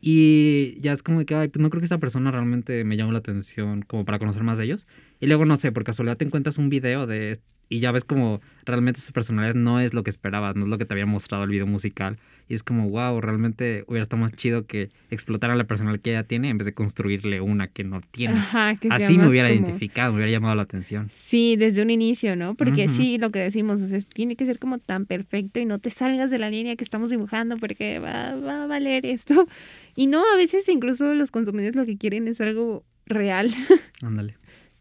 Y 0.00 0.78
ya 0.80 0.92
es 0.92 1.02
como 1.02 1.18
de 1.18 1.26
que, 1.26 1.34
ay, 1.34 1.48
pues 1.48 1.60
no 1.60 1.68
creo 1.70 1.80
que 1.80 1.86
esta 1.86 1.98
persona 1.98 2.30
realmente 2.30 2.84
me 2.84 2.96
llame 2.96 3.12
la 3.12 3.18
atención 3.18 3.82
como 3.82 4.04
para 4.04 4.18
conocer 4.18 4.42
más 4.44 4.56
de 4.56 4.64
ellos. 4.64 4.86
Y 5.20 5.26
luego, 5.26 5.44
no 5.44 5.56
sé, 5.56 5.72
por 5.72 5.84
casualidad 5.84 6.16
te 6.16 6.24
encuentras 6.24 6.58
un 6.58 6.68
video 6.68 7.06
de 7.06 7.36
y 7.68 7.80
ya 7.80 7.90
ves 7.92 8.04
como 8.04 8.40
realmente 8.64 9.00
su 9.00 9.12
personalidad 9.12 9.54
no 9.54 9.80
es 9.80 9.92
lo 9.94 10.02
que 10.04 10.10
esperabas, 10.10 10.54
no 10.56 10.64
es 10.64 10.68
lo 10.70 10.78
que 10.78 10.84
te 10.84 10.94
había 10.94 11.06
mostrado 11.06 11.44
el 11.44 11.50
video 11.50 11.66
musical. 11.66 12.18
Y 12.48 12.54
es 12.54 12.62
como, 12.62 12.88
wow, 12.90 13.20
realmente 13.20 13.82
hubiera 13.88 14.02
estado 14.04 14.22
más 14.22 14.32
chido 14.32 14.66
que 14.66 14.90
explotaran 15.10 15.58
la 15.58 15.64
personalidad 15.64 16.00
que 16.00 16.10
ella 16.10 16.22
tiene 16.22 16.48
en 16.48 16.58
vez 16.58 16.66
de 16.66 16.74
construirle 16.74 17.40
una 17.40 17.66
que 17.66 17.82
no 17.82 18.00
tiene. 18.12 18.34
Ajá, 18.34 18.76
que 18.76 18.86
Así 18.88 19.18
me 19.18 19.26
hubiera 19.28 19.48
como- 19.48 19.60
identificado, 19.62 20.12
me 20.12 20.18
hubiera 20.18 20.30
llamado 20.30 20.54
la 20.54 20.62
atención. 20.62 21.10
Sí, 21.26 21.56
desde 21.56 21.82
un 21.82 21.90
inicio, 21.90 22.36
¿no? 22.36 22.54
Porque 22.54 22.84
Ujú. 22.86 22.94
sí, 22.94 23.18
lo 23.18 23.30
que 23.32 23.40
decimos, 23.40 23.80
o 23.82 23.88
sea, 23.88 23.98
tiene 24.00 24.36
que 24.36 24.46
ser 24.46 24.60
como 24.60 24.78
tan 24.78 25.06
perfecto 25.06 25.58
y 25.58 25.64
no 25.64 25.80
te 25.80 25.90
salgas 25.90 26.30
de 26.30 26.38
la 26.38 26.48
línea 26.50 26.76
que 26.76 26.84
estamos 26.84 27.10
dibujando 27.10 27.56
porque 27.56 27.98
va, 27.98 28.36
va 28.36 28.62
a 28.62 28.66
valer 28.68 29.06
esto. 29.06 29.46
Y 29.98 30.06
no, 30.08 30.22
a 30.32 30.36
veces 30.36 30.68
incluso 30.68 31.14
los 31.14 31.30
consumidores 31.30 31.74
lo 31.74 31.86
que 31.86 31.96
quieren 31.96 32.28
es 32.28 32.38
algo 32.42 32.84
real, 33.06 33.50
Ándale. 34.02 34.36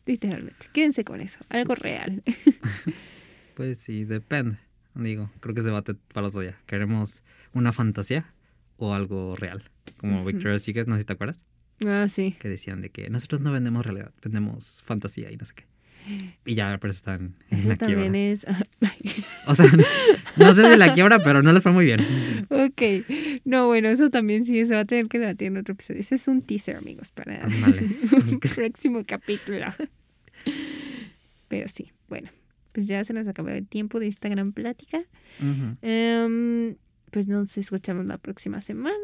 Literalmente. 0.05 0.67
Quédense 0.73 1.03
con 1.03 1.21
eso, 1.21 1.39
algo 1.49 1.75
real. 1.75 2.23
Pues 3.55 3.77
sí, 3.79 4.03
depende. 4.03 4.57
Digo, 4.95 5.29
creo 5.39 5.53
que 5.55 5.59
es 5.61 5.65
debate 5.65 5.93
para 6.13 6.27
otro 6.27 6.41
día. 6.41 6.57
¿Queremos 6.65 7.23
una 7.53 7.71
fantasía 7.71 8.25
o 8.75 8.93
algo 8.93 9.35
real? 9.37 9.63
Como. 9.97 10.25
Victoria's 10.25 10.63
Secret, 10.63 10.87
no 10.87 10.95
sé 10.95 11.01
si 11.01 11.05
te 11.05 11.13
acuerdas, 11.13 11.45
Ah, 11.85 12.07
sí. 12.09 12.35
que 12.39 12.49
decían 12.49 12.81
de 12.81 12.89
que 12.89 13.09
nosotros 13.09 13.39
no 13.39 13.53
vendemos 13.53 13.85
realidad, 13.85 14.11
vendemos 14.21 14.81
fantasía 14.85 15.31
y 15.31 15.37
no 15.37 15.45
sé 15.45 15.53
qué. 15.55 15.63
Y 16.45 16.53
ya, 16.55 16.77
pero 16.79 16.91
están 16.91 17.35
en 17.49 17.59
Eso 17.59 17.69
la 17.69 17.75
también 17.77 18.11
quiebra. 18.11 18.31
es... 18.33 18.45
O 19.47 19.55
sea, 19.55 19.65
no 20.37 20.53
sé 20.53 20.71
si 20.71 20.77
la 20.77 20.93
quiebra, 20.93 21.19
pero 21.23 21.41
no 21.41 21.51
les 21.53 21.63
fue 21.63 21.71
muy 21.71 21.85
bien. 21.85 22.45
ok. 22.49 22.81
No, 23.45 23.67
bueno, 23.67 23.87
eso 23.87 24.09
también 24.09 24.45
sí 24.45 24.65
se 24.65 24.73
va 24.75 24.81
a 24.81 24.85
tener 24.85 25.07
que 25.07 25.17
debatir 25.17 25.47
en 25.47 25.57
otro 25.57 25.73
episodio. 25.73 26.01
Eso 26.01 26.13
es 26.15 26.27
un 26.27 26.41
teaser, 26.41 26.75
amigos, 26.75 27.09
para 27.11 27.47
un 28.29 28.39
próximo 28.39 29.03
capítulo. 29.07 29.65
Pero 31.55 31.69
sí, 31.69 31.93
bueno, 32.09 32.29
pues 32.73 32.85
ya 32.85 33.01
se 33.05 33.13
nos 33.13 33.29
acabó 33.29 33.47
el 33.47 33.65
tiempo 33.65 34.01
de 34.01 34.07
esta 34.07 34.27
gran 34.27 34.51
plática. 34.51 35.05
Em, 35.81 36.75
pues 37.11 37.29
nos 37.29 37.57
escuchamos 37.57 38.07
la 38.07 38.17
próxima 38.17 38.59
semana. 38.59 38.97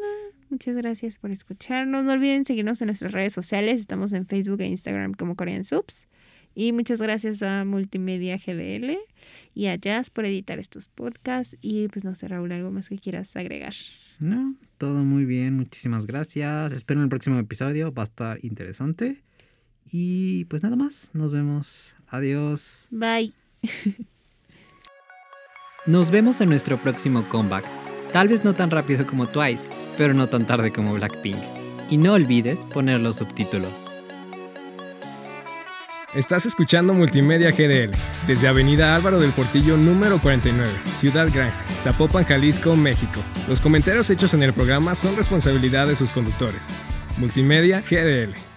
Muchas 0.50 0.76
gracias 0.76 1.18
por 1.18 1.30
escucharnos. 1.30 2.04
No 2.04 2.12
olviden 2.12 2.44
seguirnos 2.44 2.82
en 2.82 2.88
nuestras 2.88 3.12
redes 3.12 3.32
sociales. 3.32 3.80
Estamos 3.80 4.12
en 4.12 4.26
Facebook 4.26 4.60
e 4.60 4.66
Instagram 4.66 5.14
como 5.14 5.34
Korean 5.34 5.64
Subs. 5.64 6.06
Y 6.54 6.72
muchas 6.72 7.00
gracias 7.00 7.42
a 7.42 7.64
Multimedia 7.64 8.36
GDL 8.36 8.98
y 9.54 9.66
a 9.68 9.76
Jazz 9.76 10.10
por 10.10 10.26
editar 10.26 10.58
estos 10.58 10.88
podcasts. 10.88 11.56
Y 11.62 11.88
pues 11.88 12.04
no 12.04 12.14
sé, 12.14 12.28
Raúl, 12.28 12.52
algo 12.52 12.70
más 12.70 12.90
que 12.90 12.98
quieras 12.98 13.34
agregar. 13.34 13.72
No, 14.18 14.56
todo 14.76 15.04
muy 15.04 15.24
bien, 15.24 15.56
muchísimas 15.56 16.04
gracias. 16.04 16.70
Espero 16.74 17.02
el 17.02 17.08
próximo 17.08 17.38
episodio, 17.38 17.94
va 17.94 18.02
a 18.02 18.04
estar 18.04 18.44
interesante. 18.44 19.22
Y 19.90 20.44
pues 20.46 20.62
nada 20.62 20.76
más, 20.76 21.10
nos 21.14 21.32
vemos. 21.32 21.96
Adiós. 22.12 22.84
Bye. 22.90 23.32
Nos 25.86 26.10
vemos 26.10 26.40
en 26.42 26.50
nuestro 26.50 26.76
próximo 26.76 27.24
comeback. 27.30 27.64
Tal 28.12 28.28
vez 28.28 28.44
no 28.44 28.52
tan 28.52 28.70
rápido 28.70 29.06
como 29.06 29.26
Twice, 29.26 29.66
pero 29.96 30.12
no 30.12 30.28
tan 30.28 30.46
tarde 30.46 30.70
como 30.72 30.92
Blackpink. 30.92 31.38
Y 31.88 31.96
no 31.96 32.12
olvides 32.12 32.66
poner 32.66 33.00
los 33.00 33.16
subtítulos. 33.16 33.90
Estás 36.14 36.44
escuchando 36.44 36.92
Multimedia 36.92 37.50
GDL 37.50 37.96
desde 38.26 38.46
Avenida 38.46 38.94
Álvaro 38.94 39.18
del 39.18 39.32
Portillo 39.32 39.78
número 39.78 40.20
49, 40.20 40.70
Ciudad 40.92 41.28
Gran, 41.32 41.50
Zapopan, 41.80 42.24
Jalisco, 42.24 42.76
México. 42.76 43.22
Los 43.48 43.62
comentarios 43.62 44.10
hechos 44.10 44.34
en 44.34 44.42
el 44.42 44.52
programa 44.52 44.94
son 44.94 45.16
responsabilidad 45.16 45.86
de 45.86 45.96
sus 45.96 46.10
conductores. 46.10 46.68
Multimedia 47.16 47.80
GDL. 47.80 48.51